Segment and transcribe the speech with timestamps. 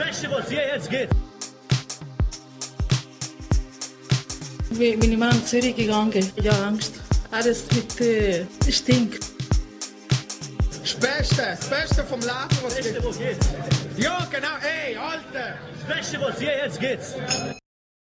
[0.00, 1.10] Beste, was hier jetzt geht.
[4.70, 6.24] Wie bin ich mal nach Zürich gegangen.
[6.36, 6.94] Ich habe Angst.
[7.30, 9.20] Alles mit äh, Stink.
[10.80, 12.32] Das Beste, das Beste vom Leben,
[12.62, 13.04] was Beste, gibt.
[13.04, 13.36] was geht.
[13.98, 15.58] Ja, genau, ey, Alter!
[15.86, 17.00] Das Beste, was hier jetzt geht.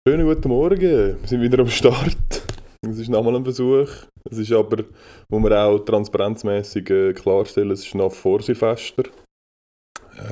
[0.07, 2.43] Schönen guten Morgen, wir sind wieder am Start.
[2.87, 3.89] Es ist nochmal ein Versuch.
[4.29, 4.83] Es ist aber,
[5.29, 9.03] muss man auch transparenzmäßig äh, klarstellen, es ist nach vor Silvester.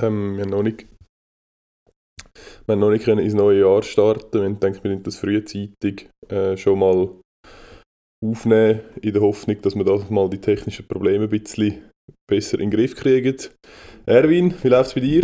[0.00, 0.86] Ähm, wir haben noch nicht,
[2.70, 4.40] wir noch nicht ins neue Jahr starten.
[4.40, 7.08] Wir haben gedacht, wir können das frühzeitig äh, schon mal
[8.24, 11.82] aufnehmen, in der Hoffnung, dass wir das mal die technischen Probleme ein bisschen
[12.28, 13.36] besser in den Griff kriegen.
[14.06, 15.22] Erwin, wie läuft es bei dir?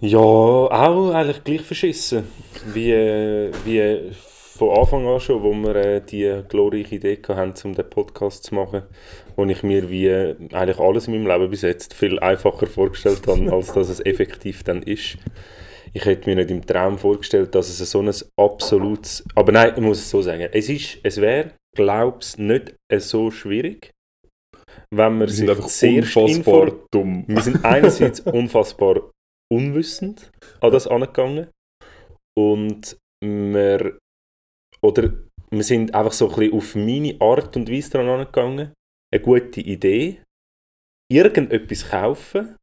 [0.00, 2.24] Ja, auch eigentlich gleich verschissen.
[2.72, 4.12] Wie, wie
[4.60, 8.54] von Anfang an schon, wo wir äh, die glorreiche Idee hatten, um den Podcast zu
[8.54, 8.82] machen,
[9.36, 13.26] wo ich mir wie äh, eigentlich alles in meinem Leben bis jetzt viel einfacher vorgestellt
[13.26, 15.16] habe, als dass es effektiv dann ist.
[15.92, 19.24] Ich hätte mir nicht im Traum vorgestellt, dass es so ein absolutes...
[19.34, 20.48] Aber nein, ich muss es so sagen.
[20.52, 23.90] Es, ist, es wäre, glaube ich, nicht so schwierig,
[24.92, 27.24] wenn man Wir sind einfach sehr unfassbar dumm.
[27.26, 29.10] wir sind einerseits unfassbar
[29.52, 30.30] unwissend
[30.60, 31.48] an das angegangen
[32.38, 33.98] und wir,
[34.82, 35.12] oder
[35.50, 38.72] wir sind einfach so ein bisschen auf meine Art und Weise daran angegangen.
[39.12, 40.22] Eine gute Idee,
[41.10, 42.56] irgendetwas kaufen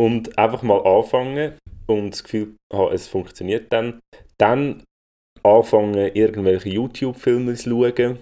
[0.00, 4.00] und einfach mal anfangen und das Gefühl haben, es funktioniert dann.
[4.38, 4.82] Dann
[5.42, 8.18] anfangen, irgendwelche YouTube-Filme zu schauen,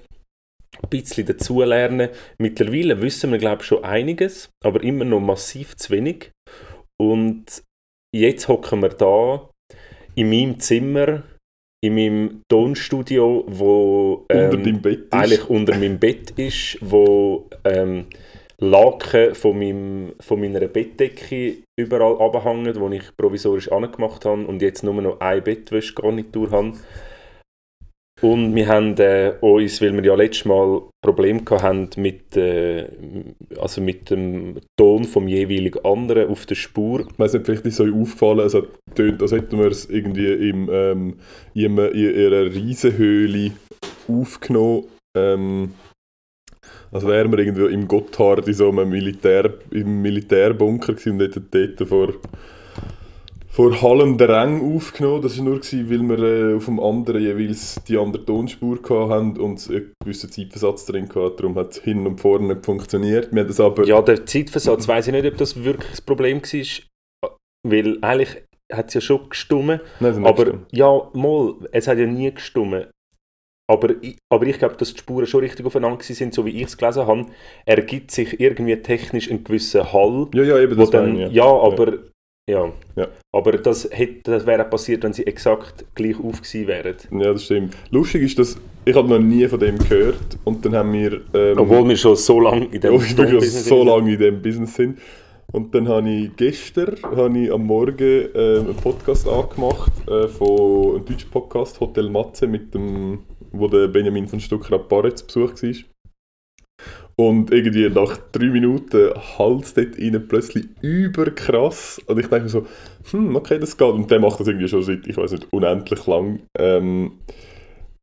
[0.83, 2.11] ein bisschen dazulernen.
[2.39, 6.31] Mittlerweile wissen wir, glaube ich, schon einiges, aber immer noch massiv zu wenig.
[7.00, 7.62] Und
[8.14, 9.50] jetzt hocken wir da
[10.14, 11.22] in meinem Zimmer,
[11.84, 15.12] in meinem Tonstudio, wo Unter ähm, deinem Bett ist.
[15.12, 18.06] eigentlich unter meinem Bett ist, wo ähm,
[18.59, 24.83] Laken von, meinem, von meiner Bettdecke überall abhängen, wo ich provisorisch angemacht habe und jetzt
[24.83, 26.73] nur noch eine Bettwäschgarnitur habe.
[28.22, 32.87] Und wir haben äh, uns, weil wir ja letztes Mal Probleme hatten mit, äh,
[33.59, 37.75] also mit dem Ton vom jeweiligen anderen auf der Spur, Ich weiss nicht, vielleicht ist
[37.75, 41.19] es euch aufgefallen, es hat tönt, als hätten wir es irgendwie im, ähm,
[41.53, 43.53] in, einem, in einer Riesenhöhle
[44.09, 44.84] aufgenommen.
[45.15, 45.75] Ähm,
[46.93, 51.49] als wären wir irgendwo im Gotthard in so einem Militär, im Militärbunker gewesen und hätten
[51.51, 52.15] dort vor,
[53.49, 55.23] vor hallenden Rängen aufgenommen.
[55.23, 59.39] Das war nur, gewesen, weil wir äh, auf dem anderen jeweils die andere Tonspur hatten
[59.39, 61.37] und einen gewissen Zeitversatz drin hatten.
[61.37, 63.35] Darum hat es hin und vorne nicht funktioniert.
[63.35, 63.85] Wir das aber...
[63.87, 67.31] Ja, der Zeitversatz, weiß ich nicht, ob das wirklich das Problem war,
[67.65, 68.43] weil eigentlich
[68.73, 70.67] hat es ja schon gestummen, Nein, aber gestimmt.
[70.73, 72.87] ja, mal, es hat ja nie gestummen.
[73.69, 76.66] Aber ich, aber ich glaube, dass die Spuren schon richtig aufeinander sind, so wie ich
[76.66, 77.27] es gelesen habe,
[77.65, 81.44] ergibt sich irgendwie technisch ein gewisser Hall, Ja, ja, eben das dann, meine ich, ja,
[81.44, 81.94] aber
[82.49, 82.72] ja.
[82.94, 83.09] Ja.
[83.32, 86.94] Aber das, hätte, das wäre passiert, wenn sie exakt gleich auf gewesen wären.
[87.10, 87.76] Ja, das stimmt.
[87.91, 91.22] Lustig ist, dass ich habe noch nie von dem gehört und dann haben wir...
[91.34, 93.87] Ähm, Obwohl wir schon so lange in dem Tonbusiness so sind.
[93.88, 94.99] lange in diesem Business sind.
[95.53, 100.97] Und dann habe ich gestern habe ich am Morgen äh, einen Podcast angemacht äh, von
[100.97, 103.21] einem deutschen Podcast, Hotel Matze, mit dem,
[103.53, 105.75] wo der Benjamin von Stuckrad-Barre zu Besuch war.
[107.19, 111.99] Und irgendwie nach drei Minuten Hals dort rein plötzlich überkrass.
[112.06, 112.67] Und ich denke mir so,
[113.11, 113.89] hm, okay, das geht.
[113.89, 116.41] Und der macht das irgendwie schon seit, ich weiß nicht, unendlich lang.
[116.59, 117.12] Ähm,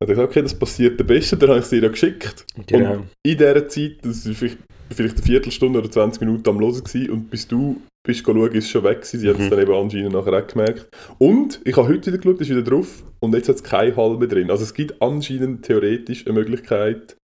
[0.00, 2.44] und ich dachte, okay, das passiert der Beste, dann habe ich es dir ja geschickt.
[2.66, 2.94] Genau.
[2.94, 4.58] Und in dieser Zeit, das war vielleicht,
[4.90, 8.64] vielleicht eine Viertelstunde oder 20 Minuten am Hören gewesen, und bis du bist schauen, ist
[8.64, 9.20] es schon weg gewesen.
[9.20, 9.50] Sie hat es Mhm.
[9.50, 10.88] dann eben anscheinend nachher auch gemerkt.
[11.18, 14.18] Und ich habe heute wieder geschaut, ist wieder drauf und jetzt hat es keine Hall
[14.18, 14.50] mehr drin.
[14.50, 17.16] Also es gibt anscheinend theoretisch eine Möglichkeit,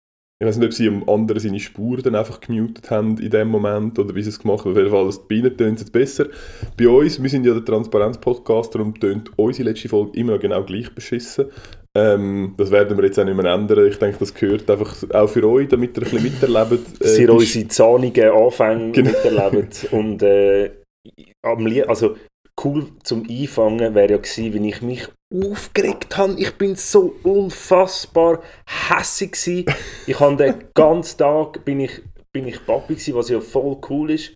[0.41, 3.49] ich weiß nicht, ob sie am anderen seine Spur dann einfach gemutet haben in dem
[3.49, 4.71] Moment oder wie sie es gemacht haben.
[4.71, 6.27] Auf jeden Fall, die Bienen tönt jetzt besser.
[6.77, 10.63] Bei uns, wir sind ja der Transparenz-Podcast, darum tönt unsere letzte Folge immer noch genau
[10.63, 11.47] gleich beschissen.
[11.97, 13.87] Ähm, das werden wir jetzt auch nicht mehr ändern.
[13.87, 17.01] Ich denke, das gehört einfach auch für euch, damit ihr ein bisschen miterlebt.
[17.01, 19.09] dass ihr unsere zahnigen Anfänge Genau.
[19.09, 19.87] miterlebt.
[19.91, 20.71] Und äh,
[21.87, 22.15] also
[22.63, 26.35] cool zum Einfangen wäre ja gewesen, wenn ich mich aufgeregt habe.
[26.37, 28.41] Ich bin so unfassbar
[28.89, 29.65] hässig.
[30.07, 32.01] Ich habe den ganzen Tag bin ich,
[32.33, 34.33] bin ich Papi gsi, was ja voll cool ist.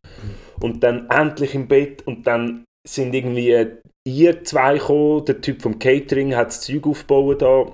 [0.62, 5.62] Und dann endlich im Bett und dann sind irgendwie äh, ihr zwei gekommen, der Typ
[5.62, 7.66] vom Catering hat das Zeug aufgebaut da.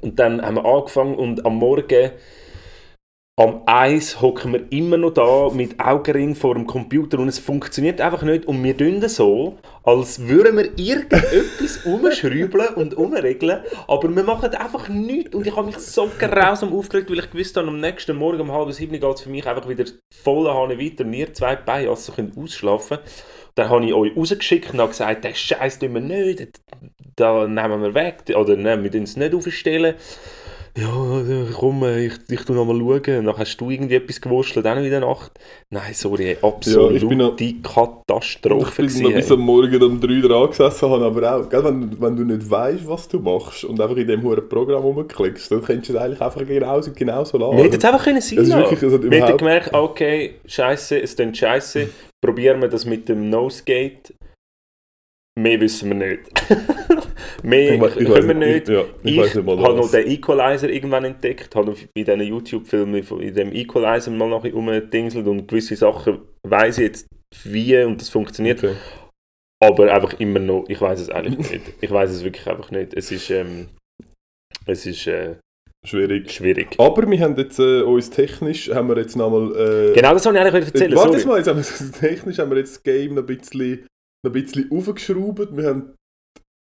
[0.00, 2.12] Und dann haben wir angefangen und am Morgen
[3.40, 7.98] am Eis hocken wir immer noch da mit Augenring vor dem Computer und es funktioniert
[7.98, 8.44] einfach nicht.
[8.44, 14.90] Und wir tun so, als würden wir irgendetwas umschrauben und umregeln, aber wir machen einfach
[14.90, 15.34] nichts.
[15.34, 18.52] Und ich habe mich so grausam aufgeregt, weil ich gewusst habe, am nächsten Morgen um
[18.52, 22.14] halb sieben geht es für mich einfach wieder voll Hane weiter und ihr zwei Beijassen
[22.14, 22.98] könnt ausschlafen.
[23.54, 26.60] Dann habe ich euch rausgeschickt und habe gesagt, den Scheiß tun wir nicht,
[27.16, 29.94] da nehmen wir weg, oder nein, wir tun es nicht aufstellen
[30.74, 30.88] ja,
[31.54, 33.26] komm, ich, ich tu noch mal schauen.
[33.26, 35.32] Dann hast du irgendwie etwas gewurschtelt, auch noch in der Nacht.
[35.68, 38.82] Nein, sorry, absolute Ja, ich bin noch- Katastrophe.
[38.86, 42.00] Ich bin noch bis am Morgen um 3 dran gesessen, habe aber auch, gell, wenn,
[42.00, 45.62] wenn du nicht weißt, was du machst und einfach in dem hohen Programm rumklickst, dann
[45.62, 47.56] kannst du es eigentlich einfach genauso, genauso lassen.
[47.58, 51.90] Wir hätten es einfach können sein hat Wir hätten gemerkt, okay, scheiße, es klingt scheiße,
[52.24, 54.14] probieren wir das mit dem Nosegate.
[55.38, 56.30] Mehr wissen wir nicht.
[57.42, 58.68] Mehr Ich können wir nicht.
[58.68, 63.34] ich- ja, ich ich habe noch den Equalizer irgendwann entdeckt, habe bei diesen YouTube-Filmen in
[63.34, 67.06] dem Equalizer mal noch rumgedingselt und gewisse Sachen weiß ich jetzt
[67.44, 68.62] wie und das funktioniert.
[68.62, 68.74] Okay.
[69.62, 71.72] Aber einfach immer noch, ich weiß es eigentlich nicht.
[71.80, 72.94] Ich weiß es wirklich einfach nicht.
[72.94, 73.68] Es ist, ähm,
[74.66, 75.36] es ist äh,
[75.84, 76.30] Schwierig.
[76.30, 76.68] schwierig.
[76.78, 79.50] Aber wir haben jetzt äh, uns technisch, haben wir jetzt nochmal...
[79.90, 80.94] Äh, Genau das wollte ich eigentlich erzählen.
[80.96, 81.26] Warte sorry.
[81.26, 83.86] mal, jetzt haben wir, technisch haben wir jetzt das Game noch ein bisschen,
[84.24, 85.56] noch ein bisschen aufgeschraubt.
[85.56, 85.94] Wir haben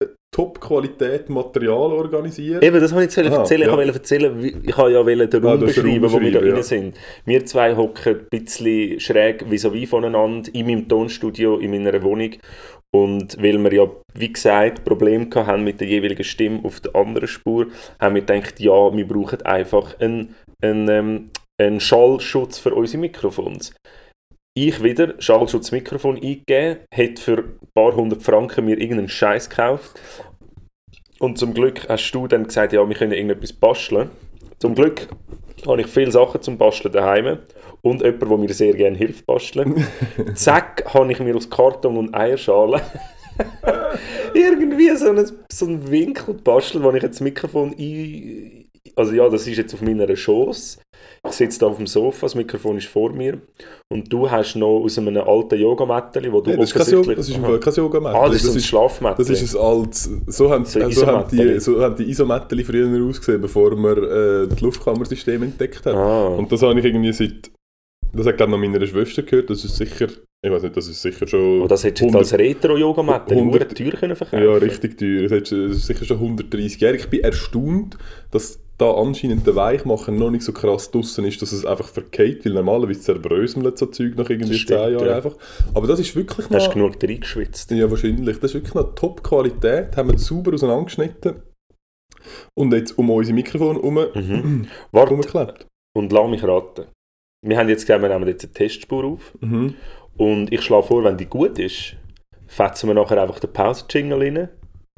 [0.03, 2.65] äh, Top-Qualität Material organisiert.
[2.65, 3.61] Eben, das wollte ich jetzt Aha, erzählen.
[3.63, 3.77] Ich ja.
[3.77, 6.41] wollte erzählen, wie- ich habe ja wollen den Ah, Raum den beschreiben, wo wir da
[6.43, 6.63] ja.
[6.63, 6.97] sind.
[7.27, 12.31] Wir zwei hocken ein bisschen schräg vis-à-vis voneinander in meinem Tonstudio, in meiner Wohnung.
[12.93, 17.29] Und weil wir ja, wie gesagt, Probleme haben mit der jeweiligen Stimme auf der anderen
[17.29, 17.69] Spur,
[18.01, 23.73] haben wir gedacht, ja, wir brauchen einfach einen, einen, ähm, einen Schallschutz für unsere Mikrofons.
[24.57, 30.01] Ich wieder Schallschutzmikrofon eingegeben, hätte für ein paar hundert Franken mir irgendeinen Scheiß gekauft.
[31.21, 34.11] Und zum Glück hast du dann gesagt, ja, wir können irgendetwas basteln.
[34.59, 35.07] Zum Glück
[35.67, 37.39] habe ich viele Sachen zum Basteln daheim
[37.83, 39.87] und jemand, der mir sehr gerne hilft basteln.
[40.35, 42.81] Zack, habe ich mir aus Karton und Eierschalen
[44.35, 48.67] irgendwie so einen, so einen Winkel bastelt, wo ich jetzt das Mikrofon ein...
[48.97, 50.79] Also ja, das ist jetzt auf meiner Schoß.
[51.27, 53.41] Ich sitze da auf dem Sofa, das Mikrofon ist vor mir.
[53.93, 57.29] Und du hast noch aus einem alten Yogamattel, wo du Nee, das, ist kein das
[57.29, 59.25] ist kein yoga ah, das ist so ein Schlafmattel.
[59.25, 63.09] Das ist ein altes, so haben, So so haben, die, so haben die Isomatteli früher
[63.09, 65.95] ausgesehen, bevor man äh, das Luftkammersystem entdeckt hat.
[65.95, 66.29] Ah.
[66.29, 67.51] Und das habe ich irgendwie seit,
[68.13, 70.09] das hat glaube ich noch meiner Schwester gehört, das ist sicher,
[70.43, 71.63] ich weiß nicht, das ist sicher schon...
[71.63, 74.99] Oh, das hättest du jetzt 100 als Retro-Yoga-Mattel 100 100 teuer können verkaufen Ja, richtig
[74.99, 75.29] teuer.
[75.29, 76.97] Das ist sicher schon 130 Jahre.
[76.97, 77.99] Ich bin erstaunt,
[78.31, 82.47] dass da anscheinend der Weichmacher noch nicht so krass draussen ist, dass es einfach verkehrt,
[82.47, 85.17] weil normalerweise zerbröselt so Zeug nach irgendwie Das 10 stimmt, Jahren ja.
[85.17, 85.37] einfach.
[85.75, 86.93] Aber das ist wirklich Hast du noch...
[86.97, 87.71] genug reingeschwitzt?
[87.73, 88.39] Ja, wahrscheinlich.
[88.39, 89.97] Das ist wirklich noch Top-Qualität.
[89.97, 91.43] Haben wir sauber auseinandergeschnitten.
[92.55, 94.67] Und jetzt um unsere Mikrofon herum, Mhm.
[94.93, 95.15] Warte,
[95.95, 96.87] und lass mich raten.
[97.43, 99.33] Wir haben jetzt gesagt, wir nehmen jetzt eine Testspur auf.
[99.41, 99.75] Mhm.
[100.17, 101.97] Und ich schlage vor, wenn die gut ist,
[102.47, 104.49] fetzen wir nachher einfach den Pause-Jingle rein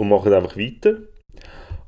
[0.01, 0.99] und machen einfach weiter.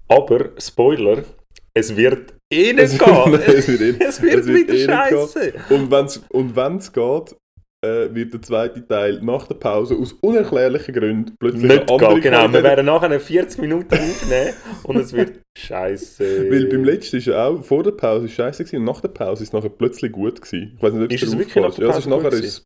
[0.09, 1.25] Aber, Spoiler,
[1.73, 3.33] es wird eh nicht Es gehen.
[3.33, 5.55] wird- es wird eh- es wird es wird wieder eh scheiße.
[5.71, 7.35] Und wenn es und wenn's geht,
[7.85, 12.23] äh, wird der zweite Teil nach der Pause aus unerklärlichen Gründen plötzlich Nicht andere gehen,
[12.23, 12.53] genau.
[12.53, 14.55] Wir werden nachher eine 40 Minuten aufnehmen
[14.85, 16.51] und es wird scheiße.
[16.51, 19.43] Weil beim letzten ist ja auch, vor der Pause scheiße gewesen und nach der Pause
[19.43, 20.73] ist es nachher plötzlich gut gewesen.
[20.77, 22.65] Ich weiß nicht, ob Ist es wirklich nach der Ja, es ist Pause nachher ist,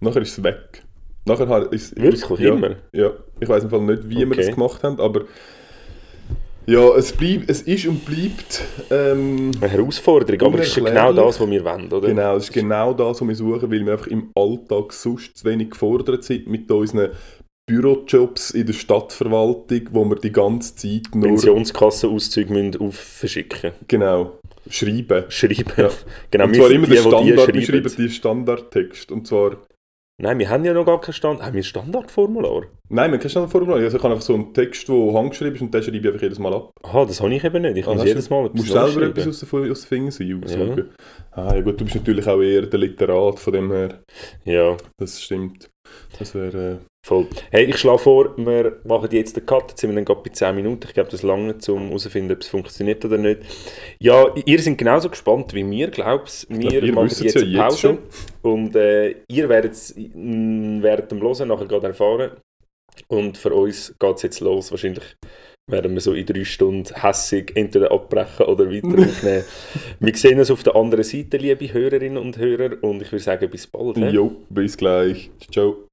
[0.00, 0.82] nachher ist es weg.
[1.26, 2.40] Nachher ist Wirklich?
[2.40, 2.76] ja, Immer?
[2.92, 4.36] Ja, ich weiß im Fall nicht, wie wir Okay.
[4.46, 5.22] das gemacht haben, aber
[6.68, 11.12] ja, es, bleibt, es ist und bleibt ähm, Eine Herausforderung, aber es ist ja genau
[11.12, 12.08] das, was wir wollen, oder?
[12.08, 15.44] Genau, das ist genau das, was wir suchen, weil wir einfach im Alltag sonst zu
[15.44, 17.10] wenig gefordert sind mit unseren
[17.68, 23.72] Bürojobs in der Stadtverwaltung, wo wir die ganze Zeit nur Pensionskassenauszüge müssen auf verschicken.
[23.86, 24.38] genau,
[24.70, 25.24] schreiben.
[25.28, 25.72] Schreiben.
[25.76, 25.90] Ja.
[26.30, 27.94] Genau, und zwar immer die, den die die Standard, wir schreiben.
[27.96, 29.12] die Standardtext.
[29.12, 29.58] Und zwar,
[30.20, 31.46] Nein, wir haben ja noch gar kein Standard.
[31.46, 32.62] Haben wir ein Standardformular?
[32.88, 33.76] nein, man kann Standardformular.
[33.78, 36.22] Also ich habe einfach so einen Text, der handgeschrieben ist und den schreibe ich einfach
[36.22, 36.70] jedes Mal ab.
[36.82, 37.76] Aha, das habe ich eben nicht.
[37.76, 40.42] Ich Ah, muss jedes du- Mal etwas musst selber etwas aus, den- aus den Fingern
[40.48, 40.88] saugen.
[41.30, 44.00] Ah ja gut, du bist natürlich auch eher der Literat, von dem her,
[44.44, 45.70] Ja, das stimmt.
[46.18, 46.72] Das wäre...
[46.72, 47.26] Äh, voll.
[47.50, 49.70] Hey, ich schlage vor, wir machen jetzt den Cut.
[49.70, 50.86] Jetzt sind wir dann gerade bei 10 Minuten.
[50.86, 53.40] Ich glaube, das lange, um herauszufinden, ob es funktioniert oder nicht.
[53.98, 56.46] Ja, ihr seid genauso gespannt wie wir, glaub's.
[56.50, 57.88] Wir glaub, machen jetzt eine Pause.
[57.88, 58.32] jetzt.
[58.42, 62.30] Und äh, ihr werdet es mm, während dem Hören nachher gerade erfahren.
[63.08, 64.70] Und für uns geht es jetzt los.
[64.70, 65.16] Wahrscheinlich
[65.70, 69.44] werden wir so in drei Stunden hässig entweder abbrechen oder weiter aufnehmen.
[70.00, 72.82] wir sehen uns auf der anderen Seite, liebe Hörerinnen und Hörer.
[72.82, 73.96] Und ich würde sagen, bis bald.
[73.96, 74.10] ne?
[74.10, 75.30] jo, bis gleich.
[75.50, 75.87] Ciao.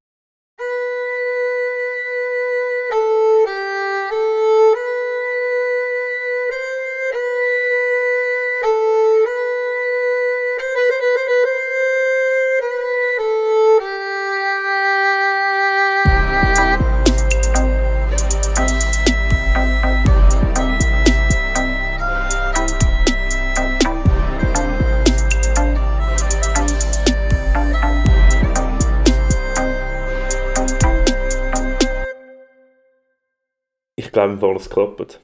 [34.63, 35.21] Glaube, im Fall es klappt.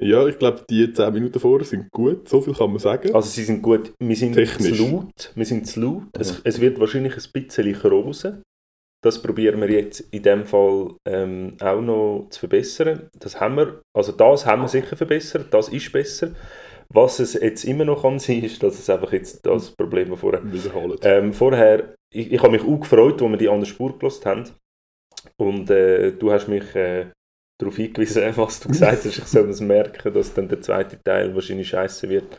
[0.00, 3.14] Ja, ich glaube, die 10 Minuten vorher sind gut, so viel kann man sagen.
[3.14, 4.76] Also sie sind gut, wir sind Technisch.
[4.76, 6.04] zu laut, wir sind zu laut.
[6.18, 8.42] Es, es wird wahrscheinlich ein bisschen krosen.
[9.02, 13.08] Das probieren wir jetzt in dem Fall ähm, auch noch zu verbessern.
[13.18, 16.34] Das haben wir, also das haben wir sicher verbessert, das ist besser.
[16.92, 20.52] Was es jetzt immer noch kann sein, ist, dass es einfach jetzt das Problem, vorher
[20.52, 20.98] Wiederholen.
[21.02, 24.24] Ähm, vorher, ich, ich habe mich auch gefreut, als wir die an der Spur gelassen
[24.24, 24.44] haben.
[25.36, 27.06] Und äh, du hast mich äh,
[27.60, 29.18] darauf hingewiesen, was du gesagt hast.
[29.18, 32.38] Ich soll es merken, dass dann der zweite Teil wahrscheinlich scheiße wird.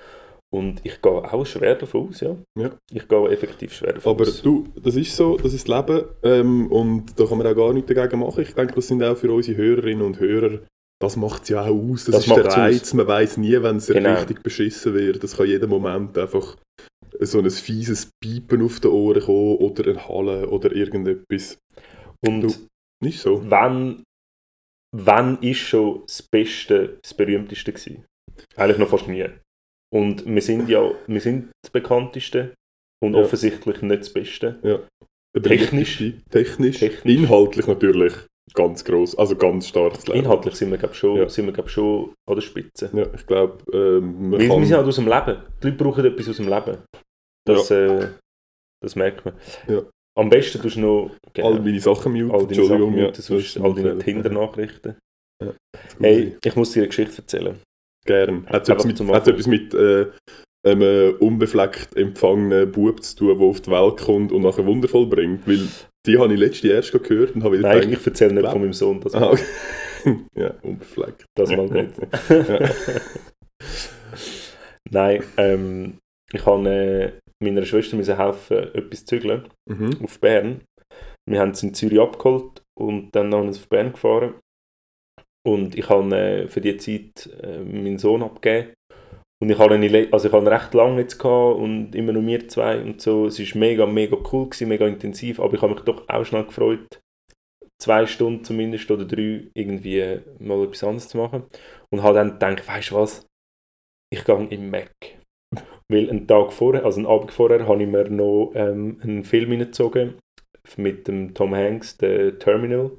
[0.51, 2.35] Und ich gehe auch schwer davon aus, ja.
[2.57, 2.71] Ja.
[2.91, 4.41] Ich gehe effektiv schwer davon Aber aus.
[4.41, 7.71] du, das ist so, das ist das Leben ähm, und da kann man auch gar
[7.73, 8.41] nichts dagegen machen.
[8.41, 10.59] Ich denke, das sind auch für unsere Hörerinnen und Hörer,
[10.99, 12.05] das macht es ja auch aus.
[12.05, 14.13] Das, Das ist der Reiz, man weiß nie, wenn es Genau.
[14.15, 15.23] richtig beschissen wird.
[15.23, 16.57] Das kann jeden Moment einfach
[17.19, 21.59] so ein fieses Piepen auf den Ohren kommen oder ein Hallen oder irgendetwas.
[22.25, 22.53] Und du-
[23.03, 23.39] Nicht so?
[23.45, 24.01] wann,
[24.95, 28.05] wann ist schon das Beste, das Berühmteste gewesen?
[28.55, 29.25] Eigentlich noch fast nie.
[29.93, 32.53] Und wir sind ja wir sind das Bekannteste
[33.03, 33.21] und Ja.
[33.21, 34.59] offensichtlich nicht das Beste.
[35.35, 35.97] Der Technisch.
[36.29, 36.79] Technisch.
[36.79, 37.15] Technisch.
[37.17, 38.13] Inhaltlich natürlich
[38.55, 39.95] ganz groß, also ganz Leben.
[40.13, 41.29] Inhaltlich sind wir, glaube schon, Ja.
[41.29, 42.89] sind wir, glaub, schon an der Spitze.
[42.93, 44.59] Ja, ich glaube, ähm, Wir, kann...
[44.59, 45.43] wir sind halt aus dem Leben.
[45.61, 46.77] Die Leute brauchen etwas aus dem Leben.
[47.45, 48.09] Das, äh,
[48.81, 49.35] das merkt man.
[49.67, 49.83] Ja.
[50.17, 52.31] Am besten tust du noch genau, all meine Sachen muten.
[52.31, 53.97] all deine Sachen ja, muten, sonst all deine.
[53.99, 54.95] Tinder-Nachrichten.
[55.43, 55.53] Ja.
[55.99, 57.59] Hey, ich muss dir eine Geschichte erzählen.
[58.05, 58.45] Gern.
[58.47, 60.07] Hat es etwas etwas mit äh,
[60.65, 65.47] einem unbefleckt empfangenen Bub zu tun, der auf die Welt kommt und nachher wundervoll bringt?
[65.47, 65.67] Weil
[66.05, 68.49] die habe ich letzte erst gehört und habe wieder Nein, ich, gedacht, ich erzähle nicht
[68.49, 69.43] von meinem Sohn, das, ah, okay.
[70.35, 71.25] ja, unbefleckt.
[71.35, 71.93] das mal nicht.
[74.91, 75.97] Nein, ähm,
[76.31, 80.03] ich habe meiner Schwester müssen helfen, etwas zu zügeln Mhm.
[80.03, 80.61] auf Bern.
[81.29, 84.33] Wir haben es in Zürich abgeholt und dann haben wir auf Bern gefahren.
[85.47, 88.73] Und ich habe äh, für die Zeit äh, meinen Sohn abgegeben.
[89.41, 92.47] Und ich habe ihn, also ich habe recht lange jetzt gehabt und immer nur wir
[92.49, 93.27] zwei und so.
[93.27, 96.43] Es war mega, mega cool, gewesen, mega intensiv, aber ich habe mich doch auch schnell
[96.43, 96.99] gefreut,
[97.81, 101.43] zwei Stunden zumindest oder drei irgendwie mal etwas anderes zu machen.
[101.89, 103.25] Und habe dann gedacht, weißt du was,
[104.11, 104.91] ich gehe im Mac.
[105.91, 109.51] Weil einen Tag vorher, also einen Abend vorher, habe ich mir noch ähm, einen Film
[109.51, 110.15] hineingezogen
[110.77, 112.91] mit dem Tom Hanks, der Terminal.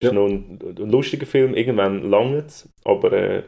[0.00, 0.12] Das ist Ja.
[0.12, 3.42] noch ein, ein lustiger Film, irgendwann lange es, aber äh,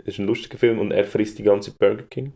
[0.00, 2.34] es ist ein lustiger Film und er frisst die ganze Burger King.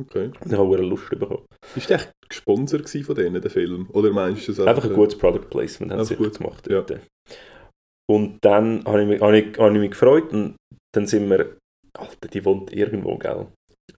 [0.00, 0.30] Okay.
[0.46, 1.44] Ich habe eine Lust bekommen.
[1.74, 3.88] Ist der echt gesponsert von denen, der Film?
[3.92, 6.70] Oder meinst du es Einfach ein gutes Product Placement haben sie Einfach gut, gemacht.
[6.70, 6.80] ja.
[6.82, 7.06] dort.
[8.08, 10.56] Und dann habe ich, mich, habe, ich, habe ich mich gefreut und
[10.94, 11.56] dann sind wir,
[11.98, 13.48] Alter, die wohnt irgendwo, gell?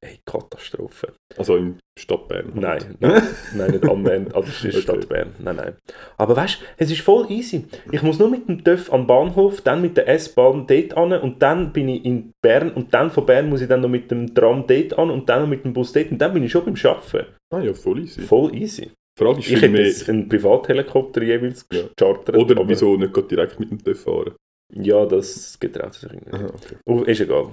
[0.04, 1.12] Hey, Katastrophe.
[1.36, 2.50] Also in Stadt Bern?
[2.54, 3.22] Nein, nein,
[3.54, 4.80] nein, nicht am Bern, also ist Okay.
[4.82, 5.32] Stadt Bern.
[5.38, 5.76] Nein, nein.
[6.16, 7.66] Aber weißt du, es ist voll easy.
[7.92, 11.40] Ich muss nur mit dem TÜV am Bahnhof, dann mit der S-Bahn dort an und
[11.40, 14.34] dann bin ich in Bern und dann von Bern muss ich dann noch mit dem
[14.34, 16.64] Tram dort an und dann noch mit dem Bus dort und dann bin ich schon
[16.64, 17.26] beim Arbeiten.
[17.54, 18.22] Ah ja, voll easy.
[18.22, 18.90] Voll easy.
[19.18, 19.86] Die Frage ist Ich hätte mehr...
[19.86, 21.82] jetzt einen Privathelikopter jeweils Ja.
[21.82, 22.36] gechartert.
[22.36, 24.32] Oder aber- wieso nicht direkt mit dem TÜV fahren?
[24.74, 26.32] Ja, das getraut sich nicht.
[26.32, 27.10] Aha, okay.
[27.12, 27.50] Ist egal.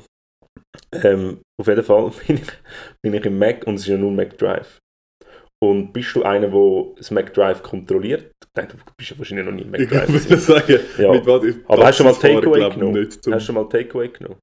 [0.91, 2.51] Ähm, auf jeden Fall bin ich,
[3.03, 4.79] bin ich im Mac und es ist ja nur Mac Drive.
[5.61, 8.31] Und bist du einer, der das Mac Drive kontrolliert?
[8.43, 10.07] Ich denke, du bist ja wahrscheinlich noch nie im Mac Ich Drive.
[10.07, 10.39] würde gewesen.
[10.39, 11.11] sagen, Ja.
[11.11, 13.11] mit was ich Aber hast du mal Takeaway genommen?
[13.11, 14.39] Zum, Hast du mal Takeaway genommen?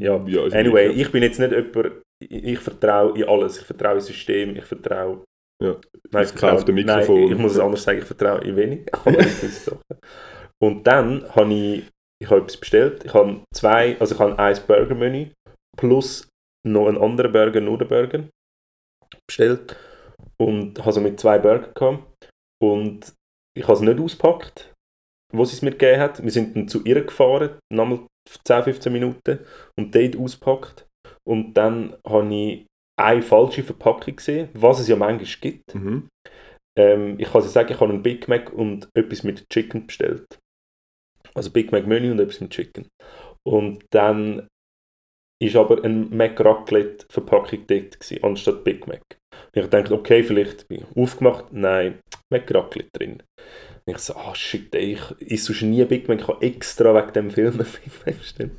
[0.00, 0.24] Ja.
[0.26, 3.58] ja ist Anyway, ich bin jetzt nicht jemand, ich, ich vertraue in alles.
[3.58, 5.24] Ich vertraue ins System, ich vertraue...
[5.62, 5.76] Ja.
[6.10, 7.32] Nein, gekaufte Nein, Mikrofon.
[7.32, 8.86] ich muss es anders sagen, ich vertraue in wenig.
[8.92, 9.82] aber in gewisse Sachen.
[10.62, 11.84] Und dann habe ich,
[12.24, 13.04] ich habe etwas bestellt.
[13.04, 15.30] Ich habe zwei, also ich habe ein Burger-Menü
[15.76, 16.28] plus
[16.66, 18.24] noch einen anderen Burger, nur den Burger
[19.28, 19.76] bestellt.
[20.40, 22.30] Und habe so mit zwei Burger gehabt.
[22.62, 23.12] Und
[23.56, 24.72] ich habe es nicht ausgepackt,
[25.32, 26.22] wo sie es mir gegeben hat.
[26.22, 28.06] Wir sind dann zu ihr gefahren, nochmal
[28.44, 29.40] 10, 15 Minuten
[29.78, 30.86] und dort ausgepackt.
[31.28, 32.66] Und dann habe ich
[32.98, 35.74] eine falsche Verpackung gesehen, was es ja manchmal gibt.
[35.74, 36.08] Mhm.
[36.78, 40.26] Ähm, ich kann dir sagen, ich habe einen Big Mac und etwas mit Chicken bestellt.
[41.34, 42.86] Also Big Mac Menü und etwas mit Chicken.
[43.46, 44.46] Und dann
[45.42, 49.02] ist aber ein Mac Raclette Verpackung dort gewesen, anstatt Big Mac.
[49.54, 51.98] Und ich dachte, okay, vielleicht bin ich aufgemacht, nein,
[52.32, 53.22] Mac Raclette drin.
[53.86, 56.94] Und ich so, ah shit, ey, ich esse sonst nie Big Mac, ich habe extra
[56.94, 58.56] wegen dem Film Big Mac bestellen.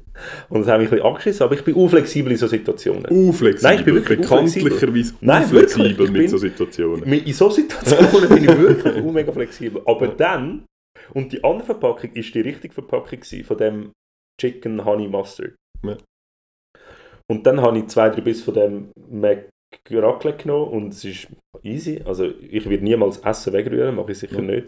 [0.49, 3.05] Und das hat mich ein bisschen angeschissen, aber ich bin unflexibel in solchen Situationen.
[3.05, 3.69] Unflexibel.
[3.71, 7.03] Nein, ich bin wirklich Bekanntlicherweise unflexibel mit bin- so Situationen.
[7.13, 9.81] In so Situationen bin ich wirklich mega flexibel.
[9.85, 10.65] Aber dann,
[11.13, 13.91] und die andere Verpackung ist die richtige Verpackung von dem
[14.39, 15.55] Chicken Honey Mustard.
[15.83, 15.97] Ja.
[17.27, 18.91] Und dann habe ich zwei, drei Biss von dem
[19.89, 21.27] Raclette genommen und es ist
[21.63, 22.01] easy.
[22.05, 24.41] Also ich werde niemals Essen wegrühren, mache ich sicher Ja.
[24.41, 24.67] nicht.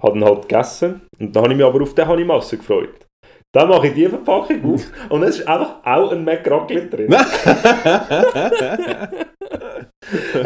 [0.00, 3.06] Habe dann halt gegessen und dann habe ich mich aber auf den Honey Mustard gefreut.
[3.54, 7.12] Dann mache ich die Verpackung auf und es ist einfach auch ein McRocklet drin.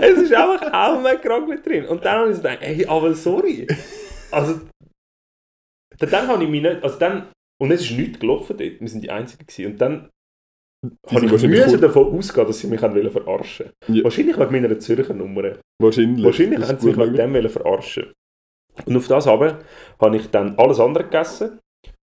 [0.01, 1.85] es ist einfach auch ein McRocklet drin.
[1.87, 3.67] Und dann habe ich so gedacht, ey, aber sorry.
[4.31, 4.61] Also,
[6.07, 7.29] dann, habe ich mich nicht, also dann,
[7.61, 9.73] und es ist nichts gelaufen dort, wir sind die Einzigen gewesen.
[9.73, 10.11] Und dann
[11.07, 14.05] habe ich müssen davon ausgehen, dass sie mich haben wollen verarschen Ja.
[14.05, 15.53] Wahrscheinlich wegen meiner Zürcher Nummer.
[15.81, 16.25] Wahrscheinlich.
[16.25, 18.13] Wahrscheinlich haben sie mich wegen dem verarschen.
[18.87, 19.61] Und auf das aber
[20.01, 21.61] habe ich dann alles andere gegessen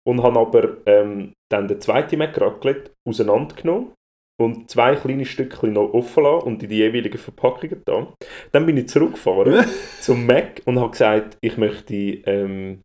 [0.06, 3.92] und habe aber ähm, dann den zweiten McRaclette auseinandergenommen
[4.40, 8.12] und zwei kleine Stückchen noch offen lassen und in die jeweiligen Verpackungen da.
[8.52, 9.64] Dann bin ich zurückgefahren
[10.00, 12.82] zum Mac und habe gesagt, ich möchte, ähm,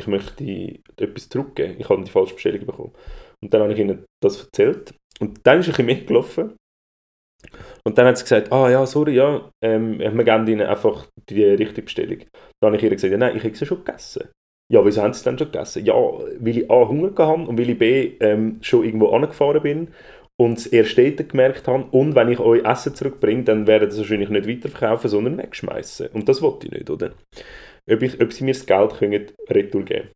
[0.00, 0.44] ich möchte
[0.96, 1.76] etwas zurückgeben.
[1.78, 2.92] Ich habe die falsche Bestellung bekommen.
[3.42, 4.94] Und dann habe ich ihnen das erzählt.
[5.20, 6.56] Und dann ist ein mitgelaufen.
[7.84, 11.44] Und dann hat sie gesagt, ah ja, sorry, ja, ähm, wir geben ihnen einfach die
[11.44, 12.18] richtige Bestellung.
[12.60, 14.28] Dann habe ich ihr gesagt, ja, nein, ich habe sie schon gegessen.
[14.70, 15.84] Ja, wieso haben sie dann schon gegessen?
[15.84, 19.88] Ja, weil ich A, Hunger habe und weil ich B, ähm, schon irgendwo angefahren bin
[20.38, 21.84] und es erst dort gemerkt habe.
[21.90, 26.08] Und wenn ich euch Essen zurückbringe, dann werden sie es wahrscheinlich nicht weiterverkaufen, sondern wegschmeißen.
[26.08, 27.12] Und das wollte ich nicht, oder?
[27.90, 30.10] Ob, ich, ob sie mir das Geld können retour geben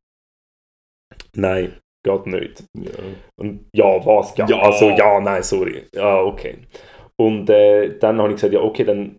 [1.36, 2.64] Nein, geht nicht.
[2.76, 2.92] Ja.
[3.36, 4.36] Und ja, was?
[4.36, 4.60] Ja, Ja.
[4.60, 5.86] also ja, nein, sorry.
[5.94, 6.58] Ja, okay.
[7.16, 9.16] Und äh, dann habe ich gesagt, ja, okay, dann,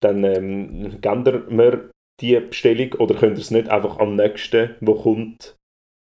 [0.00, 4.94] dann ähm, ihr mir die Bestellung oder könnt ihr es nicht einfach am nächsten, wo
[4.94, 5.56] kommt,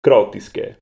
[0.05, 0.77] gratis geben.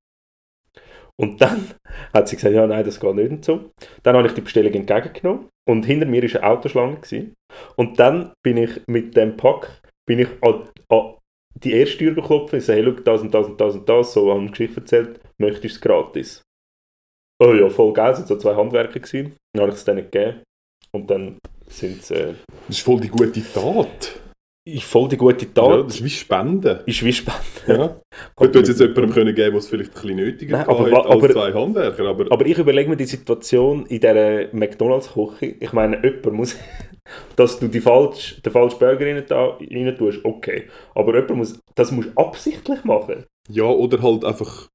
[1.20, 1.68] Und dann
[2.14, 3.70] hat sie gesagt, ja, nein, das geht nicht und so.
[4.02, 6.96] Dann habe ich die Bestellung entgegengenommen und hinter mir war eine Autoschlange.
[6.96, 7.34] Gewesen.
[7.76, 11.14] Und dann bin ich mit dem Pack bin ich an, an
[11.54, 14.12] die erste Tür geklopft und so, hey, schau, das und das und das und das,
[14.12, 16.42] so haben Geschichte erzählt, möchtest du es gratis?
[17.42, 19.00] Oh ja, voll geil, waren so zwei Handwerker.
[19.00, 19.36] Gewesen.
[19.52, 20.42] Dann habe ich es denen gegeben
[20.92, 22.14] und dann sind sie...
[22.14, 22.34] Äh,
[22.68, 24.21] Das ist voll die gute Tat.
[24.64, 25.86] Ist voll die gute Ja, Tat.
[25.86, 26.78] das ist wie Spenden.
[26.86, 27.42] ist wie spannend.
[27.66, 27.96] Ja.
[28.36, 30.84] Gut, du hättest jetzt jemandem können geben, was es vielleicht ein bisschen nötiger Nein, aber
[30.90, 32.06] hat als aber- zwei Handwerker.
[32.08, 35.56] Aber, Aber ich überlege mir die Situation in dieser McDonalds-Küche.
[35.60, 36.56] Ich meine, jemand muss,
[37.36, 40.64] dass du die falsch, den falschen Burger rein, da, rein tust, okay.
[40.94, 43.24] Aber jemand muss, das musst du absichtlich machen.
[43.48, 44.68] ja, oder halt einfach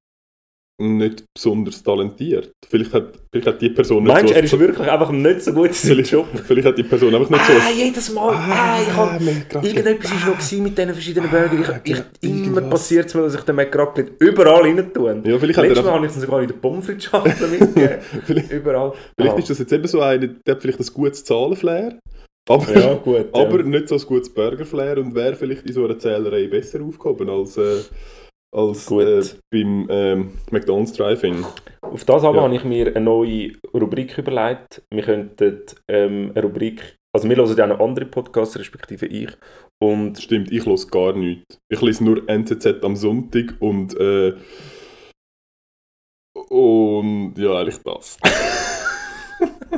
[0.80, 2.52] nicht besonders talentiert.
[2.68, 4.34] Vielleicht hat, vielleicht hat die Person nicht Meinst du, so...
[4.38, 6.26] er ist wirklich einfach nicht so gut in seinem vielleicht, Job?
[6.46, 7.52] vielleicht hat die Person einfach nicht so...
[7.52, 8.34] Ah, jedes Mal.
[8.34, 9.64] Ah, ich hab, McGracklet.
[9.64, 11.80] irgendetwas war noch gewesen mit diesen verschiedenen Burgern.
[11.82, 12.70] Ich, ich, immer irgendwas.
[12.70, 15.22] passiert es mir, dass ich den McGracklet überall rein tue.
[15.24, 17.10] Ja, vielleicht hat Letztes Mal habe ich es sogar in der Pommes frites
[17.50, 17.98] mitgegeben.
[18.24, 18.92] Vielleicht- überall.
[19.18, 19.38] Vielleicht Ah.
[19.40, 21.98] ist das jetzt eben so einer, der hat vielleicht ein gutes Zahlenflair,
[22.48, 23.16] aber, Ja, gut.
[23.34, 23.40] ja.
[23.40, 27.28] aber nicht so ein gutes Burgerflair und wäre vielleicht in so einer Zählerei besser aufgehoben
[27.28, 27.80] als, äh,
[28.54, 31.44] als äh, beim ähm, McDonald's Drive-In.
[31.82, 32.42] Auf das aber Ja.
[32.42, 34.82] habe ich mir eine neue Rubrik überlegt.
[34.92, 39.30] Wir könnten ähm, eine Rubrik, also wir hören ja auch noch andere Podcasts, respektive ich.
[39.82, 41.58] Und Stimmt, ich los gar nichts.
[41.70, 44.34] Ich lese nur NZZ am Sonntag und äh,
[46.48, 48.18] und ja, eigentlich das.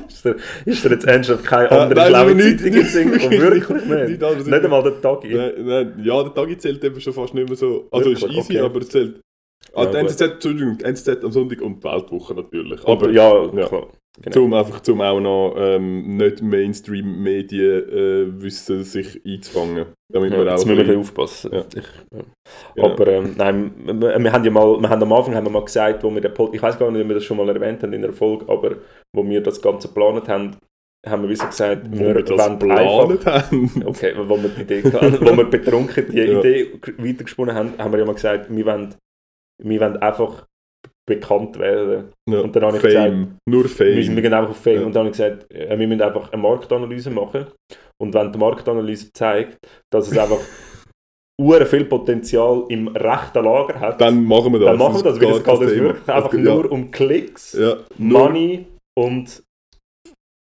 [0.08, 2.86] ist dir, ist dir jetzt ernsthaft keine Äh, andere nein, schlaue aber nicht- Zeitung den
[2.86, 4.22] Sinn Wirklich nicht nicht.
[4.24, 4.46] anderes.
[4.46, 5.24] Nicht einmal der Tag.
[5.24, 7.88] Nein, nein, ja, der Tag zählt eben schon fast nicht mehr so.
[7.90, 8.38] Also ist Wirklich?
[8.38, 8.64] easy, Okay.
[8.66, 9.20] aber es zählt.
[9.74, 9.96] Ah, Ja, die.
[9.98, 12.80] NZZ, Entschuldigung, die NZZ am Sonntag und die Weltwoche natürlich.
[12.82, 13.66] Aber Aber ja, ja.
[13.66, 13.86] klar.
[14.22, 14.34] Genau.
[14.34, 19.86] Zum einfach zum auch noch ähm, nicht Mainstream-Medien äh, wissen, sich einzufangen.
[20.12, 21.50] Damit Ja, wir jetzt müssen wir aufpassen.
[21.54, 21.64] Ja.
[21.74, 22.22] Ich, ja.
[22.74, 22.86] Genau.
[22.88, 25.64] Aber ähm, nein, wir, wir haben ja mal, wir haben am Anfang haben wir mal
[25.64, 27.82] gesagt, wo wir den Pod, ich weiß gar nicht, ob wir das schon mal erwähnt
[27.84, 28.76] haben in der Folge, aber
[29.14, 30.56] wo wir das Ganze geplant haben,
[31.06, 33.70] haben wir wie so gesagt, wo wir das wollen geplant haben.
[33.86, 36.18] Okay, wo wir die Idee wo wir betrunken die.
[36.20, 38.94] Idee weitergesponnen haben, haben wir ja mal gesagt, wir wollen,
[39.62, 40.46] wir wollen einfach
[41.08, 42.12] bekannt werden.
[42.28, 43.36] Ja, Und dann habe ich Fame.
[43.48, 43.94] Nur Wir, Fame.
[43.96, 44.80] müssen, wir gehen einfach auf Fame.
[44.80, 44.86] Ja.
[44.86, 47.46] Und dann habe ich gesagt, äh, wir müssen einfach eine Marktanalyse machen.
[48.00, 49.58] Und wenn die Marktanalyse zeigt,
[49.92, 50.38] dass es einfach
[51.40, 54.68] ure viel Potenzial im rechten Lager hat, dann machen wir das.
[54.68, 55.88] dann machen wir das, weil es geht Thema.
[55.88, 58.66] wirklich einfach ja, nur um Klicks, nur Money
[58.98, 59.42] und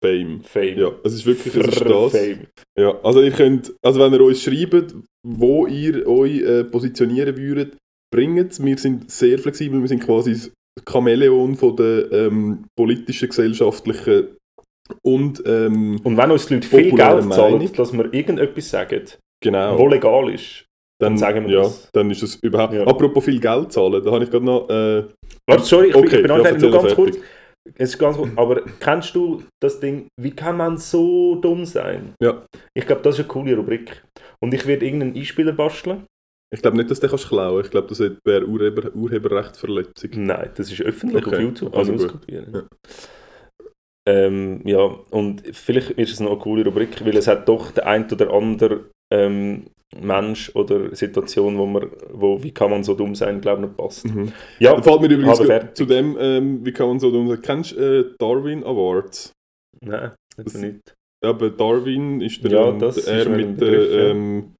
[0.04, 0.42] Fame.
[0.44, 0.78] Fame.
[0.78, 2.12] Ja, es ist wirklich es ist das.
[2.12, 2.48] Fame.
[2.78, 4.96] Ja, also ihr könnt, also wenn ihr uns schreibt,
[5.28, 7.76] wo ihr euch äh, positionieren würdet,
[8.14, 8.64] bringt es.
[8.64, 10.52] Wir sind sehr flexibel, wir sind quasi das
[10.90, 14.28] Chamäleon von der ähm, politischen, gesellschaftlichen
[15.04, 19.02] und ähm, Und wenn uns die Leute viel Geld zahlen, dass wir irgendetwas sagen,
[19.42, 19.78] genau.
[19.78, 20.66] wo legal ist,
[21.00, 21.90] dann sagen wir ja, das.
[21.94, 22.74] dann ist es überhaupt.
[22.74, 22.86] Ja.
[22.86, 24.70] Apropos viel Geld zahlen, da habe ich gerade noch.
[24.70, 25.06] Äh,
[25.48, 26.62] Warte, sorry, ich bin, Okay, ich bin fertig.
[26.62, 27.16] Nur ganz kurz.
[27.16, 27.24] fertig.
[27.78, 28.30] Es ist ganz kurz.
[28.36, 32.14] Aber kennst du das Ding, wie kann man so dumm sein?
[32.22, 32.46] Ja.
[32.74, 34.04] Ich glaube, das ist eine coole Rubrik.
[34.44, 36.06] Und ich werde irgendeinen Einspieler basteln.
[36.52, 37.64] Ich glaube nicht, dass der kannst klauen.
[37.64, 40.10] Ich glaube, das wäre Urheber, Urheberrechtsverletzung.
[40.26, 41.76] Nein, das ist öffentlich Okay, auf YouTube.
[41.76, 42.16] also Also gut.
[42.16, 42.54] auskopieren.
[42.54, 42.64] Ja.
[44.08, 44.80] Ähm, ja,
[45.12, 48.34] und vielleicht ist es noch eine coole Rubrik, weil es hat doch der ein oder
[48.34, 49.68] andere ähm,
[50.00, 53.78] Mensch oder Situation, wo man, wo, wie kann man so dumm sein, glaube ich, nicht
[53.78, 54.06] passt.
[54.08, 54.32] Mhm.
[54.60, 55.76] Ja, Da fällt mir übrigens fertig.
[55.76, 59.32] zu dem, ähm, wie kann man so dumm sagen, kennst du äh, Darwin Awards?
[59.82, 60.94] Nein, das Das- nicht.
[61.24, 64.54] Ja, aber Darwin ist der, Ja, das er ist mit der ähm,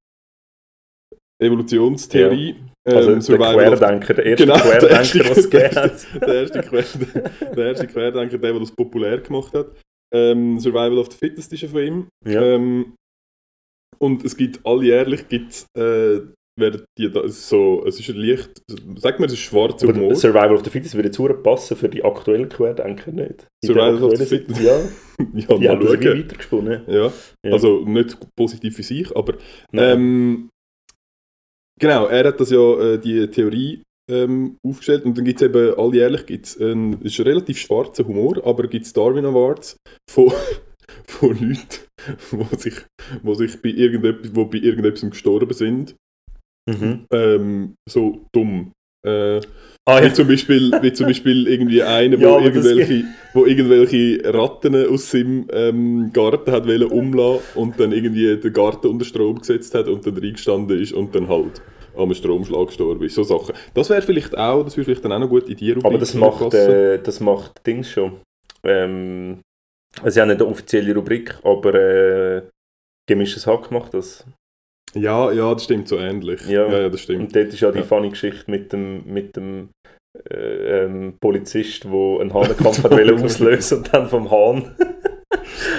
[1.40, 2.56] Evolutionstheorie.
[2.86, 5.18] Also ähm, der Querdenker, der erste Genau, der Querdenker, erste-
[6.20, 6.84] der erste, Quer,
[7.56, 9.66] der erste Querdenker, der, der das populär gemacht hat.
[10.14, 12.06] Ähm, Survival of the Fittest ist ja von ihm.
[12.26, 12.42] Ja.
[12.42, 12.94] Ähm,
[13.98, 16.20] und es gibt alljährlich gibt's, äh,
[16.58, 18.50] werden die da, so, es ist ein leicht,
[18.96, 20.14] sag mal, es ist schwarzer Aber Humor.
[20.14, 23.46] Survival of the Fittest würde zu passen für die aktuellen Querdenker nicht.
[23.62, 24.60] In der Survival of the Fittest?
[24.60, 24.78] Ja,
[25.18, 26.18] ja, die haben das mal wie schauen.
[26.18, 26.82] weitergesponnen.
[26.88, 27.12] Ja,
[27.44, 27.52] Ja.
[27.52, 29.34] also nicht positiv für sich, aber
[29.74, 30.48] ähm,
[31.80, 35.74] genau, er hat das ja äh, die Theorie ähm, aufgestellt und dann gibt es eben
[35.78, 39.76] alljährlich gibt's einen, es ist ein relativ schwarzer Humor, aber gibt es Darwin Awards
[40.08, 40.32] von,
[41.06, 41.86] von Leuten,
[42.30, 42.74] wo sich,
[43.22, 45.96] wo sich bei irgendetwas, wo bei irgendetwas gestorben sind,
[46.68, 47.06] Mhm.
[47.10, 48.72] ähm, so dumm.
[49.06, 49.40] Äh,
[49.88, 50.12] Ah, wie, ja.
[50.14, 55.10] zum Beispiel, wie zum Beispiel irgendwie einer, Ja, wo, das- irgendwelche, wo irgendwelche Ratten aus
[55.10, 59.88] seinem ähm, Garten hat wollen umlassen und dann irgendwie den Garten unter Strom gesetzt hat
[59.88, 61.60] und dann reingestanden ist und dann halt
[61.96, 63.14] am Stromschlag gestorben ist.
[63.14, 63.54] So Sachen.
[63.74, 65.98] Das wäre vielleicht auch, das würde vielleicht dann auch noch gut in die Rubrik Aber
[65.98, 68.20] das macht, äh, das macht Dings schon.
[68.62, 69.40] Ähm,
[70.02, 72.42] also sie haben nicht eine offizielle Rubrik, aber äh,
[73.08, 74.24] gemischtes Hack macht das.
[74.94, 76.44] Ja, ja, das stimmt so ähnlich.
[76.46, 76.66] Ja.
[76.68, 77.20] ja, ja das stimmt.
[77.20, 77.84] Und dort ist ja die Ja.
[77.84, 79.68] funny Geschichte mit dem, mit dem
[80.28, 84.74] äh, ähm, Polizist, der einen Hahnenkampf hat auslösen und dann vom Hahn.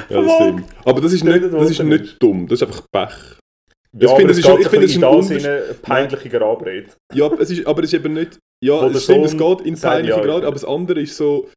[0.10, 0.65] Ja, das stimmt.
[0.86, 3.38] Aber das ist, nicht, das ist nicht dumm, das ist einfach Pech.
[3.97, 5.74] Ja, Ich finde, es ist ich finde, es ist ein in Unterschied- das in eine
[5.82, 6.88] peinliche Grabrede.
[7.13, 8.39] Ja, es ist, aber es ist eben nicht.
[8.63, 11.50] Ja, es stimmt, es geht in peinliche ja, Grad, aber das andere ist so.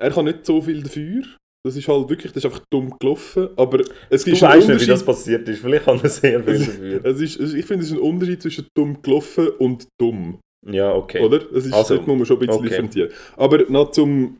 [0.00, 1.22] Er kann nicht so viel dafür.
[1.66, 3.48] Das ist halt wirklich, das ist einfach dumm gelaufen.
[3.56, 5.60] Aber es Du ist ein weißt nicht, wie das passiert ist.
[5.60, 7.04] Vielleicht kann er sehr viel dafür.
[7.04, 10.38] Es ist, ich finde, es ist ein Unterschied zwischen dumm gelaufen und dumm.
[10.64, 11.20] Ja, okay.
[11.20, 11.42] Oder?
[11.52, 12.68] Es ist, Also, dort muss man schon ein bisschen okay.
[12.68, 13.10] differenzieren.
[13.36, 14.38] Aber noch zum,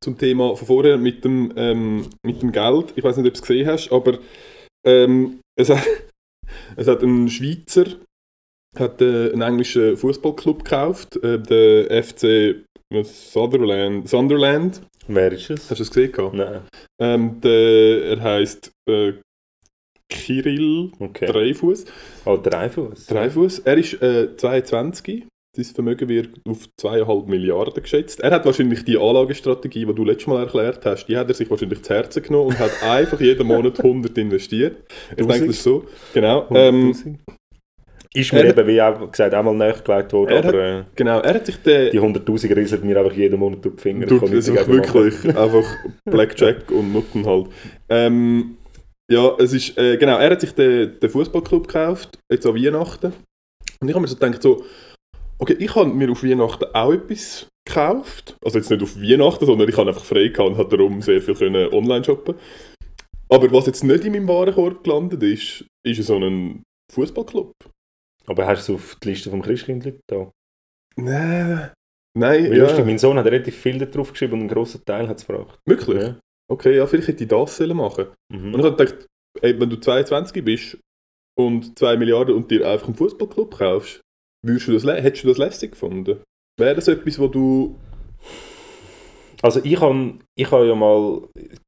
[0.00, 2.92] zum Thema von vorher mit dem, ähm, mit dem Geld.
[2.96, 4.18] Ich weiß nicht, ob du es gesehen hast, aber
[4.84, 5.86] ähm, es, hat,
[6.76, 7.84] es hat ein Schweizer
[8.78, 12.64] hat äh, einen englischen Fußballclub gekauft, äh, der FC
[13.02, 14.08] Sutherland.
[14.08, 14.82] Sunderland.
[15.08, 15.70] Wer ist es?
[15.70, 16.12] Hast du es gesehen?
[16.12, 16.34] gehabt?
[16.34, 16.60] Nein.
[17.00, 19.14] Ähm, der, er heißt äh,
[20.08, 21.26] Kirill Okay.
[21.26, 21.84] Dreifuß.
[22.24, 23.06] Oh, Dreifuß.
[23.06, 23.60] Dreifuß.
[23.60, 25.26] Er ist äh, 22.
[25.56, 28.20] Sein Vermögen wird auf 2,5 Milliarden geschätzt.
[28.20, 31.50] Er hat wahrscheinlich die Anlagestrategie, die du letztes Mal erklärt hast, die hat er sich
[31.50, 34.84] wahrscheinlich zu Herzen genommen und hat einfach jeden Monat 100 investiert.
[35.10, 35.86] Ich denke, das ist so.
[36.12, 36.46] Genau.
[36.54, 37.18] Ähm, 100'000.
[38.14, 41.20] Ist mir er- eben, wie auch gesagt, einmal nachgelegt worden, Er hat- aber äh, genau.
[41.20, 41.90] Er hat sich den...
[41.92, 44.06] die 100'000 rieseln mir einfach jeden Monat durch die Finger.
[44.06, 44.94] Du, das ist dagegen machen.
[44.94, 45.64] wirklich einfach
[46.04, 47.46] Blackjack und Nutten halt.
[47.88, 48.56] Ähm,
[49.10, 53.12] ja, es ist, äh, genau, er hat sich den, den Fußballclub gekauft, jetzt an Weihnachten.
[53.80, 54.64] Und ich habe mir so gedacht, so,
[55.38, 58.36] okay, ich habe mir auf Weihnachten auch etwas gekauft.
[58.44, 61.22] Also jetzt nicht auf Weihnachten, sondern ich habe einfach frei gehabt und habe darum sehr
[61.22, 62.34] viel können online shoppen.
[63.30, 67.52] Aber was jetzt nicht in meinem Warenkorb gelandet ist, ist so ein Fußballclub.
[68.28, 70.30] Aber hast du es auf die Liste vom Christkind da?
[70.96, 71.70] Nein.
[72.16, 72.64] Nein, ja.
[72.64, 75.58] lustig, mein Sohn hat relativ viel drauf geschrieben und einen grossen Teil hat es gebracht.
[75.66, 76.02] Wirklich?
[76.02, 76.18] Ja.
[76.50, 78.54] Okay, ja, vielleicht hätte ich das sollen machen Mhm.
[78.54, 79.06] Und ich habe gedacht,
[79.40, 80.78] ey, wenn du 22 bist
[81.38, 84.00] und 2 Milliarden und dir einfach einen Fußballclub kaufst,
[84.44, 86.20] würdest du das, hättest du das lässig gefunden?
[86.58, 87.78] Wäre das etwas, wo du...
[89.40, 91.22] Also ich habe ich hab ja mal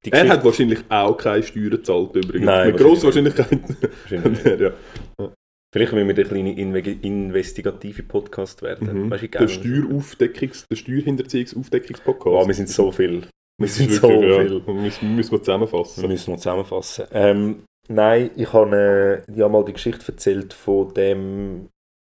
[0.05, 2.44] die Er hat wahrscheinlich auch keine Steuern gezahlt übrigens.
[2.46, 3.92] Nein, Mit grosser wahrscheinlich Wahrscheinlichkeit.
[4.11, 4.61] wahrscheinlich-
[5.20, 5.31] ja.
[5.73, 9.05] Vielleicht müssen wir der kleine Inve- investigative Podcast werden.
[9.05, 9.11] Mhm.
[9.11, 9.49] Weißt du, Der.
[9.49, 12.27] Steueraufdeckungs-, der Steuerhinterziehungsaufdeckungspodcast.
[12.27, 13.23] Oh, wir sind so viel.
[13.23, 14.61] Wir Das sind so ja, viel.
[14.75, 16.09] Müssen, müssen wir zusammenfassen.
[16.09, 17.05] Müssen wir zusammenfassen.
[17.13, 21.69] Ähm, nein, ich habe äh, ja mal die Geschichte erzählt von dem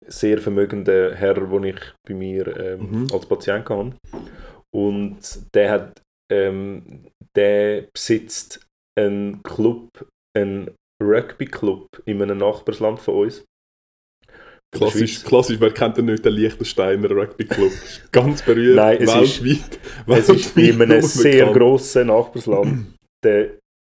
[0.06, 3.06] sehr vermögenden Herr, den ich bei mir ähm, Mhm.
[3.12, 3.94] als Patient hatte.
[4.74, 5.18] Und
[5.54, 7.04] der hat, ähm,
[7.36, 8.66] der besitzt
[8.98, 9.88] einen Club,
[10.36, 10.70] einen
[11.02, 13.44] Rugby-Club in einem Nachbarsland von uns.
[14.74, 17.70] Klassisch, klassisch, wer kennt denn nicht den Liechtensteiner Rugby Club?
[18.12, 19.78] Ganz berühmt, Nein, es ist- weltweit.
[20.18, 21.56] Es ist in einem sehr bekannt.
[21.56, 22.86] grossen Nachbarsland
[23.24, 23.58] der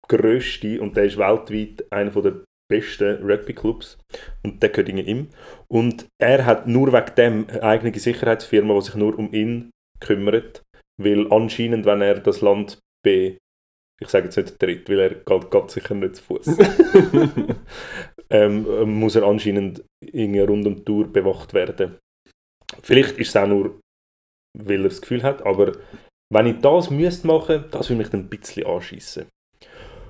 [0.08, 3.98] grösste und der ist weltweit einer der besten Rugby-Clubs
[4.42, 5.28] und der gehört ihm.
[5.68, 10.62] Und er hat nur wegen dem eine eigene Sicherheitsfirma, die sich nur um ihn kümmert,
[11.00, 13.38] weil anscheinend, wenn er das Land be
[14.04, 16.46] ich sage jetzt nicht tritt, weil er geht, geht sicher nicht zu Fuß.
[18.30, 21.96] ähm, muss er anscheinend irgendwie rund um die Tour bewacht werden.
[22.82, 23.80] Vielleicht ist es auch nur,
[24.58, 25.72] weil er das Gefühl hat, aber
[26.32, 29.26] wenn ich das müsste machen, das würde mich dann ein bisschen anschießen.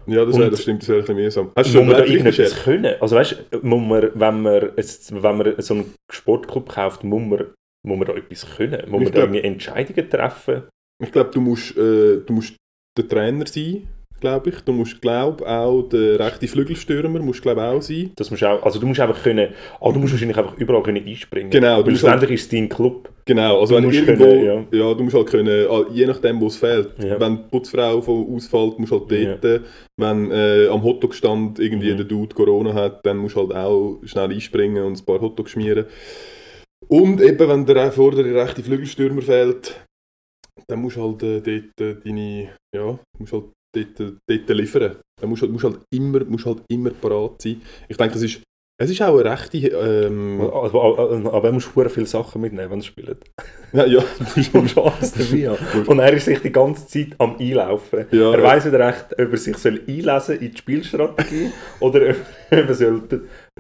[0.07, 1.47] Ja, das, wär, Und- das stimmt, das wäre ein bisschen mühsam.
[1.57, 2.95] Hast Muss du schon man da irgendetwas können?
[3.01, 7.47] Also weißt muss man, wenn man, jetzt, wenn man so einen Sportclub kauft, muss man,
[7.87, 8.91] muss man da etwas können?
[8.91, 10.65] Muss Ich man da glaub- irgendwie Entscheidungen treffen?
[11.03, 12.55] Ich glaube, du musst, äh, du musst
[12.97, 13.89] der Trainer sein,
[14.21, 14.61] glaube ich.
[14.61, 18.13] Du musst, glaube auch der rechte Flügelstürmer musst, glaube auch sein.
[18.17, 19.49] Das musst auch, also du musst einfach können,
[19.81, 21.51] ah, du musst wahrscheinlich einfach überall können einspringen.
[21.51, 23.11] Genau, du Weil musst halt- ist es dein Club.
[23.27, 24.95] Genau, also Du wenn irgendwo, können, ja.
[24.95, 26.91] du musst halt können, ah, je nachdem, wo es fehlt.
[27.03, 27.19] Ja.
[27.19, 29.63] Wenn die Putzfrau von ausfällt, musst du halt dort.
[29.97, 31.97] Wenn äh, am Hotdog-Stand irgendwie Mhm.
[31.97, 35.51] der Dude Corona hat, dann musst du halt auch schnell einspringen und ein paar Hotdogs
[35.53, 35.87] schmieren.
[36.89, 39.75] Und eben, wenn der vordere rechte Flügelstürmer fehlt,
[40.67, 44.97] dann musst du halt äh, dort äh, deine, ja, musst halt dort, äh, dort liefern.
[45.21, 47.63] Dann musst du halt, musst halt immer, musst halt immer parat sein.
[47.89, 48.41] Ich denke, es ist,
[48.77, 52.73] es ist auch eine rechte, ähm, Also, aber aber er muss sehr viele Sachen mitnehmen,
[52.73, 53.19] wenn er spielt.
[53.73, 54.03] ja, ja,
[54.53, 55.87] Du musst alles dabei haben.
[55.87, 58.07] Und er ist sich die ganze Zeit am Einlaufen.
[58.11, 58.43] Ja, er ja.
[58.43, 62.17] weiß nicht recht, ob er sich soll einlesen in die Spielstrategie oder ob
[62.51, 63.03] er soll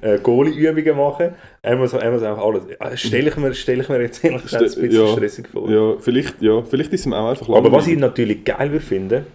[0.00, 2.64] äh, Goalie-Übungen machen Er muss, er muss auch alles.
[2.66, 5.12] Äh, Stelle ich mir, stelle ich mir jetzt ehrlich gesagt ein bisschen ja.
[5.12, 5.70] stressig vor.
[5.70, 7.98] Ja, vielleicht, ja, vielleicht ist es ihm auch einfach Aber was ich langweilig.
[8.00, 9.26] natürlich geil würde finden,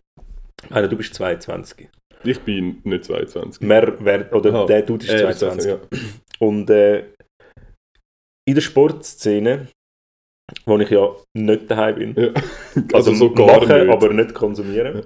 [0.69, 1.87] also du bist 22.
[2.25, 3.61] Ich bin nicht 22.
[3.61, 4.65] Mehr, wer, oder Aha.
[4.65, 5.71] der Dude ist Äh, 22.
[5.71, 5.79] Ja.
[6.39, 7.05] Und äh,
[8.45, 9.67] in der Sportszene,
[10.65, 12.33] wo ich ja nicht daheim bin, Ja.
[12.93, 13.89] also, Also so gar machen, nicht.
[13.89, 15.05] aber nicht konsumieren.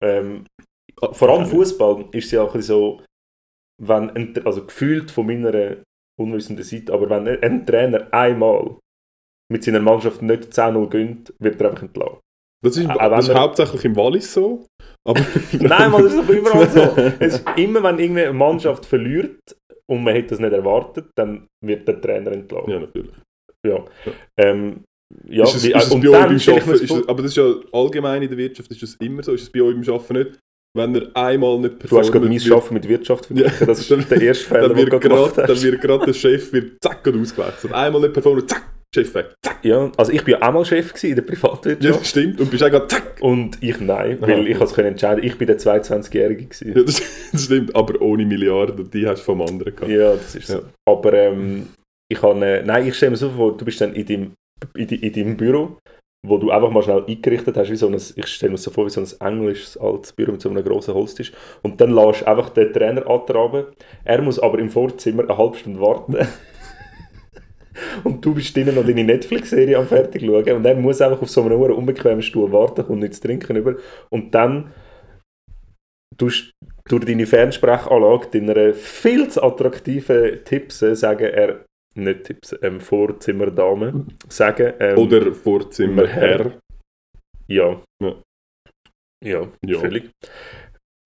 [0.00, 0.44] Ähm,
[1.12, 3.02] vor allem Fußball ist es ja auch ein bisschen so,
[3.82, 5.76] wenn ein, also gefühlt von meiner
[6.20, 8.76] unwissenden Seite, aber wenn ein Trainer einmal
[9.52, 12.18] mit seiner Mannschaft nicht 10-0 gönnt, wird er einfach entlassen.
[12.64, 14.64] Das ist, das ist hauptsächlich im Wallis so.
[15.06, 16.80] Nein, man, das ist aber überall so.
[17.20, 19.38] Es ist immer, wenn irgendeine Mannschaft verliert
[19.86, 22.70] und man hätte das nicht erwartet, dann wird der Trainer entlassen.
[22.70, 23.14] ja, natürlich.
[23.66, 23.84] Ja.
[24.38, 24.82] Ähm,
[25.28, 27.54] ja, ist es, wie- ist es und bei euch beim Arbeiten, aber das ist ja
[27.72, 30.38] allgemein in der Wirtschaft, ist das immer so, ist es bei euch beim Arbeiten nicht?
[30.76, 33.52] Wenn er einmal nicht Du hast gerade mein Schaffen mit Wirtschaft verglichen.
[33.60, 35.62] Ja, das ist dann- der erste Fehler, dann den du gemacht gerade dann hast.
[35.62, 37.72] wird gerade der Chef wird zack und ausgewechselt.
[37.72, 38.62] Einmal nicht performen, zack,
[38.94, 39.34] Chef weg.
[39.44, 39.64] Zack.
[39.64, 42.00] Ja, also ich bin ja auch mal Chef gewesen in der Ja, Privatwirtschaft.
[42.00, 42.40] das stimmt.
[42.40, 43.18] Und bist auch gerade zack.
[43.20, 44.40] Und ich nein, weil Aha.
[44.42, 45.22] ich es können entscheiden.
[45.24, 46.72] Ich bin der 22-Jährige gewesen.
[46.76, 49.90] Ja, das, das stimmt, aber ohne Milliarden, die hast du vom anderen gehabt.
[49.92, 50.54] Ja, das ist so.
[50.54, 50.62] Ja.
[50.86, 51.68] Aber ähm,
[52.12, 54.32] ich habe, äh, nein, ich stelle mir so vor, du bist dann in deinem,
[54.76, 55.78] in, in deinem Büro,
[56.24, 58.86] wo du einfach mal schnell eingerichtet hast, wie so ein, ich stelle mir so vor,
[58.86, 61.32] wie so ein englisches altes Büro mit so einem grossen Holztisch.
[61.62, 63.66] Und dann lässt du einfach den Trainer antraben.
[64.04, 66.16] Er muss aber im Vorzimmer eine halbe Stunde warten.
[68.04, 71.28] Und du bist drinnen noch deine Netflix-Serie am fertig schauen und er muss einfach auf
[71.28, 73.74] so einem unbequemen Stuhl warten, kommt nichts trinken über.
[74.10, 74.72] Und dann
[76.16, 76.52] tust
[76.84, 84.06] du durch deine Fernsprechanlage deiner viel zu attraktiven Tipse sagen, er, nicht Tipse, ähm, Vorzimmerdame,
[84.28, 86.52] sagen, ähm, Oder Vorzimmerherr.
[87.48, 87.80] ja.
[88.02, 88.14] Ja.
[89.24, 89.78] Ja, Ja.
[89.78, 90.10] völlig.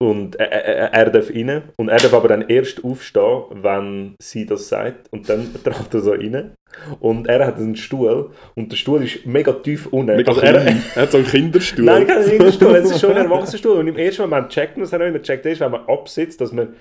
[0.01, 4.45] Und er, er, er darf rein und er darf aber dann erst aufstehen, wenn sie
[4.45, 5.11] das sagt.
[5.11, 6.53] Und dann trat er so rein.
[7.01, 10.15] Und er hat einen Stuhl und der Stuhl ist mega tief unten.
[10.15, 11.83] Mega Also er, Er hat so einen Kinderstuhl.
[11.83, 13.77] Nein, kein Kinderstuhl, es ist schon ein Erwachsenenstuhl.
[13.77, 16.39] Und im ersten Moment checkt man es auch nicht, man checkt erst, wenn man absitzt,
[16.39, 16.75] dass man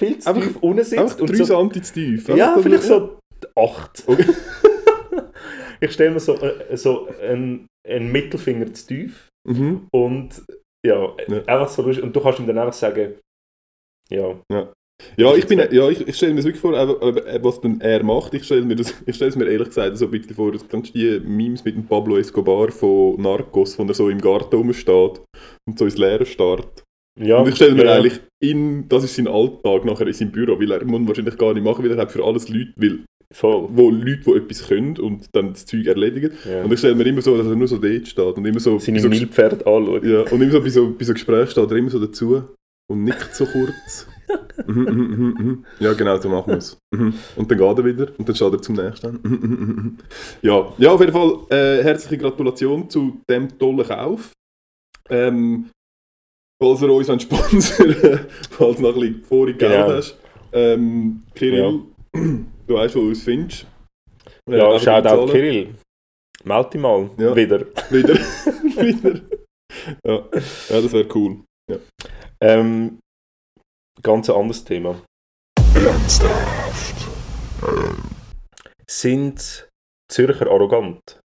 [0.00, 0.98] viel zu Einfach- tief unten sitzt.
[1.02, 2.28] Einfach und drei so, Santi zu tief.
[2.28, 3.17] ja, vielleicht so
[3.56, 4.04] acht.
[4.06, 4.24] Okay.
[5.80, 9.86] ich stelle mir so, äh, so einen, einen Mittelfinger zu tief Mhm.
[9.92, 10.30] und
[10.84, 11.38] ja, Ja.
[11.46, 12.04] einfach so lustig.
[12.04, 13.14] Und du kannst ihm dann einfach sagen,
[14.10, 14.36] ja,
[15.16, 17.00] Ja, ich, bin, ja, ich, ich stelle mir das wirklich vor, aber,
[17.42, 18.34] was denn er macht.
[18.34, 20.58] Ich stelle mir das, ich stelle es mir ehrlich gesagt so ein bisschen vor, du
[20.58, 25.20] kennst die Memes mit dem Pablo Escobar von Narcos, wo er so im Garten rumsteht
[25.66, 26.82] und so ins Leere starrt.
[27.18, 27.38] ja.
[27.38, 30.58] und ich stelle mir ja, eigentlich, in, das ist sein Alltag nachher in seinem Büro,
[30.60, 33.68] weil er muss wahrscheinlich gar nicht machen, weil er hat für alles Leute, weil, Voll.
[33.72, 36.32] wo Leute, die etwas können und dann das Zeug erledigen.
[36.48, 36.64] Ja.
[36.64, 38.78] Und ich stelle mir immer so, dass er nur so dort steht und immer so...
[38.78, 40.08] Seine so Nilpferde anschauen.
[40.08, 42.42] ja, und immer so bei so, bei so Gesprächen steht er immer so dazu
[42.90, 44.06] und nickt so kurz.
[44.66, 46.76] Mhm, mhm, mhm, ja, genau, so machen wir es.
[46.90, 49.98] Und dann geht er wieder und dann steht er zum nächsten.
[50.42, 54.32] Ja, ja, auf jeden Fall äh, herzliche Gratulation zu dem tollen Kauf.
[55.08, 55.70] Ähm,
[56.62, 59.92] falls ihr uns sponsern falls du noch ein bisschen vorig Geld Genau.
[59.96, 60.18] hast.
[60.52, 61.80] Ähm, Kirill,
[62.68, 63.66] du weißt, wo du uns findest.
[64.48, 65.32] Äh, Ja, einfach Shoutout.
[65.32, 65.74] Kirill.
[66.44, 67.10] Meld dich mal.
[67.18, 67.34] Ja.
[67.34, 67.60] Wieder.
[67.90, 68.14] Wieder.
[68.82, 69.20] wieder.
[70.04, 70.14] Ja.
[70.14, 71.44] ja, das wäre cool.
[72.40, 73.00] Ähm,
[74.02, 75.02] ganz ein anderes Thema.
[78.86, 79.68] Sind
[80.10, 81.20] Zürcher arrogant?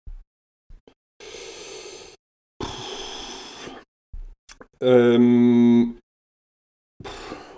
[4.83, 5.99] Ähm,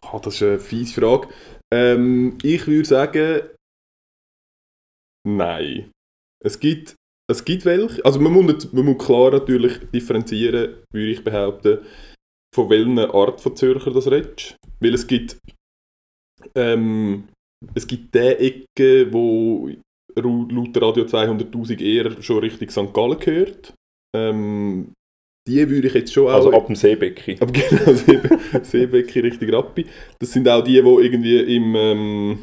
[0.03, 1.29] ah, das ist eine fiese Frage.
[1.73, 3.43] Ähm, ich würde sagen,
[5.27, 5.91] nein.
[6.45, 6.97] Es gibt,
[7.31, 8.05] es gibt welche.
[8.05, 11.79] Also man muss, nicht, man muss klar natürlich differenzieren, würde ich behaupten.
[12.55, 14.57] von welcher Art von Zürcher das redest.
[14.81, 15.39] Weil es gibt,
[16.55, 17.29] ähm,
[17.75, 19.71] es gibt die Ecke, wo
[20.15, 22.93] laut Radio 200'000 eher schon Richtung St.
[22.93, 23.75] Gallen gehört.
[24.15, 24.93] Ähm,
[25.49, 26.35] die würde ich jetzt schon auch...
[26.35, 27.39] Also ab dem Seebecki.
[27.41, 29.87] Aber genau, Seebe, Seebecki Richtung Rappi.
[30.19, 32.39] Das sind auch die, die irgendwie im, ähm,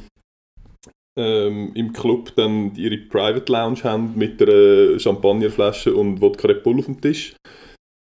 [1.19, 6.79] ähm, im Club dann ihre Private Lounge haben mit einer Champagnerflasche und Wodka Red Bull
[6.79, 7.35] auf dem Tisch.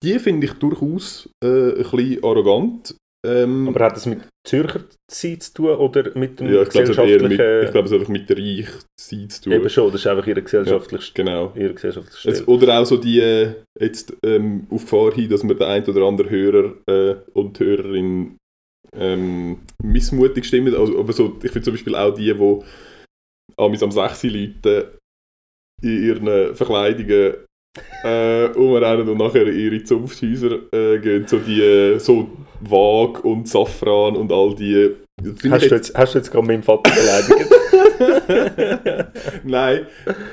[0.05, 2.95] Die finde ich durchaus äh, ein bisschen arrogant.
[3.27, 6.91] Ähm, Aber hat das mit Zürcher Zeit zu tun oder mit dem ja, ich glaube,
[6.93, 7.65] es hat eher mit, gesellschaftlichen...
[7.65, 9.53] ich glaube, es hat einfach mit der Reichszeit zu tun.
[9.53, 11.53] Eben schon, das ist einfach ihre gesellschaftliche, Genau.
[11.57, 15.59] ihre gesellschaftliche Es, oder auch so die, äh, jetzt ähm, auf Gefahr hin, dass man
[15.59, 18.37] der ein oder andere Hörer äh, und Hörerin
[18.97, 20.75] ähm, missmutig stimmen.
[20.77, 22.61] Also, aber so, ich finde zum Beispiel auch die, die
[23.57, 24.99] amigs am 6 Leute
[25.83, 27.35] in ihren Verkleidungen
[28.03, 31.27] äh, umrennen und nachher in ihre Zunfthäuser äh, gehen.
[31.27, 32.29] So die äh, so
[32.61, 34.97] Wag und Safran und all die.
[35.23, 37.51] Finde Hast du, jetzt, hast du jetzt gerade meinen Vater beleidigt?
[39.45, 39.87] Nein,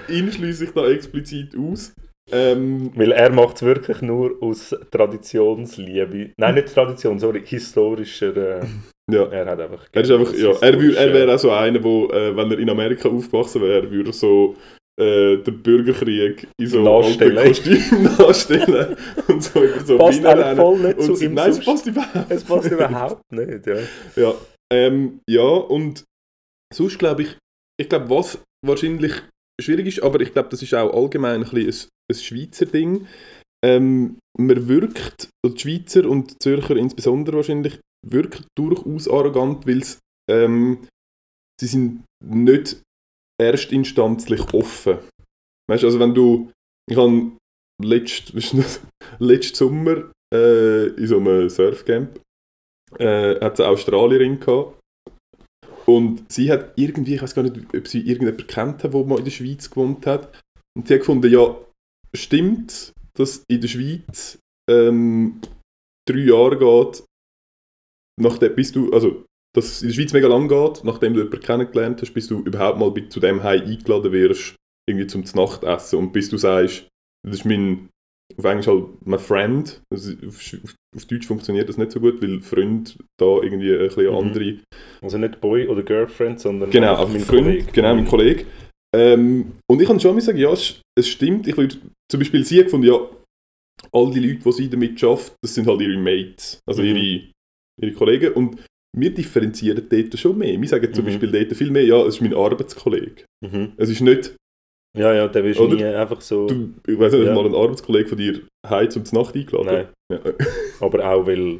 [0.08, 1.93] ihn schließe ich da explizit aus.
[2.32, 6.32] Ähm, Weil er macht es wirklich nur aus Traditionsliebe.
[6.38, 8.62] Nein, nicht Tradition, sorry, historischer...
[8.62, 8.65] Äh,
[9.12, 9.26] ja.
[9.28, 9.88] er hat einfach...
[9.91, 12.60] Er ist einfach, ja, er, wür- er wäre auch so einer, wo, äh, wenn er
[12.60, 14.56] in Amerika aufgewachsen wäre, würde so
[15.00, 17.46] äh, den Bürgerkrieg in so Nachstellen.
[17.46, 18.96] Kostümen nachstellen
[19.28, 22.72] und so über so Passt voll nicht zu ihm Nein, es passt überhaupt Es passt
[22.72, 23.78] überhaupt nicht, ja.
[24.15, 24.34] Ja,
[24.74, 26.04] ähm, ja und
[26.74, 27.38] sonst glaube ich,
[27.80, 29.13] ich glaube, was wahrscheinlich
[29.62, 33.06] schwierig ist, aber ich glaube, das ist auch allgemein ein, ein, ein Schweizer Ding.
[33.65, 39.84] Ähm, man wirkt, die Schweizer und die Zürcher insbesondere wahrscheinlich, wirkt durchaus arrogant, weil
[40.30, 40.88] ähm,
[41.60, 42.82] sie sind nicht
[43.41, 45.00] erstinstanzlich offen.
[45.70, 46.52] Weißt du, also wenn du,
[46.89, 47.32] ich habe
[47.84, 48.34] letzt,
[49.20, 52.20] letzten Sommer äh, in so einem Surfcamp
[53.00, 54.80] äh, hat eine Australierin gehabt.
[55.86, 59.20] Und sie hat irgendwie, ich weiß gar nicht, ob sie irgendjemanden kennt hat, der mal
[59.20, 60.44] in der Schweiz gewohnt hat.
[60.76, 61.56] Und sie hat gefunden, ja,
[62.15, 64.39] stimmt, dass in der Schweiz
[64.70, 65.41] ähm,
[66.08, 67.04] drei Jahre geht,
[68.19, 69.25] nachdem, bis du, also,
[69.56, 72.39] dass es in der Schweiz mega lang geht, nachdem du jemanden kennengelernt hast, bis du
[72.41, 74.56] überhaupt mal zu dem Heim eingeladen wirst,
[74.89, 75.99] irgendwie zum Nachtessen.
[75.99, 76.88] Und bis du sagst,
[77.25, 77.89] das ist mein,
[78.38, 79.82] auf Englisch halt my friend.
[79.93, 80.41] Also auf,
[80.95, 84.15] auf Deutsch funktioniert das nicht so gut, weil Freund da irgendwie ein bisschen Mhm.
[84.17, 84.58] andere
[85.01, 87.71] Also nicht Boy oder Girlfriend, sondern Genau, also mein mein Freund, Kollege.
[87.71, 88.45] genau, mein Kollege.
[88.95, 91.47] Ähm, und ich kann schon mal sagen, ja, es, es stimmt.
[91.47, 91.75] Ich würde
[92.10, 92.97] zum Beispiel sie gefunden, ja,
[93.91, 96.88] all die Leute, die sie damit schafft, das sind halt ihre Mates, also Mhm.
[96.95, 97.21] ihre,
[97.82, 98.34] ihre Kollegen.
[98.34, 98.58] Und
[98.98, 100.60] wir differenzieren dort schon mehr.
[100.60, 101.10] Wir sagen zum Mhm.
[101.10, 103.24] Beispiel dort viel mehr, ja, es ist mein Arbeitskollege.
[103.46, 103.74] Mhm.
[103.78, 104.36] Es ist nicht,
[104.98, 106.48] Ja, ja, der willst du nie einfach so...
[106.48, 107.34] du, ich weiß nicht, Ja.
[107.36, 109.66] mal ein Arbeitskollege von dir heim zum Nacht eingeladen.
[109.68, 110.20] Nein, Ja.
[110.80, 111.60] aber auch weil...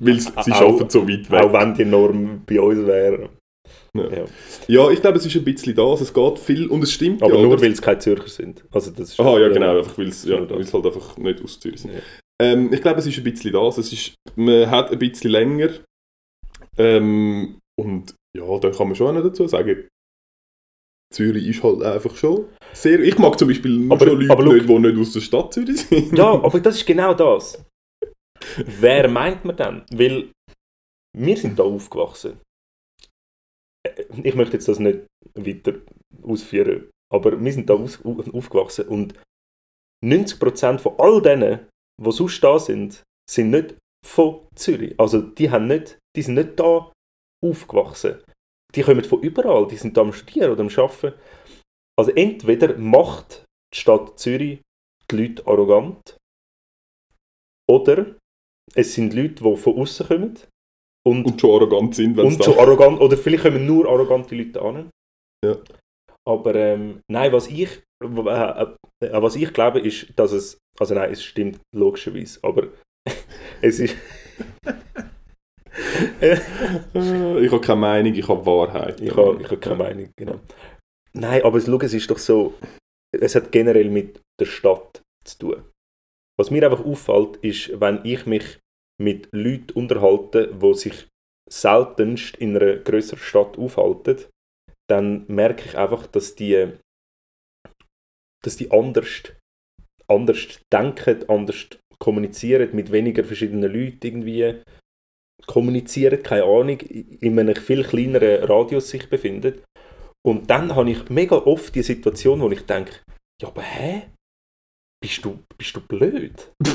[0.00, 1.40] Weil sie Au- arbeiten so weit weg.
[1.42, 3.30] Auch wenn die Norm bei uns wäre.
[3.96, 4.08] Ja.
[4.10, 4.24] Ja.
[4.68, 6.00] Ja, ich glaube, es ist ein bisschen das.
[6.00, 7.42] Es geht viel und es stimmt Aber ja.
[7.42, 8.64] nur, weil es keine Zürcher sind.
[8.70, 11.80] Also das ist Aha, ja, genau, einfach weil es ja, halt einfach nicht aus Zürich
[11.80, 11.92] sind.
[12.42, 13.78] Ähm, ich glaube, es ist ein bisschen das.
[13.78, 15.70] Es ist, man hat ein bisschen länger.
[16.78, 19.86] Ähm, und ja, da kann man schon auch noch dazu sagen,
[21.12, 22.98] Zürich ist halt einfach schon sehr.
[23.00, 25.52] Ich mag zum Beispiel nur Aber- schon Leute aber nicht, die nicht aus der Stadt
[25.52, 26.16] Zürich sind.
[26.16, 27.62] Ja, aber das ist genau das.
[28.56, 29.86] Wer meint man dann?
[29.92, 30.32] Weil
[31.16, 32.40] wir sind da aufgewachsen.
[33.86, 35.00] Äh, Ich möchte jetzt das nicht
[35.34, 35.74] weiter
[36.22, 39.14] ausführen, aber wir sind da aufgewachsen und
[40.04, 41.68] 90% von all denen,
[42.02, 44.98] die sonst da sind, sind nicht von Zürich.
[44.98, 46.92] Also die, haben nicht, die sind nicht da
[47.44, 48.22] aufgewachsen.
[48.74, 51.18] Die kommen von überall, die sind da am Studieren oder am Arbeiten.
[51.98, 54.60] Also entweder macht die Stadt Zürich
[55.10, 56.16] die Leute arrogant
[57.70, 58.16] oder
[58.74, 60.38] es sind Leute, die von außen kommen
[61.04, 64.62] und, Und schon arrogant sind, wenn und schon arrogant, oder vielleicht kommen nur arrogante Leute
[64.62, 64.90] an.
[65.44, 65.56] Ja.
[66.26, 68.66] Aber ähm, nein, was ich, äh,
[69.02, 72.68] äh, was ich glaube, ist, dass es, also nein, es stimmt logischerweise, aber
[73.62, 73.96] es ist,
[76.20, 79.00] Ich habe keine Meinung, ich habe Wahrheit.
[79.00, 80.40] ich habe ich hab keine Meinung, genau.
[81.14, 82.54] Nein, aber es, schau, es ist doch so,
[83.12, 85.64] es hat generell mit der Stadt zu tun.
[86.38, 88.58] Was mir einfach auffällt, ist, wenn ich mich
[89.00, 91.06] mit Leuten unterhalte, die sich
[91.50, 94.24] seltenst in einer größeren Stadt aufhalten,
[94.88, 96.72] dann merke ich einfach, dass die,
[98.44, 99.22] dass die anders,
[100.08, 101.68] anders denken, anders
[101.98, 104.62] kommunizieren, mit weniger verschiedenen Leuten irgendwie
[105.46, 109.60] kommunizieren, keine Ahnung, in einem viel kleineren Radius sich befinden.
[110.24, 112.92] Und dann habe ich mega oft die Situation, wo ich denke,
[113.40, 114.08] ja, aber hä?
[115.02, 116.52] Bist du, bist du blöd?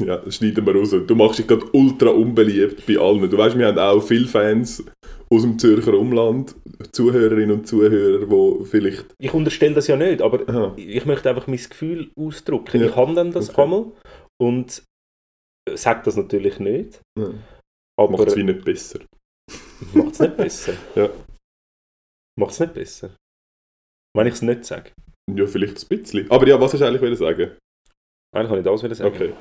[0.00, 0.90] Ja, schneiden wir raus.
[0.90, 3.30] Du machst dich gerade ultra unbeliebt bei allen.
[3.30, 4.84] Du weißt, wir haben auch viele Fans
[5.32, 6.54] aus dem Zürcher Umland,
[6.92, 9.06] Zuhörerinnen und Zuhörer, die vielleicht...
[9.18, 10.74] Ich unterstelle das ja nicht, aber Aha.
[10.76, 12.80] ich möchte einfach mein Gefühl ausdrücken.
[12.80, 12.86] Ja.
[12.88, 13.62] Ich habe dann das Okay.
[13.62, 13.92] einmal
[14.40, 14.82] und
[15.74, 17.30] sage das natürlich nicht, Ja,
[17.98, 19.00] aber Macht es wie nicht besser.
[19.94, 20.74] macht es nicht besser.
[20.94, 21.08] Ja.
[22.38, 23.16] Macht es nicht besser.
[24.14, 24.92] Wenn ich es nicht sage.
[25.34, 26.30] Ja, vielleicht ein bisschen.
[26.30, 27.56] Aber ja, was hast du eigentlich sagen?
[28.34, 29.14] Eigentlich kann ich das wieder sagen.
[29.14, 29.32] Okay.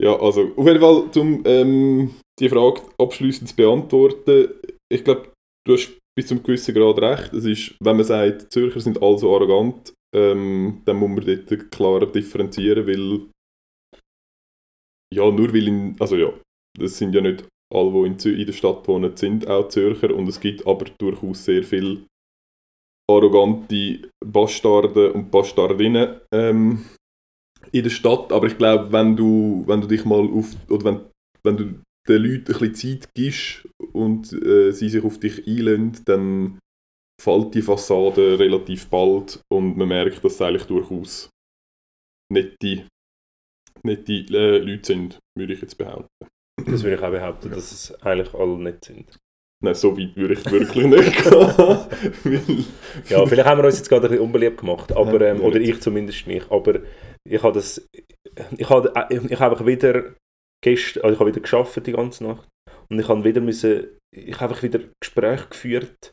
[0.00, 4.48] Ja, also auf jeden Fall, um ähm, die Frage abschließend zu beantworten,
[4.92, 5.32] ich glaube,
[5.66, 7.32] du hast bis zum gewissen Grad recht.
[7.32, 12.06] Es ist, wenn man sagt, Zürcher sind also arrogant, ähm, dann muss man dort klar
[12.06, 13.28] differenzieren, weil
[15.14, 16.32] ja, nur weil in, also ja,
[16.78, 20.14] das sind ja nicht alle, die in, Zü in der Stadt wohnen, sind auch Zürcher
[20.14, 22.04] und es gibt aber durchaus sehr viele
[23.10, 26.86] arrogante Bastarde und Bastardinnen ähm,
[27.70, 31.00] in der Stadt, aber ich glaube, wenn du, wenn du dich mal auf, oder wenn,
[31.42, 31.64] wenn du
[32.08, 36.58] den Leuten ein bisschen Zeit gibst und äh, sie sich auf dich einlösen, dann
[37.20, 41.30] fällt die Fassade relativ bald und man merkt, dass es eigentlich durchaus
[42.32, 42.86] nette,
[43.82, 46.08] nette äh, Leute sind, würde ich jetzt behaupten.
[46.66, 49.18] Das würde ich auch behaupten, dass es eigentlich alle nicht sind.
[49.64, 51.22] Nein, so weit würde ich wirklich nicht
[52.24, 52.64] gehen.
[53.08, 55.60] Ja, vielleicht haben wir uns jetzt gerade ein bisschen unbeliebt gemacht, aber, Ja, ähm, oder
[55.60, 55.68] nicht.
[55.70, 56.50] ich zumindest nicht.
[56.50, 56.80] Aber
[57.28, 57.86] ich habe das,
[58.56, 60.14] ich habe, ich habe einfach wieder
[60.64, 62.48] gestern, also ich habe wieder geschafft die ganze Nacht
[62.92, 66.12] und ich habe wieder müssen, ich habe einfach wieder Gespräche geführt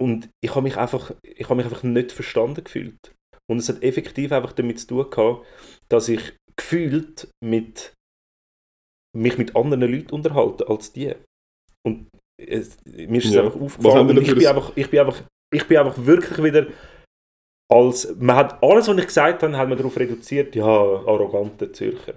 [0.00, 3.12] und ich habe mich einfach, ich habe mich einfach nicht verstanden gefühlt.
[3.50, 5.46] Und es hat effektiv einfach damit zu tun gehabt,
[5.88, 7.92] dass ich gefühlt mit
[9.16, 11.14] mich mit anderen Leuten unterhalte als die.
[11.86, 12.08] Und
[12.40, 13.44] es, mir ist es Ja.
[13.44, 15.22] einfach Was aufgefallen ich bin, ein- einfach, ich, bin einfach,
[15.54, 16.66] ich bin einfach wirklich wieder
[17.72, 22.14] als, man hat alles, was ich gesagt habe, hat man darauf reduziert, ja, arrogante Zürcher.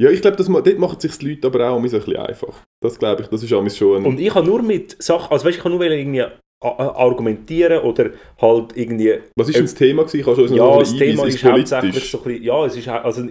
[0.00, 2.62] Ja, ich glaube, dort machen sich die Leute aber auch ein bisschen einfach.
[2.80, 4.06] Das glaube ich, das ist auch schon.
[4.06, 6.24] Und ich habe nur mit Sachen, also weißt, ich kann nur irgendwie
[6.60, 10.24] argumentieren oder halt irgendwie was ist denn das Thema gewesen?
[10.24, 11.28] Kannst du uns noch Ja, ein das Thema einweisen?
[11.28, 13.28] ist hauptsächlich so ein bisschen, ja, es ist also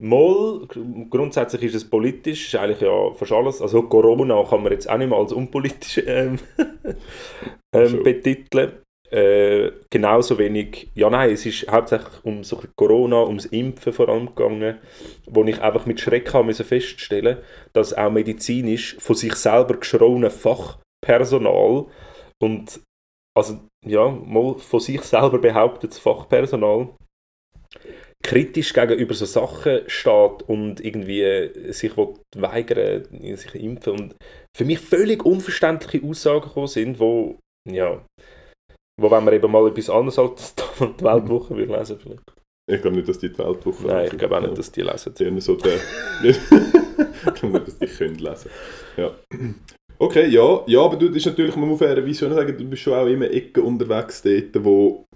[0.00, 0.66] mal,
[1.10, 4.98] grundsätzlich ist es politisch, ist eigentlich ja fast alles, also Corona kann man jetzt auch
[4.98, 6.38] nicht mehr als unpolitisch ähm,
[7.74, 8.82] ähm, betiteln.
[9.10, 14.26] Äh, genauso wenig, ja nein, es ist hauptsächlich um so Corona, ums Impfen vor allem
[14.26, 14.78] gegangen,
[15.26, 17.38] wo ich einfach mit Schreck habe feststellen,
[17.72, 21.86] dass auch medizinisch von sich selber geschrauene Fachpersonal
[22.40, 22.80] und
[23.36, 26.90] also ja, mal von sich selber behauptetes Fachpersonal
[28.22, 31.92] kritisch gegenüber so Sachen steht und irgendwie äh, sich
[32.36, 33.04] weigern,
[33.36, 34.16] sich impfen und
[34.56, 37.38] für mich völlig unverständliche Aussagen gekommen sind, wo,
[37.68, 38.04] ja,
[39.00, 42.32] wo wenn man eben mal etwas anderes als die Weltwoche würde lesen vielleicht.
[42.70, 44.12] Ich glaube nicht, dass die die Weltwoche Nein, lesen.
[44.12, 45.14] ich glaube auch nicht, dass die lesen.
[45.18, 45.74] Die so der...
[46.22, 48.50] ich glaube nicht, dass die können lesen.
[48.96, 49.10] Ja.
[49.98, 52.82] Okay, ja, ja, aber du, das ist natürlich, man muss fairerweise schon sagen, du bist
[52.82, 55.06] schon auch immer Ecken unterwegs dort, wo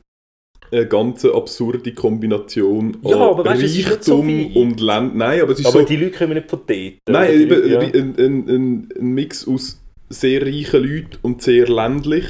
[0.72, 5.14] eine ganz absurde Kombination Ja, aber weißt ist nicht so Reichtum und Land...
[5.14, 5.84] Nein, aber es ist Aber so...
[5.86, 6.94] die Leute kommen nicht von dort.
[7.08, 7.78] Nein, eben, Leute, ja.
[7.80, 12.26] ein, ein, ein, ein Mix aus sehr reichen Leuten und sehr ländlich,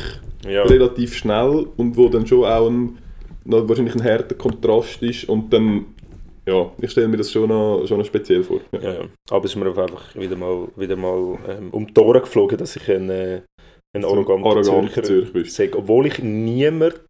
[0.47, 0.63] Ja.
[0.65, 2.99] relativ schnell und wo dann schon auch ein,
[3.45, 5.87] wahrscheinlich ein harter Kontrast ist und dann,
[6.47, 8.61] ja, ich stelle mir das schon noch, schon noch speziell vor.
[8.73, 8.81] Ja.
[8.81, 9.01] Ja, ja.
[9.31, 12.77] aber es ist mir einfach wieder mal, wieder mal ähm, um die Ohren geflogen, dass
[12.77, 13.41] ich ein, äh,
[13.97, 15.79] ein So arroganter arroganter Zürcher Zürcher sage.
[15.79, 17.01] Obwohl ich niemand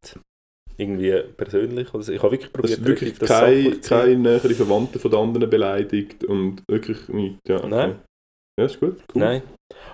[0.77, 3.89] irgendwie persönlich, oder so- ich habe wirklich Das probiert, ist wirklich das kein, sachlich zu
[3.89, 3.99] sehen.
[4.01, 7.39] kein nähere Verwandte von den anderen beleidigt und wirklich nicht.
[7.49, 7.69] Ja, okay.
[7.69, 8.01] Nein.
[8.59, 8.97] Ja, ist gut.
[9.15, 9.23] Cool.
[9.23, 9.43] Nein.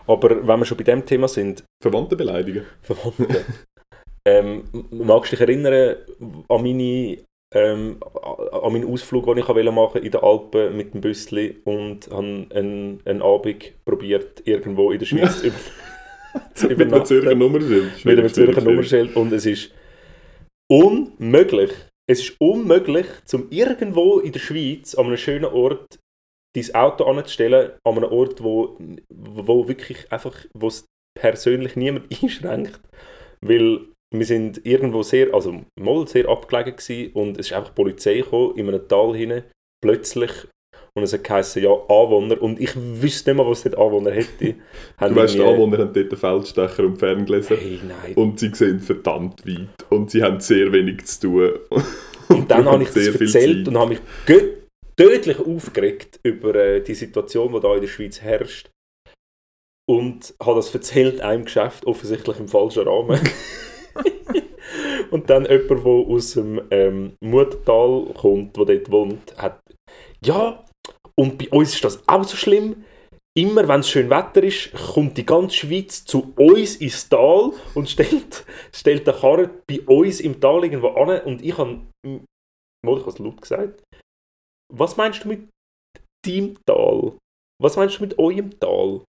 [0.07, 2.64] Aber wenn wir schon bei dem Thema sind, Verwandte beleidigen.
[2.82, 3.44] Verwandte.
[4.26, 5.96] ähm, magst du dich erinnern
[6.48, 7.18] an, meine,
[7.55, 7.98] ähm,
[8.53, 12.46] an meinen Ausflug, den ich wollte machen in den Alpen mit dem Büssli und habe
[12.55, 15.57] einen, einen Abend probiert, irgendwo in der Schweiz über,
[16.55, 17.38] zu Mit einem Zürcher übernachten.
[17.38, 18.05] Nummerschild.
[18.05, 18.61] Mit einem Zürcher.
[18.61, 19.72] Nummernschild und es ist
[20.70, 21.70] unmöglich,
[22.09, 25.98] es ist unmöglich, zum irgendwo in der Schweiz an einem schönen Ort
[26.55, 28.76] dein Auto anzustellen, an einem Ort, wo,
[29.09, 30.86] wo wirklich einfach, wo es
[31.18, 32.80] persönlich niemand einschränkt,
[33.40, 33.80] weil
[34.12, 38.16] wir sind irgendwo sehr, also mal sehr abgelegen gewesen und es ist einfach die Polizei
[38.18, 39.44] gekommen, in einem Tal hinein,
[39.82, 40.32] plötzlich
[40.94, 44.57] und es hat geheißen, ja, Anwohner und ich wüsste nicht mehr, was dort Anwohner hätte.
[45.01, 47.57] Du weißt, die Anwohner haben dort Feldstecher und Ferngläser.
[47.57, 48.14] Hey, nein.
[48.16, 49.68] Und sie sehen verdammt weit.
[49.88, 51.51] Und sie haben sehr wenig zu tun.
[52.28, 53.68] Und dann habe ich das Sehr viel erzählt Zeit.
[53.68, 54.01] und habe mich
[55.01, 58.70] tödlich aufgeregt über äh, die Situation, die da in der Schweiz herrscht.
[59.88, 63.18] Und habe das erzählt einem Geschäft, offensichtlich im falschen Rahmen.
[65.11, 69.61] und dann jemand, der aus dem ähm, Muttertal kommt, der dort wohnt, hat
[70.22, 70.62] ja,
[71.18, 72.84] Und bei uns ist das auch so schlimm.
[73.34, 77.88] Immer wenn es schön Wetter ist, kommt die ganze Schweiz zu uns ins Tal und
[77.88, 81.22] stellt, stellt den Karren bei uns im Tal irgendwo an.
[81.22, 83.82] Und ich habe, mal, ich habe es laut gesagt,
[84.70, 85.48] was meinst du mit
[86.26, 87.16] deinem Tal?
[87.60, 89.04] Was meinst du mit eurem Tal?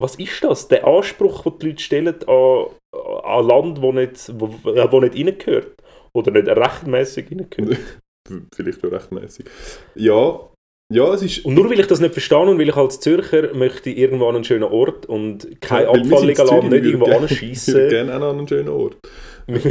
[0.00, 0.68] Was ist das?
[0.68, 5.74] Der Anspruch, den die Leute stellen an, an Land, wo nicht, wo, wo nicht reingehört?
[6.14, 8.00] Oder nicht rechtmäßig reingehört?
[8.54, 9.46] Vielleicht auch rechtmäßig.
[9.94, 10.50] Ja,
[10.92, 11.44] ja, es ist...
[11.44, 14.36] Und nur weil ich das nicht verstehe und weil ich als Zürcher möchte irgendwo an
[14.36, 17.04] einen schönen Ort und kein Weil wir Abfall sind liegen in lassen, nicht wir irgendwo
[17.06, 17.74] gerne- Wir anschiessen.
[17.74, 18.96] würden gerne auch an einen schönen Ort.
[19.48, 19.70] wir wir,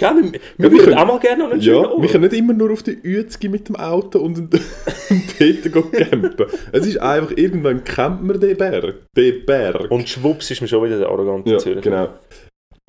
[0.00, 2.02] Ja, wir wir würden auch mal gerne an einen schönen Ja, Ort.
[2.02, 6.46] wir können nicht immer nur auf die Uezgi mit dem Auto und, und dort campen.
[6.72, 8.94] Es ist einfach, irgendwann campt man den Berg.
[9.16, 9.90] Den Berg.
[9.90, 11.80] Und schwupps ist mir schon wieder der arrogante ja, Zürcher.
[11.80, 12.08] genau.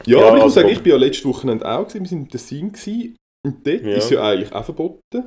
[0.05, 2.05] Ja, Ja, aber ich muss also- sagen, ich war ja letztes Wochenende auch, gewesen.
[2.05, 3.15] wir waren in Tessin gewesen,
[3.45, 3.95] und dort Ja.
[3.97, 5.23] ist ja eigentlich auch verboten.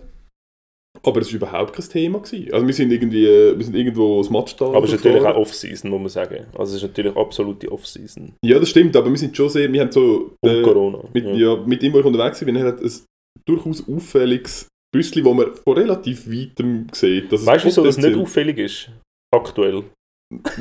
[1.02, 2.18] Aber es war überhaupt kein Thema.
[2.18, 2.52] Gewesen.
[2.52, 5.36] Also wir sind irgendwie, äh, wir sind irgendwo das Matschtal Aber es ist natürlich auch
[5.36, 6.46] Off-Season, muss man sagen.
[6.52, 8.32] Also es ist natürlich absolute Off-Season.
[8.44, 10.32] Ja, das stimmt, aber wir sind schon sehr, wir haben so...
[10.40, 10.98] Und äh, Corona.
[11.14, 11.32] Mit, ja.
[11.32, 11.56] ja.
[11.64, 12.92] mit ihm, wo ich unterwegs bin, er hat ein
[13.46, 17.32] durchaus auffälliges Büsschen, wo man von relativ weitem sieht.
[17.32, 18.90] Dass Weißt du, wieso das nicht auffällig ist?
[19.32, 19.84] Aktuell.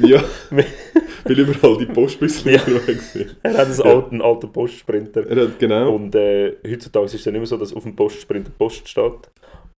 [0.01, 2.63] Ja, weil überall die Postbüsschen Ja.
[2.65, 3.35] unterwegs sind.
[3.43, 3.83] Er hat einen, Ja.
[3.85, 5.27] alten, alten Postsprinter.
[5.27, 5.93] Er hat, genau.
[5.95, 9.29] Und äh, heutzutage ist es ja nicht mehr so, dass auf dem Postsprinter Post steht.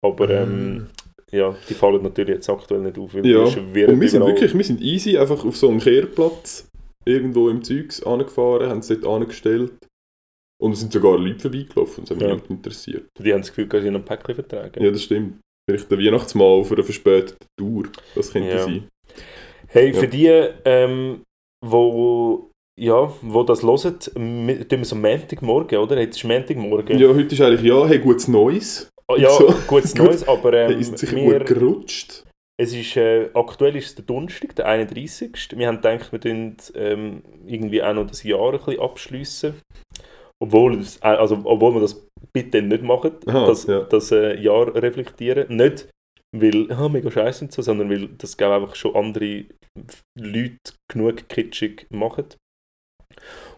[0.04, 0.88] Aber ähm,
[1.32, 4.34] ja, die fallen natürlich jetzt aktuell nicht auf, weil Ja, Und wir sind überall.
[4.34, 6.68] wirklich, wir sind easy einfach auf so einem Kehrplatz
[7.06, 9.74] irgendwo im Zeugs angefahren, haben es dort angestellt.
[10.62, 12.36] Und es sind sogar Leute vorbeigelaufen, das hat mich Ja.
[12.36, 13.08] nicht interessiert.
[13.20, 14.84] Die haben das Gefühl, dass sie ein Päckchen vertragen.
[14.84, 15.40] Ja, das stimmt.
[15.70, 17.86] Vielleicht der Weihnachtsmahl für eine verspätete Tour.
[18.16, 18.64] Das könnte Ja.
[18.64, 18.88] sein.
[19.68, 20.00] Hey, Ja.
[20.00, 20.28] für die,
[20.66, 21.22] ähm,
[21.66, 22.50] wo,
[22.80, 24.48] ja, wo das hören, tun
[24.80, 26.00] wir so Montagmorgen, oder?
[26.00, 27.00] Jetzt ist Montagmorgen.
[27.00, 28.90] Ja, heute ist eigentlich, ja, hey, gutes Neues.
[29.18, 29.54] Ja so.
[29.68, 30.08] gutes Gut.
[30.08, 32.24] Neues, aber ähm, ist sicher wir, gerutscht.
[32.58, 35.32] es ist, äh, aktuell ist es der Donnerstag, der 31.
[35.56, 39.54] Wir haben gedacht, wir tun ähm, irgendwie auch noch das Jahr ein bisschen abschliessen.
[40.42, 43.82] Obwohl, das, äh, also, obwohl wir das bitte nicht machen, Aha, das, ja.
[43.82, 45.56] das äh, Jahr reflektieren.
[45.56, 45.88] Nicht,
[46.36, 49.46] weil ah, mega scheiße und so, sondern weil das glaube einfach schon andere
[50.18, 52.26] Leute genug kitschig machen.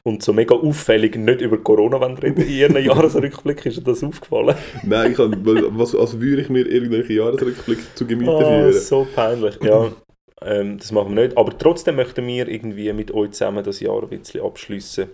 [0.06, 4.56] Und so mega auffällig nicht über Corona reden in ihren Jahresrückblick, ist dir das aufgefallen?
[4.84, 5.34] Nein, ich kann,
[5.78, 8.74] was, als würde ich mir irgendwelche Jahresrückblicke zu Gemüte Ah, führen.
[8.74, 9.58] so peinlich.
[9.64, 9.92] Ja,
[10.42, 11.38] ähm, das machen wir nicht.
[11.38, 15.08] Aber trotzdem möchten wir irgendwie mit euch zusammen das Jahr ein bisschen abschliessen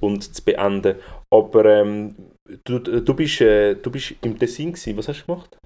[0.00, 0.94] und zu beenden.
[1.30, 2.14] Aber ähm,
[2.64, 4.96] du, du, bist, äh, du bist im Tessin gewesen.
[4.96, 5.58] Was hast du gemacht?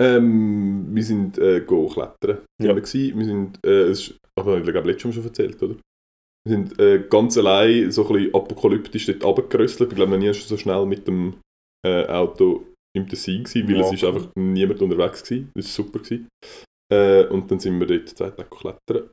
[0.00, 2.38] Ähm, wir sind äh, go klettern.
[2.60, 2.74] Ja.
[2.74, 3.16] Wir, gewesen.
[3.18, 5.74] wir sind, äh, es ist, aber ich glaube, letztes Mal schon erzählt, oder?
[6.48, 9.90] Wir sind äh, ganz allein so ein bisschen apokalyptisch dort runtergerösselt.
[9.92, 11.34] Ich glaube, nie schon so schnell mit dem
[11.86, 12.64] äh, Auto
[12.96, 14.08] im Tessin gewesen, weil Ja, es ist cool.
[14.08, 15.50] einfach niemand unterwegs gewesen.
[15.54, 15.98] Das war super.
[15.98, 16.28] Gewesen.
[16.90, 19.10] Äh, und dann sind wir dort zwei Tage klettern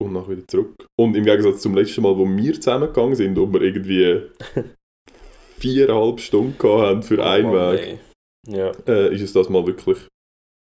[0.00, 0.86] und nachher wieder zurück.
[0.96, 4.22] Und im Gegensatz zum letzten Mal, wo wir zusammengegangen sind, wo wir irgendwie
[5.58, 7.98] viereinhalb Stunden haben für einen Oh Weg.
[8.46, 9.98] Ja, äh, ist es das mal wirklich,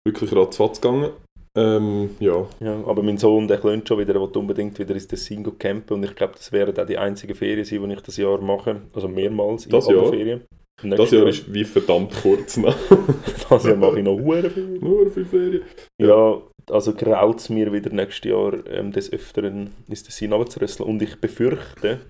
[0.05, 1.13] wirklich ratzfatz gegangen.
[1.55, 2.47] Ähm, ja.
[2.61, 5.99] ja, aber mein Sohn, der klönt schon wieder, er will unbedingt wieder ins Tessin campen
[5.99, 8.81] und ich glaube, das wären auch die einzigen Ferien sein, die ich das Jahr mache.
[8.95, 10.07] Also mehrmals Das in Jahr?
[10.07, 10.43] Ferien.
[10.77, 12.75] Das Nächstes Jahr ist wie verdammt kurz noch.
[13.51, 14.51] das Jahr mache ich noch hure.
[14.81, 15.63] Nur für Ferien.
[16.01, 16.41] Ja,
[16.71, 20.89] also graut es mir wieder nächstes Jahr ähm, des Öfteren ins Tessin runterzurüsseln.
[20.89, 22.01] Und ich befürchte,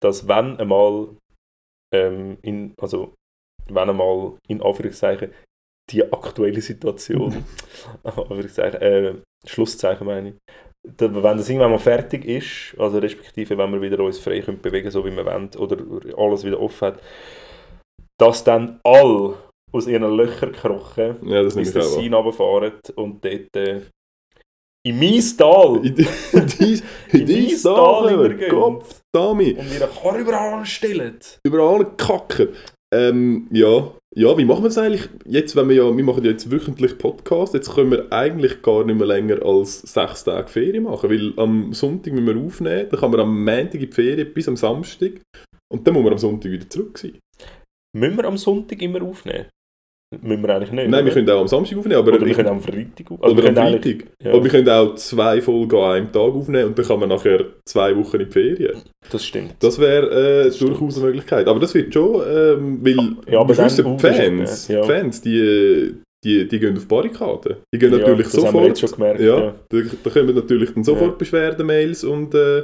[0.00, 1.10] dass wenn einmal,
[1.94, 3.14] ähm, in, also
[3.68, 5.30] wenn einmal in Anführungszeichen
[5.90, 7.44] die aktuelle Situation,
[8.04, 9.14] Anführungszeichen, äh,
[9.46, 10.34] Schlusszeichen meine ich,
[10.98, 14.90] wenn das irgendwann mal fertig ist, also respektive wenn wir wieder uns frei können bewegen
[14.90, 15.76] so wie wir wollen, oder
[16.16, 17.00] alles wieder offen hat,
[18.20, 19.34] dass dann all
[19.72, 23.82] aus ihren Löchern krochen Ja, das ich auch Tessin runterfahren und dort äh,
[24.86, 25.84] in mein Tal.
[25.84, 26.06] In die-
[27.12, 27.74] in in mein Tal
[28.06, 28.50] Tal, übergehen.
[28.50, 28.84] Gott,
[29.14, 31.18] Dami, und ihre Karre überall anstellen.
[31.46, 32.48] überall kacken.
[32.90, 33.92] Ähm, ja.
[34.14, 36.96] ja, wie machen wir das eigentlich jetzt, wenn wir ja, wir machen ja jetzt wöchentlich
[36.96, 41.34] Podcast, jetzt können wir eigentlich gar nicht mehr länger als sechs Tage Ferien machen, weil
[41.36, 44.56] am Sonntag müssen wir aufnehmen, dann kann man am Montag in die Ferien bis am
[44.56, 45.20] Samstag
[45.70, 47.18] und dann muss man am Sonntag wieder zurück sein.
[47.94, 49.48] Müssen wir am Sonntag immer aufnehmen?
[50.22, 50.88] Müssen wir eigentlich nicht.
[50.88, 51.20] Nein, wir oder?
[51.20, 53.50] können auch am Samstag aufnehmen, aber Oder wir können am Freitag auf- also oder wir
[53.50, 53.96] am Freitag.
[54.24, 57.08] Ja, Aber wir können auch zwei Folgen an einem Tag aufnehmen und dann kann man
[57.10, 58.78] nachher zwei Wochen in die Ferien.
[59.10, 59.56] das stimmt.
[59.60, 61.46] Das wäre äh, Das durchaus eine Möglichkeit.
[61.46, 64.80] Aber das wird schon, ähm, weil Ja, aber wissen, Fans, ja.
[64.80, 65.94] die Fans die,
[66.24, 67.56] die, die gehen auf Barrikaden.
[67.74, 68.66] Die gehen Ja, natürlich das haben wir sofort.
[68.68, 69.20] jetzt schon gemerkt.
[69.20, 69.54] ja, Ja.
[69.68, 71.16] Da, da kommen natürlich dann sofort Ja.
[71.18, 72.62] Beschwerdemails und äh,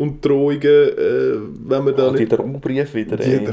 [0.00, 1.34] und Drohungen, äh,
[1.68, 2.26] wenn man da Ah, die.
[2.26, 3.46] Drohbrief wieder, Die ey.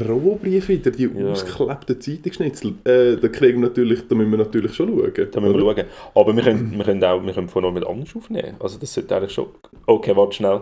[0.67, 1.31] Wieder, die Ja.
[1.31, 5.13] ausgeklebten Zeitungsschnitzel, äh, da, kriegen wir natürlich, da müssen wir natürlich schon schauen.
[5.31, 5.75] Da müssen wir oder?
[5.83, 5.85] schauen.
[6.15, 8.55] Aber wir können, wir können auch wir können von noch mit anders aufnehmen.
[8.59, 9.47] Also das sollte eigentlich schon...
[9.85, 10.61] Okay, warte schnell.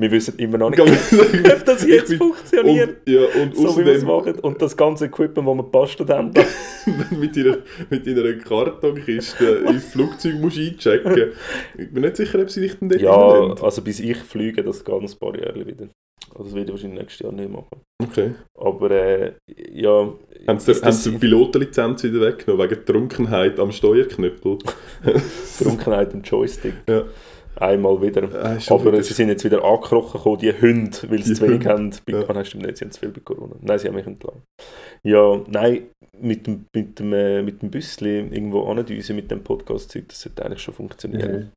[0.00, 0.80] Wir wissen immer noch nicht,
[1.52, 3.06] ob das jetzt bin- funktioniert.
[3.06, 4.38] Und, ja, und so wie wir es machen.
[4.40, 6.32] Und das ganze Equipment, das wir gebastelt haben.
[7.10, 7.58] mit deiner,
[7.90, 11.32] mit deiner Kartonkiste ins Flugzeug musst einchecken.
[11.76, 13.58] Ich bin nicht sicher, ob sie dich dann dort ja, reinnehmen.
[13.62, 15.88] also bis ich fliege, das ein paar Jahre wieder.
[16.30, 17.80] Also das werde ich wahrscheinlich nächstes Jahr nicht machen.
[18.02, 18.30] Okay.
[18.58, 19.32] Aber äh,
[19.72, 20.10] ja...
[20.46, 24.58] Haben sie, haben sie die Pilotenlizenz wieder weggenommen, wegen Trunkenheit am Steuerknüppel?
[25.58, 26.74] Trunkenheit und Joystick.
[26.88, 27.04] Ja.
[27.62, 28.58] Einmal wieder.
[28.60, 31.66] Schon Aber wieder- sie sind jetzt wieder angekrochen gekommen, die Hunde, weil sie zu wenig
[31.66, 31.90] haben.
[32.06, 32.24] Bei, ja.
[32.28, 33.54] Ah nein, stimmt nicht, sie haben zu viel bei Corona.
[33.60, 34.42] Nein, sie haben mich entlassen.
[35.04, 35.82] Ja, nein,
[36.20, 40.44] mit dem, mit dem, äh, mit dem Büssli irgendwo andüsen mit dem Podcast-Zeug, das sollte
[40.44, 41.52] eigentlich schon funktionieren.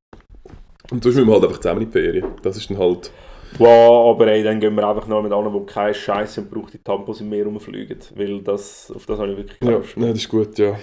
[0.91, 2.25] Und sonst müssen wir halt einfach zusammen in die Ferien.
[2.43, 3.11] Das ist dann halt...
[3.57, 6.73] Wow, aber ey, dann gehen wir einfach noch mit anderen, die keine Scheiße und braucht
[6.73, 7.97] die Tampons im Meer rumfliegen.
[8.15, 9.97] Weil das, auf das habe ich wirklich Ja, keine Lust.
[9.97, 10.77] nein, das ist gut, ja.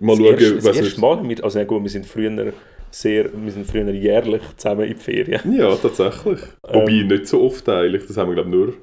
[0.00, 1.00] Mal das schauen, erste, das was erste.
[1.00, 2.52] Mal wir, also ja gut, wir sind früher
[2.92, 5.52] sehr, wir sind früher jährlich zusammen in die Ferien.
[5.54, 6.40] Ja, tatsächlich.
[6.68, 6.74] Ähm.
[6.82, 8.74] Wobei nicht so oft eigentlich, das haben wir glaube ich nur...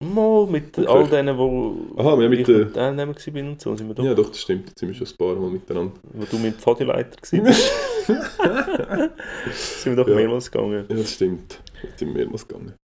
[0.00, 0.86] Mal mit Okay.
[0.86, 4.04] all denen, wo Aha, ja, mit ich mit Teilnehmer war und so, sind wir doch,
[4.04, 5.92] Ja doch, das stimmt, jetzt sind wir schon ein paar Mal miteinander.
[6.12, 7.72] wo du mit Pfadileiter warst.
[9.82, 10.14] sind wir doch Ja.
[10.14, 10.86] mehrmals gegangen.
[10.88, 11.60] Ja, das stimmt.
[11.82, 12.74] Jetzt sind wir mehrmals gegangen.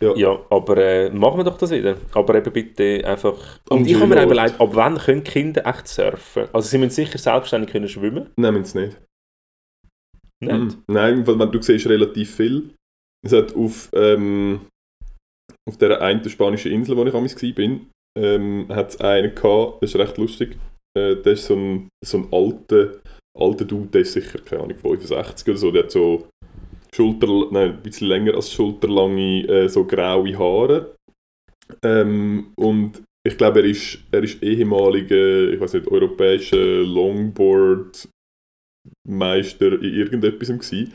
[0.00, 1.96] Ja, Ja, aber äh, machen wir doch das wieder.
[2.12, 3.36] Aber eben bitte einfach...
[3.70, 6.44] Und ich habe mir schönen überlegt, ab wann können Kinder echt surfen?
[6.52, 8.30] Also sie müssen sicher selbstständig können schwimmen.
[8.36, 8.96] nehmen es nicht.
[10.40, 10.52] Nicht?
[10.52, 10.82] Mhm.
[10.88, 12.74] Nein, du siehst relativ viel.
[13.24, 14.60] Es hat auf, ähm,
[15.68, 17.80] auf der einen spanischen Insel, wo ich damals war,
[18.16, 20.56] ähm, hat es einen gehabt, das ist recht lustig.
[20.96, 23.00] Äh, der ist so ein, so ein alter,
[23.38, 25.70] alter Dude, der ist sicher, keine Ahnung, 65 oder so.
[25.70, 26.28] Der hat so
[26.94, 30.94] Schulter, nein, ein bisschen länger als schulterlange, äh, so graue Haare.
[31.82, 38.08] Ähm, und ich glaube, er ist, er ist ehemaliger, ich weiß nicht, europäischer Longboard
[39.08, 40.92] Meister in irgendetwas gewesen.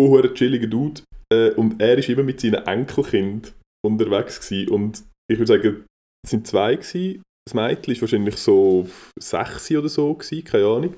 [0.00, 1.02] Auch ein chilliger Dude.
[1.32, 3.54] Äh, und er ist immer mit seinen Enkelkind
[3.84, 4.70] unterwegs gewesen.
[4.70, 5.84] Und ich würde sagen,
[6.24, 7.22] es sind zwei gewesen.
[7.46, 8.88] Das Mädchen ist wahrscheinlich so
[9.18, 10.94] sechs oder so gewesen, keine Ahnung.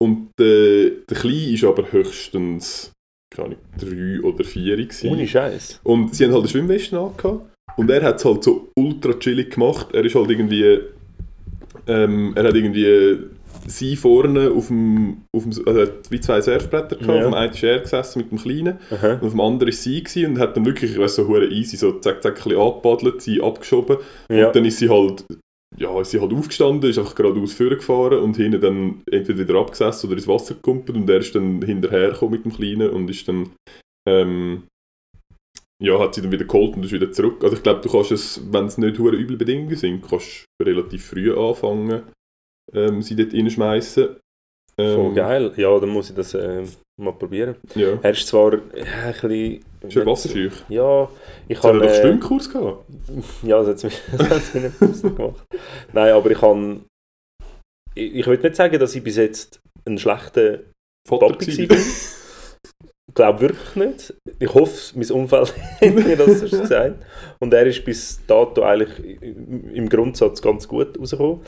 [0.00, 2.92] Und äh, der Kleine ist aber höchstens,
[3.34, 5.10] keine Ahnung, drei oder vier gewesen.
[5.10, 5.80] Ohne Scheiß.
[5.82, 7.50] Und sie haben halt eine Schwimmweste angehabt.
[7.76, 9.88] Und er hat es halt so ultra chillig gemacht.
[9.92, 10.80] Er ist halt irgendwie.
[11.86, 13.18] Ähm, er hat irgendwie
[13.66, 15.24] sie vorne auf dem.
[15.34, 17.06] Auf dem also wie zwei Surfbretter gehabt.
[17.06, 17.14] Ja.
[17.14, 18.78] Auf dem einen ist er gesessen mit dem Kleinen.
[18.90, 19.14] Aha.
[19.14, 21.48] Und auf dem anderen ist sie gewesen und hat dann wirklich, ich weiss, so hure
[21.48, 23.98] easy, so zack, zack, ein bisschen abgepaddelt, sie abgeschoben.
[24.30, 24.48] Ja.
[24.48, 25.24] Und dann ist sie halt.
[25.76, 30.08] Ja, ist sie halt aufgestanden, ist einfach geradeaus vorgefahren und hinten dann entweder wieder abgesessen
[30.08, 33.28] oder ins Wasser gekumpelt und er ist dann hinterher gekommen mit dem Kleinen und ist
[33.28, 33.50] dann
[34.08, 34.62] ähm,
[35.80, 37.44] ja, hat sie dann wieder geholt und ist wieder zurück.
[37.44, 40.66] Also ich glaube, du kannst es, wenn es nicht hure üble Bedingungen sind, kannst du
[40.66, 42.02] relativ früh anfangen,
[42.72, 44.16] ähm, sie dort reinschmeißen.
[44.80, 45.52] Ähm, Voll geil.
[45.56, 46.64] Ja, dann muss ich das äh,
[47.00, 47.56] mal probieren.
[47.74, 47.98] Ja.
[48.00, 49.64] Er ist zwar äh, ein bisschen...
[49.88, 50.52] Schön wasserscheuch.
[50.68, 51.08] Ja,
[51.48, 51.78] ich er habe...
[51.80, 52.84] doch Äh, Schwimmkurs gehabt.
[53.42, 53.92] ja, das hat
[54.30, 55.44] es mir, nicht gemacht.
[55.92, 56.80] Nein, aber ich habe...
[57.94, 60.60] Ich, ich will nicht sagen, dass ich bis jetzt ein schlechter
[61.08, 61.78] Papi bin.
[63.08, 64.14] Ich glaube wirklich nicht.
[64.38, 67.02] Ich hoffe, mein Umfeld hat mir das gesagt.
[67.40, 71.40] Und er ist bis dato eigentlich im Grundsatz ganz gut rausgekommen.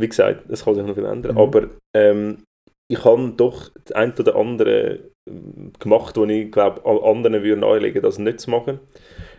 [0.00, 1.34] Wie gesagt, es kann sich noch viel ändern.
[1.34, 1.40] Mhm.
[1.40, 2.44] Aber ähm,
[2.90, 7.60] ich habe doch das ein oder andere ähm, gemacht, wo ich glaube, an anderen würde
[7.60, 8.80] nahelegen, das nicht zu machen.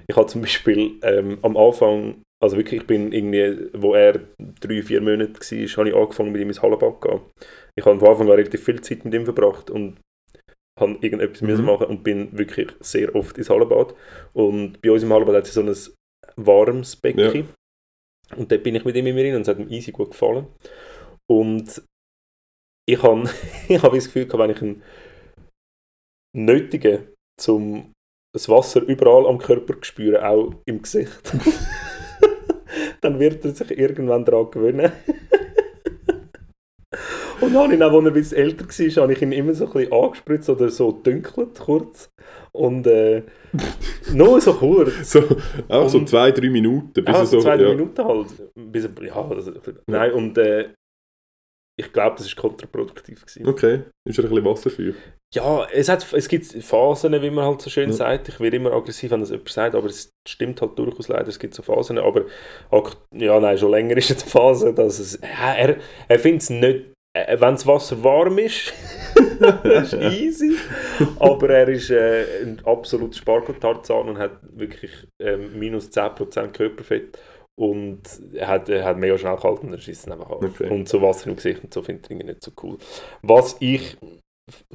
[0.07, 4.19] Ich habe zum Beispiel ähm, am Anfang, also wirklich, ich bin irgendwie, wo er
[4.61, 7.19] drei, vier Monate war, habe ich angefangen mit ihm ins Hallenbad zu gehen.
[7.77, 9.97] Ich habe von Anfang an relativ viel Zeit mit ihm verbracht und
[10.79, 11.47] habe irgendetwas Mhm.
[11.47, 13.95] müssen machen und bin wirklich sehr oft ins Hallenbad.
[14.33, 15.73] Und bei uns im Hallenbad hat es so ein
[16.35, 17.49] warmes Becken.
[18.35, 20.47] Und dort bin ich mit ihm immer rein und es hat ihm easy gut gefallen.
[21.27, 21.83] Und
[22.87, 23.23] ich habe
[23.69, 24.83] hab das Gefühl, gehabt, wenn ich ihn
[26.35, 27.91] nötige, zum
[28.33, 31.33] das Wasser überall am Körper zu spüren, auch im Gesicht,
[33.01, 34.91] dann wird er sich irgendwann daran gewöhnen.
[37.41, 39.73] Und dann auch, als er ein bisschen älter war, habe ich ihn immer so ein
[39.73, 42.09] bisschen angespritzt oder so dünkelt kurz.
[42.55, 43.23] Und äh,
[44.13, 44.93] nur so kurz.
[45.11, 45.23] So,
[45.67, 46.91] auch so Und- zwei, drei Minuten.
[46.93, 47.69] Bis Ja, er so so, zwei, drei ja.
[47.69, 48.27] Minuten halt.
[48.55, 49.51] Bis ja, das,
[49.87, 50.69] nein, und äh,
[51.77, 53.19] ich glaube, das war kontraproduktiv.
[53.25, 53.45] Gewesen.
[53.47, 54.95] Okay, ist ein bisschen wasserfeucht.
[55.33, 57.95] Ja, es, hat, es gibt Phasen, wie man halt so schön Ja.
[57.95, 58.29] sagt.
[58.29, 61.37] Ich werde immer aggressiv, wenn das jemand sagt, aber es stimmt halt durchaus leider, es
[61.39, 61.97] gibt so Phasen.
[61.97, 62.23] Aber
[63.13, 65.19] ja, nein, schon länger ist es die Phase, dass es.
[65.21, 65.75] Ja, er
[66.07, 66.85] er findet es nicht.
[67.15, 68.73] Äh, wenn das Wasser warm ist,
[69.39, 70.55] das ist easy.
[71.17, 74.91] Aber er ist äh, ein absoluter Spargeltarzan und hat wirklich
[75.21, 77.17] ähm, minus 10% Körperfett.
[77.57, 78.01] Und
[78.33, 80.43] er hat, er hat mega schnell gehalten und er schießt einfach ab.
[80.43, 80.69] Okay.
[80.69, 82.77] Und so Wasser im Gesicht und so finde ich nicht so cool.
[83.21, 83.95] Was ich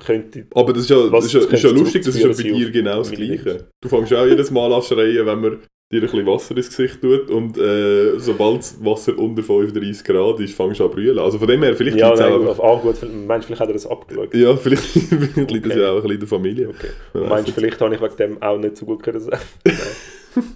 [0.03, 0.47] könnte...
[0.55, 2.71] Aber das ist ja, das ist ja, ist ja lustig, das ist ja bei dir
[2.71, 3.69] genau das Gleiche.
[3.83, 5.61] Du fängst auch jedes Mal an zu schreien, wenn man
[5.93, 10.39] dir ein bisschen Wasser ins Gesicht tut und äh, sobald das Wasser unter 35 Grad
[10.39, 11.19] ist, fängst du an zu brüllen.
[11.19, 13.61] Also von dem her, vielleicht Ja, liegt es auch auf, ah, gut, meinst du, vielleicht
[13.61, 14.33] hat er das abgeschaut?
[14.33, 15.83] Ja, vielleicht, vielleicht liegt das Okay.
[15.83, 16.69] ja auch ein bisschen in der Familie.
[16.69, 16.91] Okay.
[17.29, 19.41] Meinst du, vielleicht habe ich wegen dem auch nicht so gut können sagen?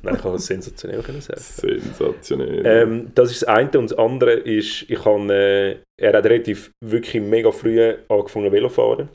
[0.03, 0.15] Nein.
[0.17, 1.41] Ich habe es sensationell können sagen.
[1.41, 2.63] Sensationell.
[2.65, 3.71] Ähm, das ist das eine.
[3.77, 8.69] Und das andere ist, ich habe, äh, er hat relativ wirklich mega früh angefangen Velo
[8.69, 9.09] zu fahren.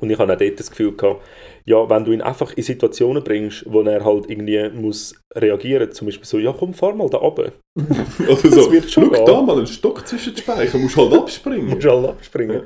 [0.00, 1.22] Und ich habe auch dort das Gefühl gehabt,
[1.66, 6.06] ja, wenn du ihn einfach in Situationen bringst, wo er halt irgendwie muss reagieren, zum
[6.06, 7.52] Beispiel so, ja komm, fahr mal da runter.
[7.78, 11.12] Oder das so, wird schon schau da mal einen Stock zwischen die Speichen, musst halt
[11.14, 11.66] abspringen.
[11.74, 12.62] musst halt abspringen.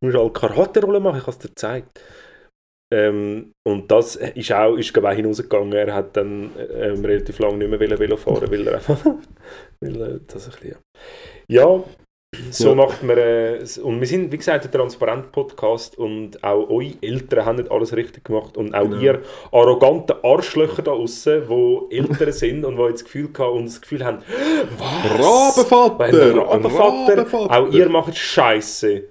[0.00, 2.00] Musst halt Karate-Rolle machen, ich habe es dir gezeigt.
[2.92, 5.72] Ähm, und das ist auch, ist glaube ich, hinausgegangen.
[5.72, 9.04] Er hat dann ähm, relativ lange nicht mehr wollen Velo fahren, weil er einfach
[9.80, 10.78] weil, äh, das ein bisschen,
[11.48, 11.84] ja,
[12.50, 12.74] so Ja.
[12.76, 17.56] macht man äh, und wir sind, wie gesagt, ein Transparent-Podcast und auch eure Eltern haben
[17.56, 19.00] nicht alles richtig gemacht und auch Genau.
[19.00, 21.42] ihr arroganten Arschlöcher da außen,
[21.90, 24.18] die Eltern sind und die jetzt das Gefühl, gehabt und das Gefühl haben,
[24.78, 25.58] was?
[25.58, 26.36] Rabenvater!
[26.36, 27.50] Rabenvater, Rabenvater!
[27.60, 29.08] auch ihr macht Scheiße.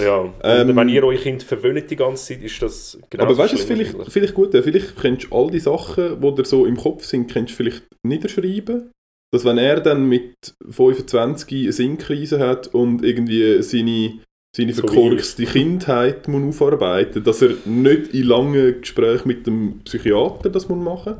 [0.00, 0.16] Ja.
[0.16, 3.52] Und Ähm, wenn ihr euer Kind verwöhnt die ganze Zeit, ist das genau Aber weißt
[3.52, 4.50] du, was vielleicht, vielleicht gut?
[4.52, 7.82] Vielleicht könntest du all die Sachen, die dir so im Kopf sind, könntest du vielleicht
[8.02, 8.90] niederschreiben.
[9.32, 10.34] Dass wenn er dann mit
[10.70, 14.18] 25 eine Sinnkrise hat und irgendwie seine,
[14.54, 20.68] seine verkorkste Kindheit muss aufarbeiten dass er nicht in langen Gesprächen mit dem Psychiater das
[20.68, 21.16] muss machen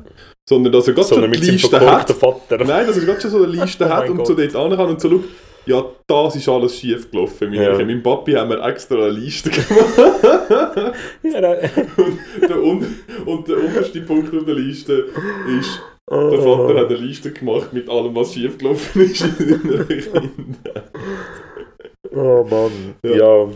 [0.49, 2.11] sondern dass er gerade schon seinem Liste hat.
[2.11, 2.59] Vater.
[2.65, 4.27] Nein, dass er gerade schon so eine Liste Oh hat und Gott.
[4.27, 5.25] so dort an kann und so schaut,
[5.65, 7.51] ja, das ist alles schief gelaufen.
[7.51, 7.75] Mit Ja.
[7.77, 10.97] Meinem Papi haben wir extra eine Liste gemacht.
[11.23, 11.53] Ja,
[11.97, 12.87] und, der un
[13.25, 15.07] und der unterste Punkt auf der Liste
[15.61, 15.81] ist,
[16.11, 16.67] der Oh.
[16.67, 20.57] Vater hat eine Liste gemacht mit allem, was schief gelaufen ist in
[22.15, 22.95] oh Mann.
[23.05, 23.17] Ja.
[23.17, 23.49] Ja.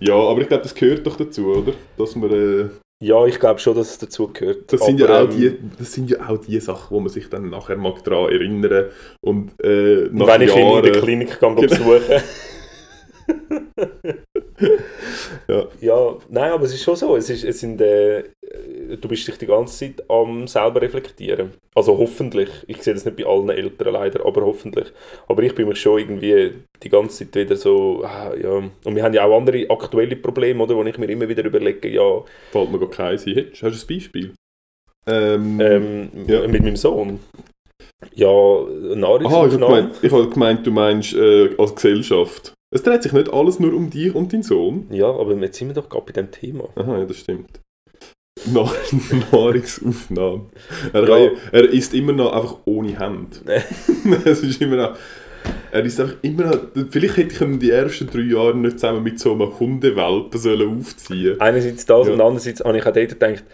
[0.00, 1.72] Ja, aber ich glaube, das gehört doch dazu, oder?
[1.96, 2.68] Dass man, äh,
[3.04, 4.72] ja, ich glaube schon, dass es dazu gehört.
[4.72, 7.08] das, sind Aber, ja auch ähm, die, das sind ja auch die Sachen, wo man
[7.08, 8.90] sich dann nachher mag daran erinnern
[9.24, 11.60] und äh, nach Wenn ich ihn in der Jahren- Klinik gehe, Genau.
[11.60, 12.22] besuchen
[15.46, 15.66] Ja.
[15.80, 17.14] Ja, nein, aber es ist schon so.
[17.16, 18.24] Es ist, es sind, äh,
[19.00, 21.52] du bist dich die ganze Zeit am selber reflektieren.
[21.74, 22.48] Also hoffentlich.
[22.66, 24.88] Ich sehe das nicht bei allen Eltern leider, aber hoffentlich.
[25.28, 26.52] Aber ich bin mir schon irgendwie
[26.82, 28.50] die ganze Zeit wieder so, ah, ja.
[28.84, 31.88] Und wir haben ja auch andere aktuelle Probleme, oder, wo ich mir immer wieder überlege,
[31.88, 33.46] ja, Fällt mir gar keins ein.
[33.52, 34.32] Hast du ein Beispiel?
[35.06, 36.46] Ähm, ähm, Ja.
[36.48, 37.20] mit meinem Sohn.
[38.14, 39.58] Ja, Aha, ich habe Nahrungsaufnahme.
[39.76, 42.52] gemeint, ich hab gemeint, du meinst äh, als Gesellschaft.
[42.70, 44.86] Es dreht sich nicht alles nur um dich und deinen Sohn.
[44.90, 46.68] Ja, aber jetzt sind wir doch gerade bei dem Thema.
[46.76, 47.60] Aha, ja, das stimmt.
[48.46, 48.70] Na
[49.32, 50.46] Nahrungsaufnahme.
[50.92, 51.30] Er, Ja.
[51.52, 53.36] er isst immer noch einfach ohne Hände.
[54.24, 54.96] es ist immer noch...
[55.72, 56.58] Er ist einfach immer noch...
[56.90, 60.78] Vielleicht hätte ich ihn die ersten drei Jahre nicht zusammen mit so einem Hundewelpen sollen
[60.78, 62.12] aufziehen Einerseits das Ja.
[62.12, 63.44] und andererseits habe ich auch dort gedacht,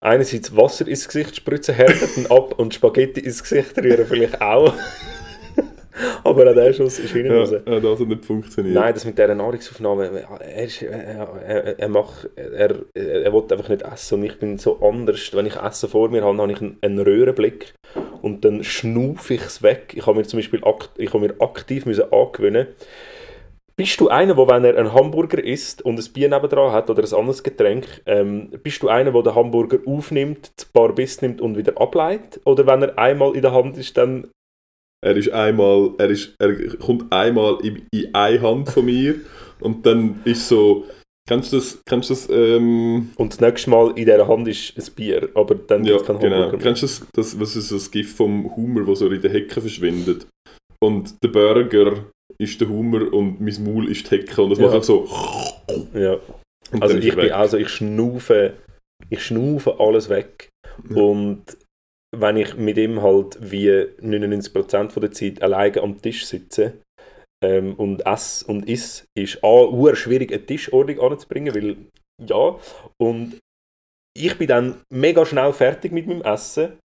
[0.00, 4.74] einerseits Wasser ins Gesicht spritzen, härtet ihn ab und Spaghetti ins Gesicht rühren vielleicht auch.
[6.24, 7.52] Aber auch der Schuss ist hinten Ja, raus.
[7.52, 8.74] ja, das hat nicht funktioniert.
[8.74, 13.68] Nein, das mit dieser Nahrungsaufnahme, er, ist, er, er, er, macht, er, er will einfach
[13.68, 15.34] nicht essen und ich bin so anders.
[15.34, 17.74] Wenn ich Essen vor mir habe, habe ich einen, einen Röhrenblick
[18.22, 19.94] und dann schnufe ich es weg.
[19.94, 22.68] Ich habe mir zum Beispiel akt, ich habe mir aktiv müssen angewöhnen
[23.78, 27.04] bist du einer, der, wenn er einen Hamburger isst und ein Bier nebendran hat oder
[27.04, 31.40] ein anderes Getränk, ähm, bist du einer, der den Hamburger aufnimmt, ein paar Biss nimmt
[31.40, 32.40] und wieder ableitet?
[32.44, 34.26] Oder wenn er einmal in der Hand ist, dann
[35.04, 39.14] Er ist einmal, er ist, er kommt einmal in, in eine Hand von mir
[39.60, 40.84] und dann ist so,
[41.28, 44.76] kennst du das, kennst du das, ähm, und das nächste Mal in dieser Hand ist
[44.76, 46.62] ein Bier, aber dann ja, gibt es keinen genau, Hamburger mehr.
[46.66, 49.60] kennst du das, das, was ist das Gift vom Hummer, wo so in den Hecken
[49.60, 50.26] verschwindet
[50.82, 52.04] und der Burger
[52.40, 54.66] ist der Hummer und mein Maul ist die Hecke und das Ja.
[54.66, 55.08] macht auch so
[55.94, 56.18] Ja.
[56.80, 58.54] Also ist ich er bin also ich schnufe,
[59.08, 60.48] ich schnufe alles weg.
[60.90, 60.96] Ja.
[60.96, 61.42] Und
[62.16, 66.80] wenn ich mit ihm halt wie 99% von der Zeit alleine am Tisch sitze
[67.44, 71.76] ähm, und esse und iss, ist A, schwierig eine Tischordnung anzubringen, weil
[72.24, 72.58] ja,
[73.00, 73.38] und
[74.16, 76.78] ich bin dann mega schnell fertig mit meinem Essen.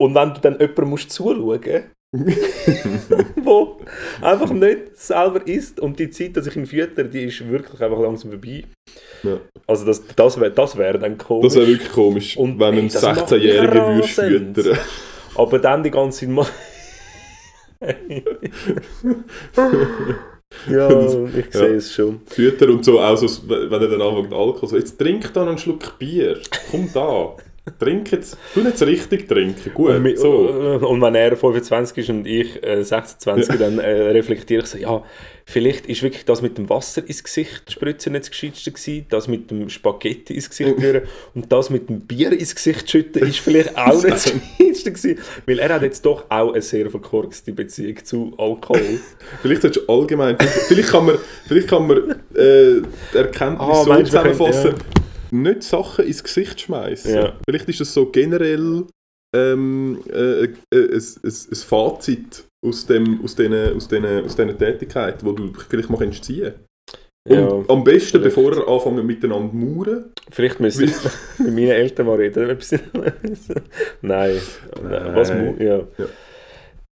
[0.00, 1.90] Und wenn du dann jemandem musst zuschauen
[3.42, 3.78] wo
[4.20, 8.00] einfach nicht selber isst und die Zeit, dass ich ihn fütter, die ist wirklich einfach
[8.00, 8.64] langsam vorbei.
[9.22, 9.38] Ja.
[9.66, 11.44] Also das, das wäre das wär dann komisch.
[11.44, 14.78] Das wäre wirklich komisch, Und, wenn ey, ein das macht mich 16-Jähriger würdest füttern.
[15.34, 16.46] Aber dann die ganze Zeit mal...
[20.70, 21.74] Ja, ich sehe Ja.
[21.74, 22.20] es schon.
[22.34, 25.48] Hüter und so, auch so, wenn er dann anfängt Alkohol, so, jetzt trink da noch
[25.50, 26.38] einen Schluck Bier,
[26.70, 27.36] komm da,
[27.78, 30.28] trink jetzt, tu jetzt richtig trinken, gut, Und, mi- so.
[30.88, 35.02] und wenn er 25 ist und ich äh, 26, dann äh, reflektiere ich so, ja,
[35.44, 39.28] vielleicht ist wirklich das mit dem Wasser ins Gesicht spritzen nicht das Gescheitste gewesen, das
[39.28, 41.02] mit dem Spaghetti ins Gesicht rühren
[41.34, 45.18] und das mit dem Bier ins Gesicht schütten ist vielleicht auch nicht das Gescheitste gewesen,
[45.46, 49.00] weil er hat jetzt doch auch eine sehr verkorkste Beziehung zu Alkohol.
[49.42, 50.36] Vielleicht solltest du allgemein,
[50.68, 52.82] vielleicht kann man, vielleicht kann man äh,
[53.16, 54.74] Erkenntnis Ah, so meinst du, wir können- zusammenfassen,
[55.32, 57.14] nicht Sachen ins Gesicht schmeißen.
[57.14, 57.36] Ja.
[57.48, 58.84] Vielleicht ist das so generell
[59.34, 64.58] ähm, äh, äh, ein, ein, ein Fazit aus, dem, aus, diesen, aus, diesen, aus diesen
[64.58, 66.54] Tätigkeiten, die du vielleicht mal kannst ziehen
[67.28, 68.36] Und Ja, am besten, vielleicht.
[68.36, 70.92] bevor ihr anfangen miteinander mauern, vielleicht müsste ich
[71.38, 72.56] mit meinen Eltern mal reden.
[72.60, 72.78] sie-
[74.02, 74.36] Nein,
[74.82, 75.52] was ja.
[75.58, 75.86] Ja.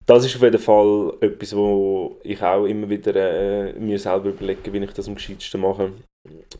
[0.05, 4.73] Das ist auf jeden Fall etwas, wo ich auch immer wieder äh, mir selber überlege,
[4.73, 5.91] wie ich das am gescheitsten mache.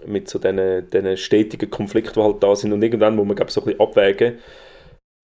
[0.06, 2.74] Mit so diesen, diesen stetigen Konflikten, die halt da sind.
[2.74, 4.40] Und irgendwann muss man glaub, ich, so ein bisschen abwägen,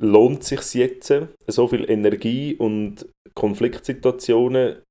[0.02, 1.14] lohnt es sich jetzt,
[1.48, 4.82] so viel Energie und Konfliktsituationen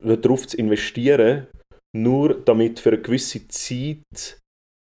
[0.00, 1.46] darauf zu investieren,
[1.96, 4.38] nur damit für eine gewisse Zeit,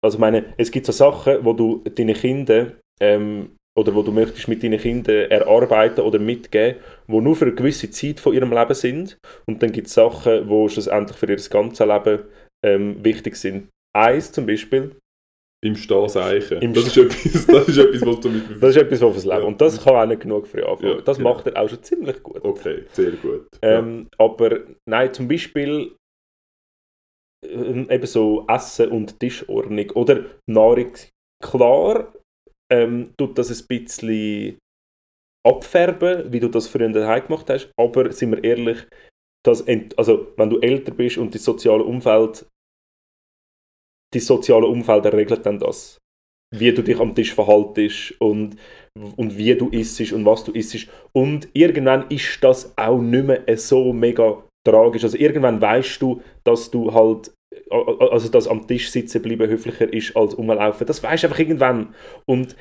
[0.03, 4.11] also ich meine, es gibt so Sachen, wo du deine Kinder ähm, oder wo du
[4.11, 8.51] möchtest mit deinen Kindern erarbeiten oder mitgeben, wo nur für eine gewisse Zeit von ihrem
[8.51, 9.17] Leben sind
[9.47, 12.23] und dann gibt es Sachen, wo schlussendlich für ihr ganzes Leben
[12.63, 13.69] ähm, wichtig sind.
[13.95, 14.95] Eins zum Beispiel,
[15.63, 16.61] im Stehen seichen.
[16.61, 18.59] Im Das ist etwas, das ist etwas, was zum Beispiel...
[18.59, 19.47] das ist etwas fürs Leben Ja.
[19.47, 20.97] und das kann auch nicht genug früh anfangen.
[20.97, 21.33] Ja, das genau.
[21.33, 22.43] macht er auch schon ziemlich gut.
[22.43, 23.47] Okay, sehr gut.
[23.61, 24.59] Ähm, Aber
[24.89, 25.95] nein, zum Beispiel
[27.45, 30.91] ähm, eben so Essen und Tischordnung oder Nahrung.
[31.41, 32.13] Klar
[32.71, 34.57] ähm, tut das ein bisschen
[35.45, 38.85] abfärben, wie du das früher daheim gemacht hast, aber sind wir ehrlich,
[39.45, 42.45] das ent also wenn du älter bist und das soziale Umfeld
[44.13, 45.97] die soziale Umfeld regelt dann das.
[46.55, 48.55] Wie du dich am Tisch verhaltest und,
[49.15, 50.87] und wie du isst und was du isst.
[51.11, 55.03] Und irgendwann ist das auch nicht mehr so mega tragisch.
[55.03, 57.31] Also irgendwann weißt du, dass du halt
[57.69, 60.87] also dass am Tisch sitzen bleiben höflicher ist als rumlaufen.
[60.87, 61.93] Das weißt du einfach irgendwann.
[62.25, 62.55] Und,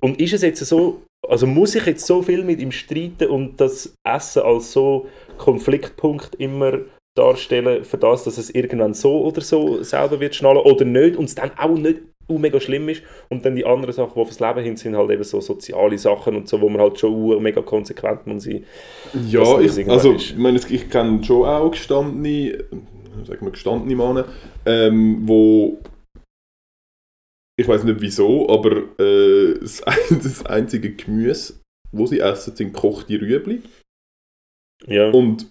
[0.00, 3.60] und ist es jetzt so, also muss ich jetzt so viel mit ihm streiten und
[3.60, 6.80] das Essen als so Konfliktpunkt immer
[7.18, 11.26] darstellen, für das, dass es irgendwann so oder so selber wird schnallen oder nicht und
[11.26, 13.02] es dann auch nicht uh, mega schlimm ist.
[13.28, 16.36] Und dann die anderen Sachen, die fürs Leben hin sind, halt eben so soziale Sachen
[16.36, 18.64] und so, wo man halt schon uh, mega konsequent muss sein.
[19.26, 20.30] Ja, ich, also, ist.
[20.30, 22.64] ich meine, ich kenne schon auch gestandene,
[23.24, 24.24] sagen wir gestandene Männer,
[24.66, 25.78] ähm, wo
[27.58, 31.60] ich weiß nicht wieso, aber äh, das, das einzige Gemüse,
[31.90, 33.62] wo sie essen, sind gekochte Rüebli
[34.86, 35.10] Ja.
[35.10, 35.50] und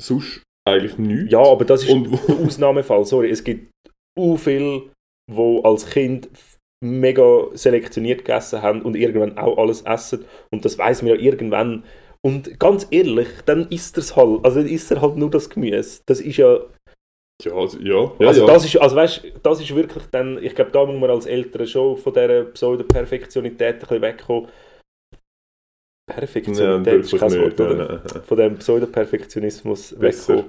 [0.00, 1.32] sonst eigentlich nichts.
[1.32, 3.04] Ja, aber das ist Und der Ausnahmefall.
[3.04, 3.70] Sorry, es gibt
[4.18, 4.90] u viel,
[5.30, 6.28] wo als Kind
[6.82, 10.24] mega selektioniert gegessen haben und irgendwann auch alles essen.
[10.50, 11.84] Und das weiß man ja irgendwann.
[12.22, 14.44] Und ganz ehrlich, dann isst er es halt.
[14.44, 16.02] Also dann isst er halt nur das Gemüse.
[16.06, 16.60] Das ist ja.
[17.42, 18.52] Ja, also, ja, ja, also ja.
[18.52, 20.42] das ist, also weißt, das ist wirklich dann.
[20.42, 24.48] Ich glaube, da muss man als Eltern schon von dieser Pseudo-Perfektionität ein bisschen wegkommen.
[26.10, 27.40] Ja, Perfektionität wirklich ist kein nicht.
[27.40, 27.88] Wort, ja, oder?
[27.88, 28.22] nein, nein.
[28.26, 30.44] Von dem Pseudo-Perfektionismus wegkommen.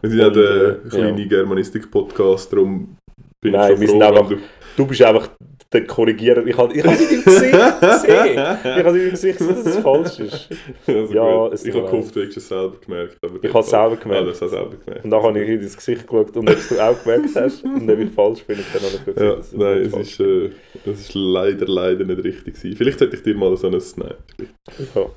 [0.00, 1.28] Wir sind ja der äh, kleine ja.
[1.28, 2.96] Germanistik-Podcast, darum
[3.40, 4.36] bin Nein, ich schon froh, einfach- du...
[4.76, 5.28] Du bist einfach
[5.72, 6.46] der Korrigierer.
[6.46, 8.38] Ich habe ich habe es in deinem Gesicht gesehen.
[8.64, 10.48] Ich habe es in deinem Gesicht gesehen, dass es falsch ist.
[10.86, 13.18] Also Ja, es ich habe gehofft, du hättest es selber gemerkt.
[13.42, 14.28] Ich habe es selber gemerkt.
[14.28, 15.04] es selber gemerkt.
[15.04, 17.90] Und dann habe ich in dein Gesicht geschaut und ob du auch gemerkt hast und
[17.90, 18.58] ob ich falsch bin.
[18.72, 20.50] Dann habe ich Ja, ich nein, es ist, äh,
[20.86, 22.76] es ist leider, leider nicht richtig gewesen.
[22.76, 24.48] Vielleicht hätte ich dir mal so ein, nein, bin.
[24.94, 25.02] Ja.
[25.02, 25.10] ein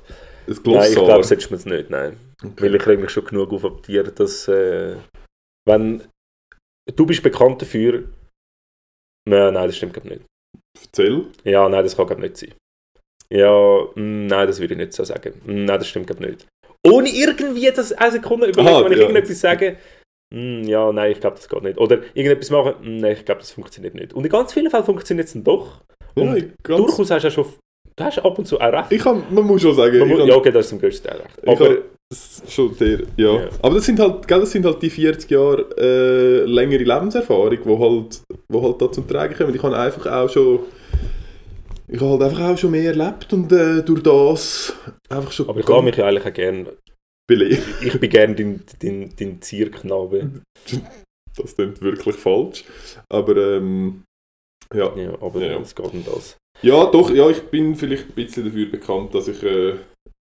[0.64, 1.90] Nein, ich glaube, solltest du mir es nicht.
[1.90, 2.16] Nein.
[2.42, 2.64] Okay.
[2.64, 4.96] Weil ich reg mich schon genug auf ab dir, dass äh,
[5.66, 6.02] wenn
[6.94, 8.04] du bist bekannt dafür,
[9.28, 10.22] nein, nein, das stimmt glaube nicht.
[10.82, 11.26] Erzähl.
[11.44, 12.54] Ja, nein, das kann glaube nicht sein.
[13.30, 13.50] Ja,
[13.94, 15.34] mm, nein, das würde ich nicht so sagen.
[15.44, 16.46] Mm, Nein, das stimmt glaube nicht.
[16.86, 19.04] Ohne irgendwie das eine Sekunde überlegen, wenn ich ja.
[19.04, 19.76] irgendetwas sage,
[20.34, 21.78] mm, ja, nein, ich glaube, das geht nicht.
[21.78, 24.14] Oder irgendetwas machen, nein, ich glaube, das funktioniert nicht.
[24.14, 25.82] Und in ganz vielen Fällen funktioniert es dann doch.
[26.16, 27.46] Ja, Und ganz, Durchaus hast du ja schon,
[27.96, 28.92] du hast ab und zu auch recht.
[28.92, 31.20] ich kann, man muss schon sagen, muss, kann, ja, okay, das ist zum größten Teil
[31.20, 31.48] recht.
[31.48, 31.78] Aber
[32.10, 33.34] das ist schon der, ja.
[33.44, 33.48] Ja.
[33.62, 37.78] Aber das sind halt, gell, das sind halt die 40 Jahre äh, längere Lebenserfahrung, wo
[37.78, 39.54] halt, wo halt da zum Tragen kommen.
[39.54, 40.60] Ich habe einfach auch schon,
[41.86, 44.74] ich habe halt einfach auch schon mehr erlebt und äh, durch das
[45.10, 46.66] einfach schon Aber ich lasse mich ja eigentlich auch gerne.
[47.28, 47.62] belegt.
[47.84, 50.30] Ich bin gerne dein, dein, dein Zierknabe.
[51.36, 52.64] Das klingt wirklich falsch.
[53.12, 54.04] Aber ähm,
[54.74, 54.94] ja.
[54.96, 55.58] Ja, aber Ja.
[55.60, 56.36] es geht um das.
[56.62, 59.74] Ja, doch, ja, ich bin vielleicht ein bisschen dafür bekannt, dass ich äh,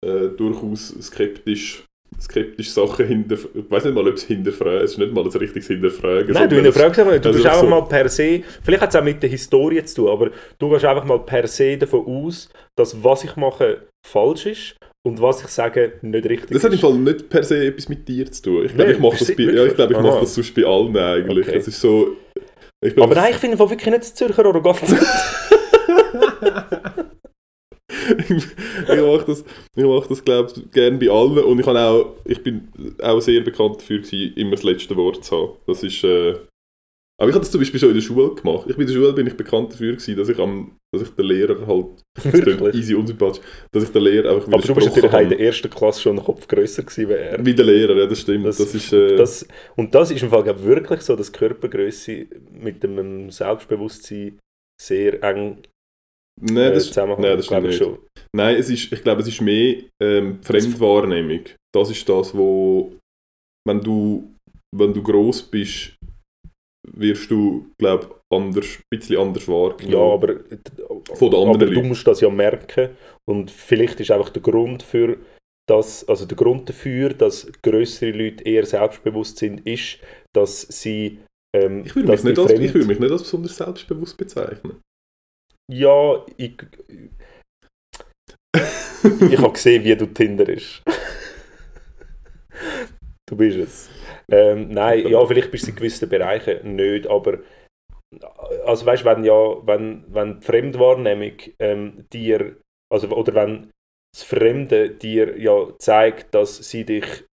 [0.04, 1.84] äh, durchaus skeptisch
[2.20, 3.36] skeptisch Sachen hinter...
[3.36, 6.32] Ich weiß nicht mal, ob es hinterfragen Es ist nicht mal ein richtiges Hinterfragen.
[6.34, 7.24] Nein, du hinterfragst einfach nicht.
[7.24, 9.94] Du also einfach so- mal per se, vielleicht hat es auch mit der Historie zu
[10.02, 14.46] tun, aber du gehst einfach mal per se davon aus, dass was ich mache falsch
[14.46, 14.76] ist
[15.06, 16.80] und was ich sage nicht richtig Das hat im ist.
[16.80, 18.64] Fall nicht per se etwas mit dir zu tun.
[18.66, 20.20] Ich glaube, ich mache das, bei, ja, ich glaube, ich Aha.
[20.20, 21.48] das sonst bei allen eigentlich.
[21.48, 21.56] Okay.
[21.58, 22.16] Es ist so...
[22.84, 24.80] Ich glaube, Aber nein, ich finde wirklich nicht das Zürcher Arroganz.
[28.88, 29.44] ich mache das,
[29.76, 32.68] ich mache das glaube ich, gerne bei allen und ich, habe auch, ich bin
[33.02, 34.00] auch sehr bekannt dafür,
[34.36, 35.52] immer das letzte Wort zu haben.
[35.66, 36.36] Das ist, äh,
[37.20, 38.64] aber ich habe das zum Beispiel schon in der Schule gemacht.
[38.66, 41.10] Ich bin in der Schule bin ich bekannt dafür, gewesen, dass ich, am, dass ich
[41.10, 45.12] den Lehrer halt, das easy unsympathisch, dass ich den Lehrer einfach Aber du bist natürlich
[45.12, 47.44] in der ersten Klasse schon ein Kopf grösser gewesen wie er.
[47.44, 48.46] Wie der Lehrer, ja das stimmt.
[48.46, 51.30] Das, Das- ist, äh, Das, und das ist im Fall glaub, ich, wirklich so, dass
[51.30, 52.26] Körpergröße
[52.58, 54.38] mit dem Selbstbewusstsein
[54.80, 55.58] sehr eng
[56.40, 57.20] nein, äh, das, zusammenhängt.
[57.20, 57.78] nein, das stimmt nicht.
[57.78, 57.98] schon.
[58.34, 61.44] Nein, es ist, ich glaube, es ist mehr ähm, Fremdwahrnehmung.
[61.74, 62.92] Das ist das, wo,
[63.66, 64.34] wenn du,
[64.76, 65.94] wenn du gross bist,
[66.92, 69.92] wirst du, glaube ich, anders, ein bisschen anders wahrgenommen.
[69.92, 72.90] Ja, aber, Von den anderen aber du musst das ja merken
[73.28, 75.18] und vielleicht ist einfach der Grund für
[75.68, 79.98] das, also der Grund dafür, dass größere Leute eher selbstbewusst sind, ist,
[80.34, 81.20] dass sie
[81.54, 84.80] ähm, ich, würde mich nicht als, ich würde mich nicht als besonders selbstbewusst bezeichnen.
[85.70, 86.56] Ja, ich.
[89.30, 90.82] ich habe gesehen, wie du Tinder ist.
[93.28, 93.90] du bist es.
[94.30, 97.38] Ähm, nein, ja, vielleicht bist du in gewissen Bereichen nicht, aber.
[98.66, 102.56] Also weißt wenn ja, wenn, wenn die Fremdwahrnehmung ähm, dir,
[102.92, 103.70] also oder wenn
[104.12, 107.24] das Fremde dir ja zeigt, dass sie dich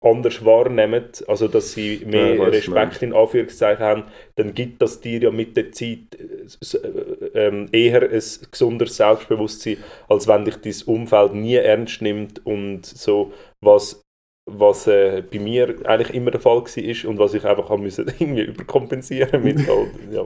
[0.00, 4.04] anders wahrnehmen, also dass sie Ja, mehr du Respekt in Anführungszeichen haben,
[4.36, 6.86] dann gibt das dir ja mit der Zeit äh,
[7.34, 9.78] ähm, eher ein gesundes Selbstbewusstsein,
[10.08, 14.05] als wenn dich dein Umfeld nie ernst nimmt und so, was,
[14.48, 18.06] was äh, bei mir eigentlich immer der Fall war und was ich einfach haben müssen,
[18.18, 20.24] irgendwie überkompensieren mit halt, ja,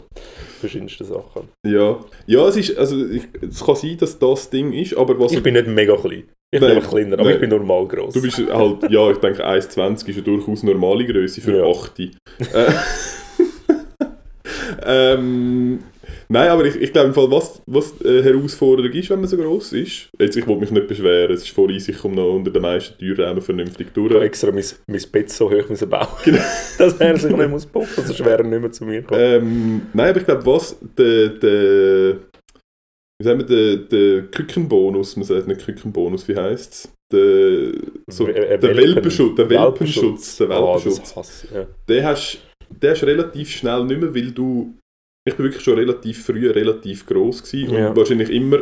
[0.61, 1.49] verschiedensten Sachen.
[1.67, 5.33] Ja, ja es, ist, also, ich, es kann sein, dass das Ding ist, aber was...
[5.33, 6.25] Ich bin nicht mega klein.
[6.53, 7.35] Ich bin Nein, einfach kleiner, aber nein.
[7.35, 8.13] ich bin normal groß.
[8.13, 11.65] Du bist halt, ja, ich denke 1,20 ist ja durchaus normale Größe für Ja.
[11.65, 12.01] 8.
[12.01, 12.11] Äh,
[15.15, 15.79] ähm,
[16.31, 19.37] nein, aber ich, ich glaube im Fall, was, was äh, Herausforderung ist, wenn man so
[19.37, 22.51] gross ist, jetzt ich wollte mich nicht beschweren, es ist vorhin, ich komme noch unter
[22.51, 24.25] den meisten Türrahmen vernünftig Ich habe durch.
[24.25, 26.39] extra mein, mein Bett so hoch müssen bauen, Genau.
[26.79, 29.21] dass er sich nicht muss puppen, sonst wäre er nicht mehr zu mir gekommen.
[29.23, 32.17] Ähm, nein, aber ich glaube, was der, der
[33.21, 36.93] wie sagen wir, der, der Kükenbonus, man sagt nicht Kükenbonus, wie heisst es?
[37.13, 37.73] Der,
[38.09, 41.45] so, äh, der Welpen- Welpenschutz, der Welpenschutz, der Welpenschutz.
[41.45, 41.67] ich, ja.
[41.89, 42.39] den hast
[42.71, 44.75] den hast du relativ schnell nicht mehr, weil du
[45.29, 47.89] ich bin wirklich schon relativ früh relativ groß gewesen Ja.
[47.91, 48.61] und wahrscheinlich immer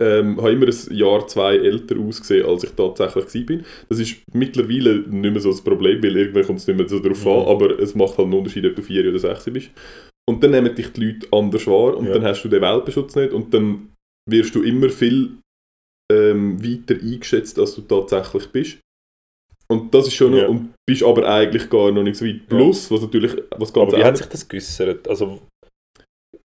[0.00, 3.64] ähm, habe immer ein Jahr, zwei älter ausgesehen, als ich tatsächlich bin.
[3.88, 7.00] Das ist mittlerweile nicht mehr so das Problem, weil irgendwann kommt es nicht mehr so
[7.00, 7.30] darauf Mhm.
[7.30, 9.70] an, aber es macht halt einen Unterschied, ob du vier oder sechs bist.
[10.28, 12.12] Und dann nehmen dich die Leute anders wahr und Ja.
[12.14, 13.88] dann hast du den Welpenschutz nicht und dann
[14.30, 15.38] wirst du immer viel
[16.12, 18.78] ähm, weiter eingeschätzt, als du tatsächlich bist.
[19.68, 20.48] Und das ist schon noch, Ja.
[20.48, 22.46] und bist aber eigentlich gar noch nicht so weit.
[22.48, 25.08] Plus, was natürlich, was ganz Aber wie hat sich das geäussert?
[25.08, 25.38] Also,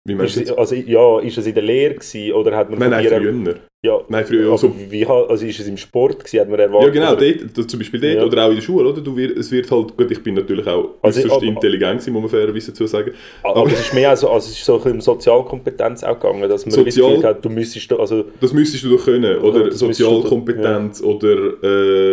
[0.07, 2.79] wie meinst ist, du also, ja, ist es in der Lehre gewesen, oder hat man
[2.79, 3.55] Nein, nein, früher.
[3.85, 6.65] Ja, Nein, früher, aber also- wie, also ist es im Sport gewesen, hat man Ja,
[6.65, 6.93] erwartet?
[6.93, 8.23] genau, oder- dort, das, zum Beispiel dort Ja.
[8.25, 9.01] oder auch in der Schule, oder?
[9.01, 12.13] Du wir, es wird halt, gut, ich bin natürlich auch Also, äußerst aber- intelligent, gewesen,
[12.13, 13.11] muss man fairerweise dazu sagen.
[13.43, 16.47] Aber es ist mehr also, also es ist so ein bisschen um Sozialkompetenz auch gegangen,
[16.49, 21.63] dass man Sozial- hat, du müsstest, also Das müsstest du doch können, oder Sozialkompetenz oder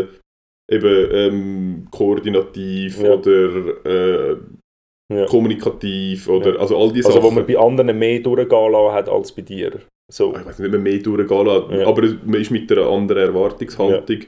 [0.00, 0.06] äh,
[0.70, 3.14] eben ähm, koordinativ Ja.
[3.14, 4.36] oder äh,
[5.10, 5.24] Ja.
[5.26, 6.60] kommunikativ oder Ja.
[6.60, 7.36] also all diese Also wo Sachen.
[7.36, 9.72] man bei anderen mehr durchgehen lassen hat als bei dir.
[10.10, 10.34] So.
[10.36, 11.86] ich weiß nicht, ob man mehr durchgehen lässt, Ja.
[11.86, 14.18] aber man ist mit einer anderen Erwartungshaltung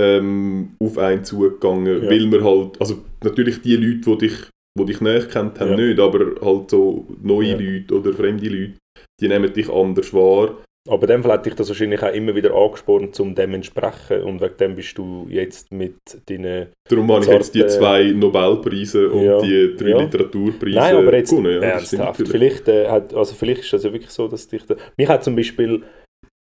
[0.00, 4.34] ähm, auf einen zugegangen, weil man halt, also natürlich die Leute, die dich,
[4.78, 7.56] die dich näher kennt haben, nicht, aber halt so neue.
[7.56, 8.74] Leute oder fremde Leute,
[9.20, 10.58] die nehmen dich anders wahr.
[10.88, 14.22] Aber in dem Fall hat dich das wahrscheinlich auch immer wieder angespornt, um dem entsprechen.
[14.22, 16.68] Und wegen dem bist du jetzt mit deinen...
[16.88, 19.40] Darum habe ich jetzt die zwei Nobelpreise und Ja.
[19.40, 19.98] die drei Ja.
[20.00, 21.62] Literaturpreise Nein, aber jetzt gewonnen.
[21.62, 22.28] Ja, ernsthaft.
[22.28, 24.64] Vielleicht, äh, hat, also vielleicht ist das ja wirklich so, dass dich...
[24.64, 25.82] Da, mich hat zum Beispiel...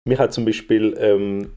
[0.07, 0.95] Mich hat zum Beispiel...
[0.99, 1.51] Ähm,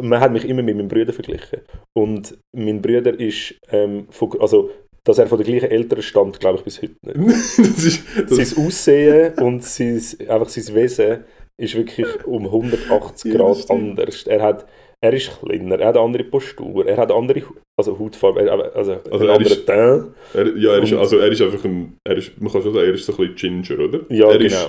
[0.00, 1.60] man hat mich immer mit meinem Bruder verglichen.
[1.96, 3.54] Und mein Bruder ist...
[3.70, 4.70] Ähm, von, also,
[5.04, 7.16] dass er von der gleichen Eltern stammt, glaube ich bis heute nicht.
[7.58, 11.24] das ist, das sein Aussehen und sein, einfach sein Wesen
[11.60, 14.26] ist wirklich um 180 Ja, Grad anders.
[14.26, 14.66] Er, hat,
[15.00, 17.42] er ist kleiner, er hat andere Postur, er hat andere
[17.78, 20.06] also Hautfarbe, er- also, Also einen er anderen ist- Teint.
[20.34, 22.86] er, ja, er ist, also er ist einfach ein, er ist, man kann schon sagen,
[22.86, 24.00] er ist so ein bisschen Ginger, oder?
[24.08, 24.46] Ja, er genau.
[24.46, 24.68] Ist,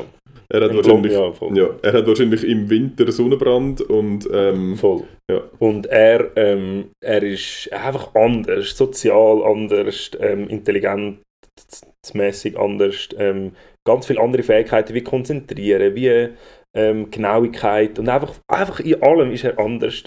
[0.51, 5.03] Er hat, wahrscheinlich, ja, ja, er hat wahrscheinlich im Winter Sonnenbrand und ähm, Voll.
[5.31, 5.41] Ja.
[5.59, 13.51] Und er, ähm, er ist einfach anders, sozial anders, ähm, intelligenzmäßig anders, ähm,
[13.87, 16.29] ganz viele andere Fähigkeiten wie konzentrieren, wie
[16.75, 20.03] ähm, Genauigkeit und einfach, einfach in allem ist er anders.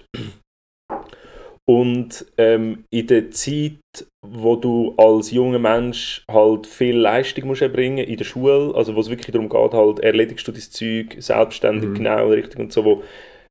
[1.64, 3.78] Und ähm, in der Zeit,
[4.26, 9.00] wo du als junger Mensch halt viel Leistung musst erbringen in der Schule, also wo
[9.00, 11.94] es wirklich darum geht, halt erledigst du dein Zeug selbstständig, Mhm.
[11.94, 13.02] genau, richtig und so, wo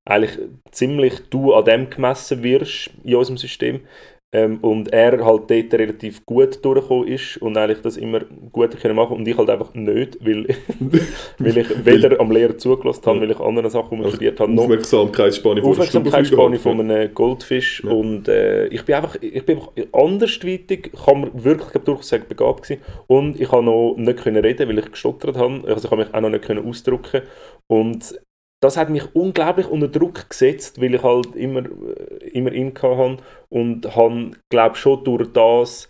[0.05, 0.37] eigentlich
[0.71, 3.81] ziemlich du an dem gemessen wirst in unserem System.
[4.33, 8.21] Ähm, und er halt dort relativ gut durchgekommen ist und eigentlich das immer
[8.53, 10.47] gut können machen und ich halt einfach nicht, weil,
[11.37, 14.63] weil ich weder am Lehrer zugelassen habe, weil ich andere Sachen, ich studiert habe, noch
[14.63, 17.91] Aufmerksamkeitsspanne der Aufmerksamkeitsspanne von einem Goldfisch Ja.
[17.91, 22.23] und äh, ich bin einfach ich bin einfach andersweitig, kann man wirklich glaub, durchaus sagen,
[22.29, 22.81] begabt gewesen.
[23.07, 26.13] und ich habe noch nicht können reden, weil ich gestottert habe, also ich habe mich
[26.13, 27.23] auch noch nicht können ausdrücken
[27.67, 28.17] und
[28.63, 33.17] das hat mich unglaublich unter Druck gesetzt, weil ich halt immer, äh, immer in habe
[33.49, 35.89] und habe, glaube schon durch das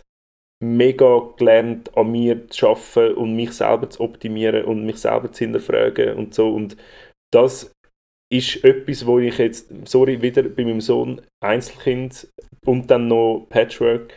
[0.62, 5.44] mega gelernt, an mir zu arbeiten und mich selber zu optimieren und mich selber zu
[5.44, 6.76] hinterfragen und so und
[7.32, 7.72] das
[8.32, 12.28] ist etwas, wo ich jetzt, sorry, wieder bei meinem Sohn Einzelkind
[12.64, 14.14] und dann noch Patchwork,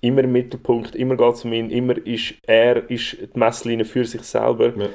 [0.00, 4.04] immer im Mittelpunkt, immer geht es um ihn, immer ist er ist die Messlinie für
[4.04, 4.72] sich selber.
[4.76, 4.88] Ja.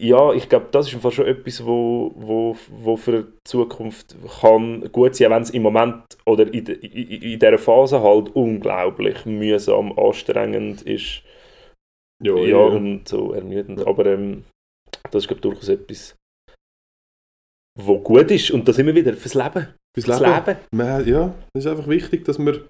[0.00, 5.16] Ja, ich glaube, das ist schon etwas, wo, wo, wo für die Zukunft kann gut
[5.16, 9.92] sein, wenn es im Moment oder in, de- in, in dieser Phase halt unglaublich mühsam,
[9.98, 11.22] anstrengend ist
[12.22, 13.84] Ja, ja, ja, und so ermüdend.
[13.88, 14.44] Aber ähm,
[15.10, 16.14] das ist glaube durchaus etwas,
[17.78, 18.50] wo gut ist.
[18.52, 19.74] Und da sind wir wieder fürs Leben.
[19.94, 20.06] Fürs
[20.46, 20.58] Leben.
[20.72, 22.60] Man, ja, es ist einfach wichtig, dass man,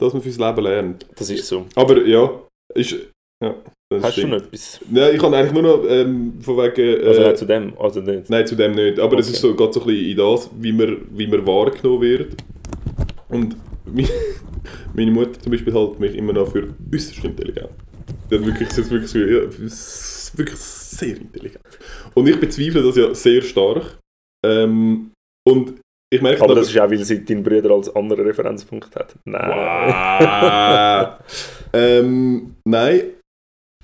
[0.00, 1.06] dass man fürs Leben lernt.
[1.16, 1.66] Das ist so.
[1.76, 2.42] Aber ja,
[2.74, 3.12] ist.
[3.44, 3.54] Ja,
[3.90, 4.32] das Hast du stimmt.
[4.32, 4.80] noch etwas?
[4.92, 7.02] Ja, ich habe eigentlich nur noch ähm, von wegen.
[7.02, 8.30] Äh, Also nein, zu dem, also nicht.
[8.30, 8.98] Nein, zu dem nicht.
[8.98, 9.34] Aber es Okay.
[9.34, 12.36] ist so, geht so ein bisschen in das, wie man, wie man wahrgenommen wird.
[13.28, 13.56] Und
[14.94, 17.70] meine Mutter zum Beispiel hält mich immer noch für äußerst intelligent.
[18.30, 21.62] Die hat wirklich, sie ist wirklich, so- ja, s- wirklich sehr intelligent.
[22.14, 23.98] Und ich bezweifle das ja sehr stark.
[24.44, 25.10] Ähm,
[25.46, 25.74] und
[26.12, 29.14] ich merke Aber das ist auch, weil sie deinen Bruder als anderen Referenzpunkt hat.
[29.24, 29.50] Nein.
[29.50, 31.18] Wow.
[31.72, 33.02] ähm, nein.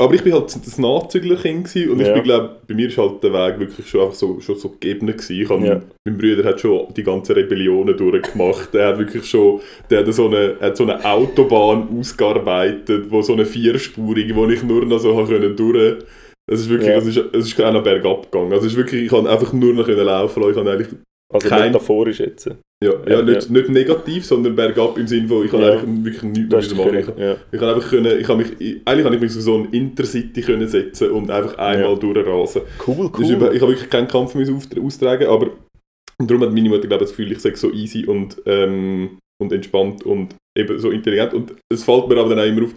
[0.01, 2.14] Aber ich bin halt das Nachzüglerkind und ich Ja.
[2.14, 5.07] bin glaube, bei mir ist halt der Weg wirklich schon einfach so, schon so gegeben
[5.07, 5.40] gewesen.
[5.40, 5.80] Ich hab, Ja.
[6.05, 8.74] Mein Bruder hat schon die ganzen Rebellionen durchgemacht.
[8.74, 13.34] Er hat wirklich schon, der hat so eine, hat so eine Autobahn ausgearbeitet, wo so
[13.34, 16.03] eine vierspurige, wo ich nur noch so können durch.
[16.51, 16.97] Es ist wirklich, Ja.
[16.97, 18.53] es ist, es ist auch noch bergab gegangen.
[18.53, 20.43] Also es ist wirklich, ich kann einfach nur noch können laufen.
[20.51, 20.88] Ich habe eigentlich
[21.32, 22.51] Also Kein- metaphorisch jetzt.
[22.83, 25.59] Ja, ja, nicht, nicht negativ, sondern bergab im Sinne von, ich Ja.
[25.59, 27.14] eigentlich wirklich nichts mehr machen.
[27.18, 27.37] ja.
[27.51, 30.68] Ich habe einfach können, ich habe mich, eigentlich habe ich mich so ein Intercity können
[30.68, 32.62] setzen und einfach einmal durchrasen.
[32.87, 34.47] Cool, ist über, ich habe wirklich keinen Kampf mehr
[34.83, 35.51] austragen, aber
[36.18, 39.53] darum hat meine Mutter glaube ich, das Gefühl, ich sage so easy und, ähm, und
[39.53, 41.35] entspannt und eben so intelligent.
[41.35, 42.74] Und es fällt mir aber dann auch immer auf,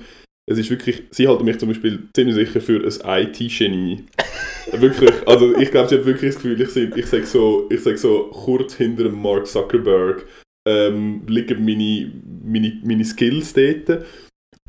[0.47, 4.03] es ist wirklich, sie halten mich zum Beispiel ziemlich sicher für ein IT-Genie.
[4.73, 7.97] wirklich, also ich glaube, sie hat wirklich das Gefühl, ich, ich sage so, ich sag
[7.97, 10.25] so kurz hinter Mark Zuckerberg
[10.67, 12.11] ähm, liegen meine,
[12.43, 14.05] meine, meine Skills dort.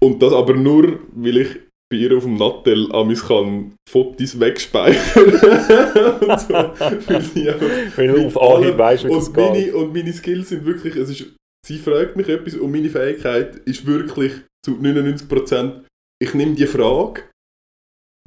[0.01, 1.49] Und das aber nur, weil ich
[1.91, 5.24] bei ihr auf dem Nattel an kann Fotos wegspeichern
[6.20, 6.55] und so.
[6.55, 7.66] Weil sie einfach
[7.97, 9.51] Wenn du auf Anhieb weißt, wie das und geht.
[9.51, 11.27] meine, und meine Skills sind wirklich, es ist,
[11.66, 14.33] sie fragt mich etwas und meine Fähigkeit ist wirklich
[14.67, 15.85] zu 99%,
[16.21, 17.23] ich nehme die Frage,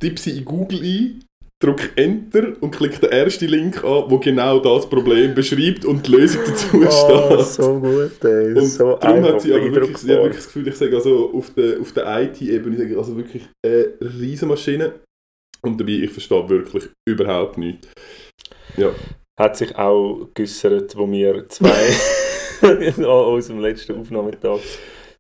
[0.02, 1.26] tippe sie in Google ein,
[1.62, 6.12] drücke Enter und klicke den ersten Link an, wo genau das Problem beschreibt und die
[6.12, 7.46] Lösung dazu Oh, steht.
[7.48, 8.54] so gut, ey.
[8.54, 11.34] Und so darum hat sie aber wirklich, sie hat wirklich das Gefühl, ich sage also
[11.34, 14.94] auf der, auf der IT-Ebene, ich also wirklich eine Riesenmaschine.
[15.62, 17.90] Und dabei, ich verstehe wirklich überhaupt nichts.
[18.78, 18.92] Ja.
[19.38, 21.94] Hat sich auch geäussert, wo wir zwei
[22.62, 24.60] an unserem letzten Aufnahmetag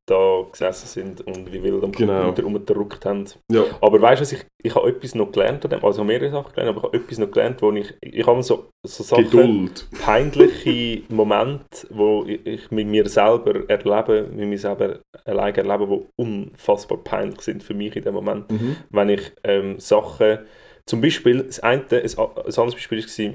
[0.09, 2.23] da gesessen sind und wie wild am Genau.
[2.25, 3.25] Computer rumgedruckt haben.
[3.51, 3.63] ja.
[3.81, 6.93] Aber weißt du, ich, ich habe etwas noch gelernt also mehrere Sachen gelernt, aber ich
[6.93, 9.87] habe etwas noch gelernt, wo ich, ich habe so, so Sachen, Geduld.
[10.03, 16.21] peinliche Momente, wo ich, ich mit mir selber erlebe, mit mir selber alleine erlebe, die
[16.21, 18.51] unfassbar peinlich sind für mich in dem Moment.
[18.51, 18.75] Mhm.
[18.89, 20.39] Wenn ich ähm, Sachen,
[20.85, 23.33] zum Beispiel, das eine, ein, ein anderes Beispiel war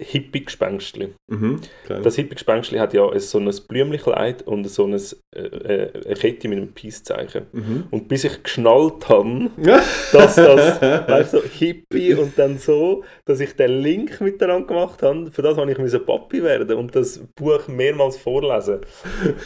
[0.00, 1.08] Hippie-Gespenstli.
[1.30, 1.60] Mhm.
[1.88, 4.94] Das Hippie-Gespenstli hat ja so ein Blümchenkleid und so ein,
[5.36, 7.46] äh, äh, eine Kette mit einem Peace-Zeichen.
[7.52, 7.84] Mhm.
[7.90, 9.50] Und bis ich geschnallt habe,
[10.12, 15.02] dass das, weißt du, so Hippie und dann so, dass ich den Link miteinander gemacht
[15.02, 18.80] habe, für das habe ich müssen Papi werden und das Buch mehrmals vorlesen.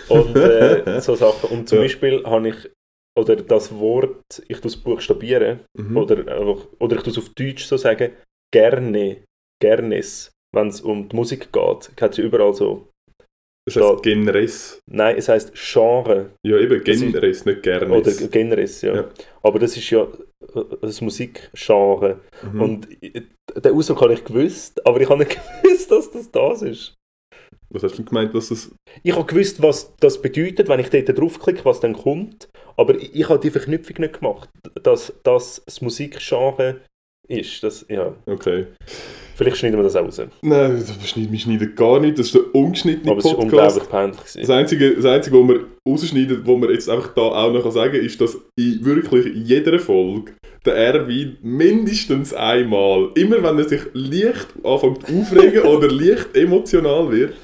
[0.08, 1.50] Und äh, so Sachen.
[1.50, 1.84] Und zum Ja.
[1.84, 2.56] Beispiel habe ich,
[3.18, 5.96] oder das Wort, ich tue es buchstabieren, Mhm.
[5.96, 8.10] oder, oder ich tue es auf Deutsch so sagen,
[8.52, 9.18] gerne,
[9.62, 11.90] gernes, wenn es um die Musik geht.
[12.00, 12.88] Hat ja überall so.
[13.66, 14.78] Das heißt Genres.
[14.90, 17.90] Nein, es heißt Genre Ja, eben ist- Genres, nicht Gernes.
[18.18, 18.94] oder Generis, ja.
[18.96, 19.08] Ja.
[19.42, 22.20] Aber das ist ja äh, das Musikgenre.
[22.42, 22.60] Mhm.
[22.60, 26.94] Und den Ausdruck habe ich gewusst, aber ich habe nicht gewusst, dass das das ist.
[27.70, 28.70] Was hast du gemeint, dass das...
[29.02, 32.48] Ich habe gewusst, was das bedeutet, wenn ich dort draufklicke, was dann kommt.
[32.76, 34.48] Aber ich, ich habe die Verknüpfung nicht gemacht,
[34.82, 36.82] dass das das Musikgenre
[37.28, 37.62] ist.
[37.62, 38.14] Das, ja.
[38.26, 38.66] Okay.
[39.36, 40.20] Vielleicht schneiden wir das auch raus.
[40.42, 42.18] Nein, das schneiden wir schneiden gar nicht.
[42.18, 43.52] Das ist der ungeschnittene Aber es ist Podcast.
[43.78, 44.20] unglaublich peinlich.
[44.40, 44.50] Das.
[44.50, 48.00] Einzige, das Einzige, was wir rausschneiden, was wir jetzt einfach da auch noch sagen kann,
[48.04, 50.32] ist, dass in wirklich jeder Folge
[50.64, 57.34] der Erwin mindestens einmal, immer wenn er sich leicht anfängt aufregen oder leicht emotional wird,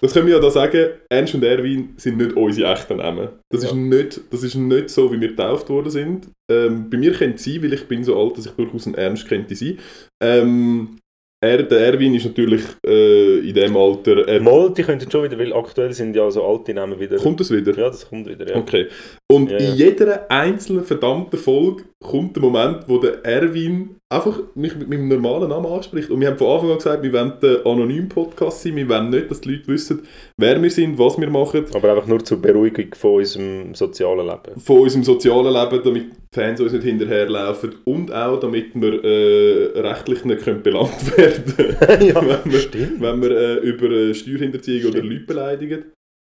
[0.00, 3.28] das können wir ja da sagen, Ernst und Erwin sind nicht unsere echten Namen.
[3.50, 3.70] Das, Ja.
[3.70, 6.28] ist, nicht, das ist nicht so, wie wir getauft worden sind.
[6.52, 8.96] Ähm, bei mir könnte es sein, weil ich bin so alt, dass ich durchaus einen
[8.96, 9.78] Ernst könnte sein.
[10.22, 10.98] Ähm,
[11.44, 14.26] er, der Erwin ist natürlich äh, in dem Alter...
[14.26, 17.16] Er, Mal, die könnten schon wieder, weil aktuell sind ja so alte Namen wieder.
[17.16, 17.76] kommt das wieder?
[17.76, 18.56] Ja, das kommt wieder, ja.
[18.56, 18.88] Okay.
[19.30, 19.70] Und Ja, ja.
[19.70, 25.08] in jeder einzelnen verdammten Folge kommt der Moment, wo der Erwin einfach mich mit meinem
[25.08, 26.10] normalen Namen anspricht.
[26.10, 29.30] Und wir haben von Anfang an gesagt, wir wollen der Anonym-Podcast sein, wir wollen nicht,
[29.30, 30.02] dass die Leute wissen,
[30.38, 34.60] wer wir sind, was wir machen, Aber einfach nur zur Beruhigung von unserem sozialen Leben.
[34.60, 39.80] von unserem sozialen Leben, damit die Fans uns nicht hinterherlaufen und auch, damit wir äh,
[39.80, 41.54] rechtlich nicht können belangt werden
[42.06, 42.14] ja,
[42.44, 43.00] wenn wir, stimmt.
[43.00, 45.12] wenn wir äh, über äh, Steuerhinterziehung oder Stimmt.
[45.12, 45.84] Leute beleidigen.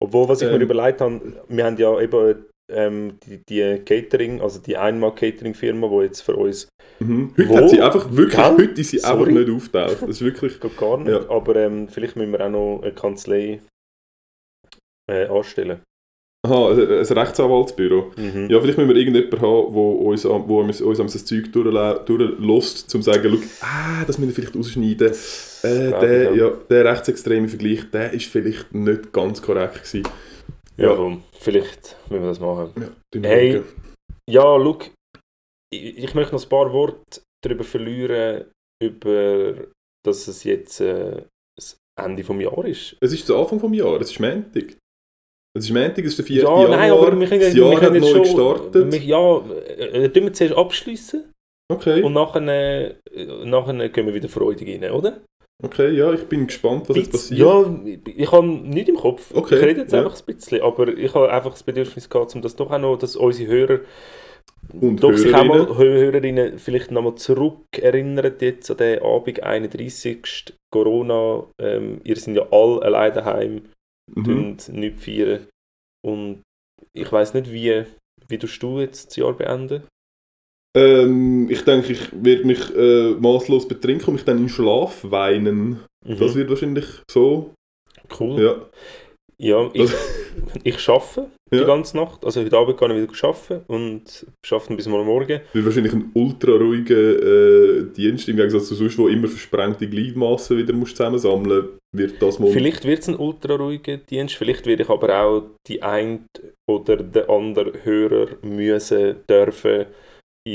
[0.02, 0.56] Obwohl, was ich Ähm.
[0.58, 6.04] mir überlegt habe, wir haben ja eben ähm, die, die Catering, also die Einmal-Catering-Firma, die
[6.04, 6.68] jetzt für uns
[7.00, 7.32] Mhm.
[7.36, 7.56] Heute Wo?
[7.56, 8.56] hat sie einfach, wirklich, Gell?
[8.58, 9.32] heute ist sie einfach Sorry.
[9.32, 10.02] nicht auftaucht.
[10.02, 10.60] Das ist wirklich...
[10.60, 11.30] geht gar nicht, Ja.
[11.30, 13.60] aber ähm, vielleicht müssen wir auch noch eine Kanzlei
[15.10, 15.80] äh, anstellen.
[16.46, 18.12] Aha, ein Rechtsanwaltsbüro.
[18.16, 18.48] Mhm.
[18.48, 23.02] Ja, vielleicht müssen wir irgendjemanden haben, wo uns, wo uns, uns das Zeug durchlässt, um
[23.02, 25.12] zu sagen, ah, das müssen wir vielleicht rausschneiden.
[25.62, 30.02] Äh, der, ja, der rechtsextreme Vergleich, der ist vielleicht nicht ganz korrekt gewesen.
[30.80, 32.72] Ja, komm, vielleicht müssen wir das machen.
[32.80, 33.62] Ja, wir Hey.
[34.28, 34.78] Ja, schau,
[35.72, 38.46] ich, ich möchte noch ein paar Worte darüber verlieren,
[38.82, 39.66] über,
[40.04, 41.22] dass es jetzt äh,
[41.58, 42.96] das Ende des Jahres ist.
[43.00, 44.76] Es ist der Anfang des Jahres, es ist Montag.
[45.56, 46.42] Es ist Montag, es ist der 4.
[46.42, 48.36] ja, Januar, nein, aber wir können, das wir Jahr hat können jetzt neu schon...
[48.36, 48.92] gestartet.
[48.92, 51.32] Wir, ja, äh, tun wir zuerst abschließen
[51.70, 55.20] Okay, und nachher, äh, nachher gehen wir wieder freudig rein, oder?
[55.62, 57.40] Okay, ja, ich bin gespannt, was jetzt passiert.
[57.40, 59.32] Ja, ich, ich habe nichts im Kopf.
[59.34, 60.02] Okay, ich rede jetzt ja.
[60.04, 62.96] einfach ein bisschen, aber ich habe einfach das Bedürfnis gehabt, um das doch auch noch,
[62.96, 63.80] dass unsere Hörer
[64.80, 65.76] Und doch sich auch mal, Hörerinnen.
[65.78, 70.54] Hö- Hörerinnen vielleicht nochmal zurück erinnern jetzt an den Abend, 31.
[70.72, 71.44] Corona.
[71.60, 73.62] Ähm, ihr seid ja alle allein daheim
[74.12, 74.26] Mhm.
[74.28, 75.46] und nichts feiern.
[76.04, 76.42] Und
[76.92, 77.84] ich weiß nicht, wie,
[78.28, 79.84] wie du jetzt das Jahr beenden?
[80.76, 85.80] Ähm, ich denke, ich werde mich äh, maßlos betrinken und mich dann in Schlaf weinen.
[86.06, 86.18] Mhm.
[86.18, 87.52] Das wird wahrscheinlich so.
[88.18, 88.40] cool.
[88.42, 88.56] Ja.
[89.42, 89.90] Ja, ich,
[90.64, 91.64] ich arbeite die Ja.
[91.64, 92.24] ganze Nacht.
[92.24, 95.40] Also heute Abend kann ich wieder arbeiten und arbeite bis morgen Morgen.
[95.52, 100.58] Wird wahrscheinlich ein ultra ruhiger äh, Dienst im Gegensatz zu sonst, wo immer versprengte Gliedmassen
[100.58, 102.50] wieder musst zusammensammeln wird das mal.
[102.52, 106.26] Vielleicht wird es ein ultra ruhiger Dienst, vielleicht werde ich aber auch die ein
[106.68, 109.86] oder der andere Hörer müssen, dürfen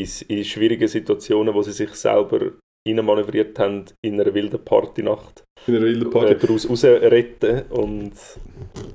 [0.01, 2.51] in, schwierigen Situationen, wo sie sich selber
[2.87, 6.35] manövriert haben in einer wilden Partynacht, in einer wilden äh, Party.
[6.37, 8.11] daraus rausretten und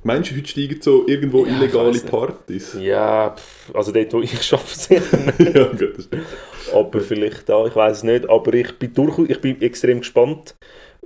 [0.05, 1.99] Meinst du, heute steigen so irgendwo Ja, illegale.
[2.01, 2.77] Partys?
[2.81, 5.55] ja, pff, also dort, wo ich arbeite, sicher nicht.
[5.57, 6.09] ja, gut.
[6.73, 10.55] aber vielleicht da, ich weiß es nicht, aber ich bin, durch, ich bin extrem gespannt,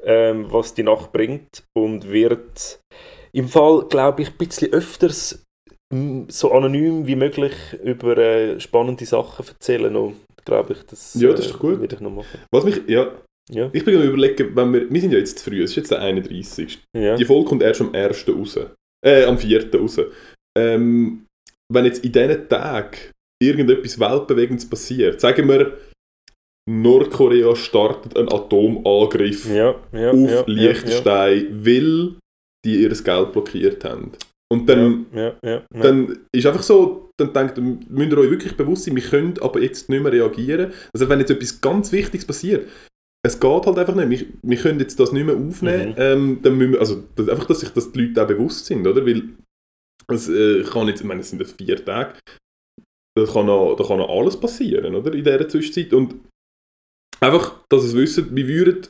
[0.04, 2.80] ähm, was die Nacht bringt und wird
[3.32, 5.43] im Fall, glaube ich, ein bisschen öfters
[6.28, 7.52] so anonym wie möglich
[7.82, 11.80] über äh, spannende Sachen erzählen und glaube ich, das, Ja, das ist doch gut.
[11.80, 12.38] würde ich noch machen.
[12.50, 13.12] Was mich, ja,
[13.50, 15.90] Ja, ich bin überlegen, wenn wir, wir sind ja jetzt zu früh, es ist jetzt
[15.90, 16.82] der 31.
[16.96, 17.16] ja.
[17.16, 18.28] Die Folge kommt erst am 1.
[18.28, 18.58] raus.
[19.04, 19.74] Äh, am 4.
[19.74, 20.00] raus.
[20.56, 21.26] Ähm,
[21.72, 22.96] wenn jetzt in diesen Tagen
[23.42, 25.78] irgendetwas Weltbewegendes passiert, sagen wir,
[26.70, 32.14] Nordkorea startet einen Atomangriff ja, ja, auf ja, Liechtenstein, weil
[32.64, 34.12] die ihr Geld blockiert haben.
[34.52, 35.80] Und dann, ja, ja, ja.
[35.82, 39.60] dann ist einfach so, dann denkt, müsst ihr euch wirklich bewusst sein, wir können aber
[39.60, 40.72] jetzt nicht mehr reagieren.
[40.92, 42.68] Also wenn jetzt etwas ganz Wichtiges passiert,
[43.24, 44.10] es geht halt einfach nicht.
[44.10, 45.90] Wir, wir können jetzt das nicht mehr aufnehmen.
[45.90, 45.94] Mhm.
[45.96, 48.86] Ähm, dann müssen wir, also das, einfach, dass sich das die Leute auch bewusst sind,
[48.86, 49.04] oder?
[49.06, 49.30] Weil
[50.08, 52.18] es äh, kann jetzt, ich meine, es sind jetzt vier Tage,
[53.16, 55.12] da kann, noch, da kann noch alles passieren, oder?
[55.14, 55.94] In dieser Zwischenzeit.
[55.94, 56.16] Und
[57.20, 58.88] einfach, dass es wissen, wir würden,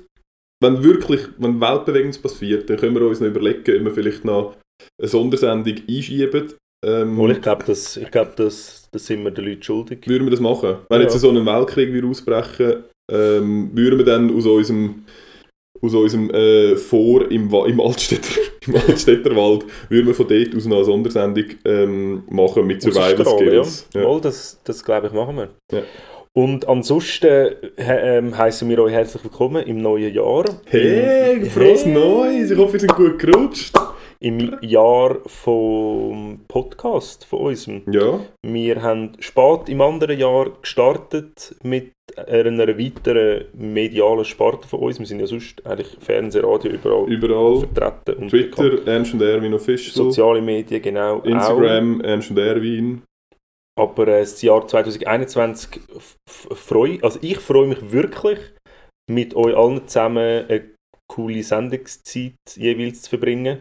[0.61, 4.57] wenn wirklich, wenn Weltbewegendes passiert, dann können wir uns noch überlegen, ob wir vielleicht noch
[4.99, 6.53] eine Sondersendung einschieben.
[6.85, 10.07] Ähm, Obwohl ich glaube, das, ich glaub, das, das sind wir den Leuten schuldig.
[10.07, 10.77] würden wir das machen?
[10.89, 11.07] Wenn Ja.
[11.07, 15.05] jetzt so ein Weltkrieg würde ausbrechen ähm, würden wir dann aus unserem,
[15.83, 20.65] aus unserem äh, Vor im, im, Altstädter, im Altstädter Wald, würden wir von dort aus
[20.67, 23.89] noch eine Sondersendung ähm, machen mit Survival Skills.
[23.95, 24.01] Ja.
[24.03, 24.09] Ja.
[24.09, 25.49] Mal, das, das glaube ich, machen wir.
[25.73, 25.83] Ja.
[26.37, 30.45] Und ansonsten ähm, heißen wir euch herzlich willkommen im neuen Jahr.
[30.67, 31.93] Hey, frohes Hey.
[31.93, 32.51] Neues!
[32.51, 33.73] Ich hoffe, ihr seid gut gerutscht.
[34.25, 37.83] Im Jahr vom Podcast, von unserem.
[37.93, 41.93] Ja, Wir haben spät im anderen Jahr gestartet mit
[42.27, 44.99] einer weiteren medialen Sparte von uns.
[44.99, 47.61] Wir sind ja sonst eigentlich Fernsehen, Radio überall überall.
[47.61, 48.23] vertreten.
[48.23, 48.71] Und bekannt.
[48.73, 49.95] Twitter, Ernst und Erwin Official.
[49.95, 51.19] soziale Medien, genau.
[51.19, 51.25] Auch.
[51.25, 53.03] Instagram, Ernst und Erwin.
[53.79, 58.39] Aber äh, das Jahr 2021 f- f- freu, also ich freue mich wirklich,
[59.11, 60.71] mit euch allen zusammen eine
[61.13, 63.61] coole Sendungszeit jeweils zu verbringen.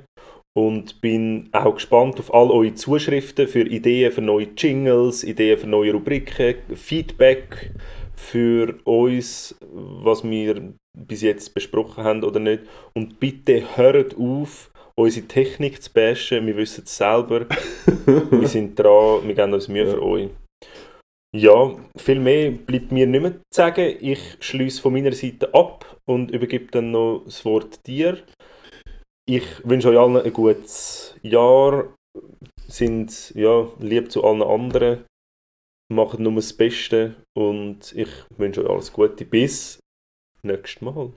[0.55, 5.67] Und bin auch gespannt auf all eure Zuschriften für Ideen für neue Jingles, Ideen für
[5.67, 7.71] neue Rubriken, Feedback
[8.15, 12.61] für uns, was wir bis jetzt besprochen haben oder nicht.
[12.95, 16.45] Und bitte hört auf, unsere Technik zu bashen.
[16.45, 17.47] Wir wissen es selber.
[18.05, 19.91] wir sind dran, wir geben uns Mühe Ja.
[19.91, 20.30] für euch.
[21.35, 23.95] Ja, viel mehr bleibt mir nicht mehr zu sagen.
[23.99, 28.19] Ich schließe von meiner Seite ab und übergebe dann noch das Wort dir.
[29.25, 31.95] Ich wünsche euch allen ein gutes Jahr.
[32.67, 35.05] Sind ja, lieb zu allen anderen.
[35.93, 39.25] Macht nur das Beste und ich wünsche euch alles Gute.
[39.25, 39.79] Bis
[40.43, 41.13] nächstes Mal.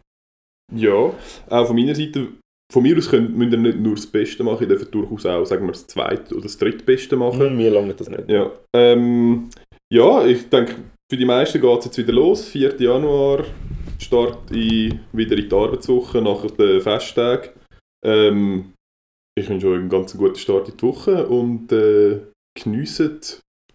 [0.74, 1.12] Ja,
[1.48, 2.28] auch von meiner Seite,
[2.72, 5.44] von mir aus könnt, müsst ihr nicht nur das Beste machen, ihr dürft durchaus auch,
[5.44, 7.56] sagen wir, das Zweite oder das Drittbeste machen.
[7.56, 8.28] Mir lange das nicht.
[8.28, 9.48] Ja, ähm,
[9.92, 10.74] ja, ich denke,
[11.10, 12.48] für die meisten geht es jetzt wieder los.
[12.48, 12.80] 4.
[12.80, 13.44] Januar
[13.98, 17.50] Start in, wieder in die Arbeitswoche nach den Festtagen.
[18.04, 18.72] Ähm,
[19.38, 22.20] ich wünsche euch einen ganz guten Start in die Woche und äh,
[22.58, 23.20] geniessen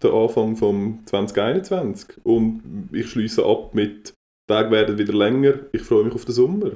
[0.02, 2.24] den Anfang vom 2021.
[2.24, 5.54] Und ich schließe ab mit «Die Tage werden wieder länger.
[5.72, 6.72] Ich freue mich auf den Sommer».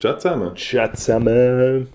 [0.00, 0.56] Ciao zusammen.
[0.56, 1.88] Ciao zusammen.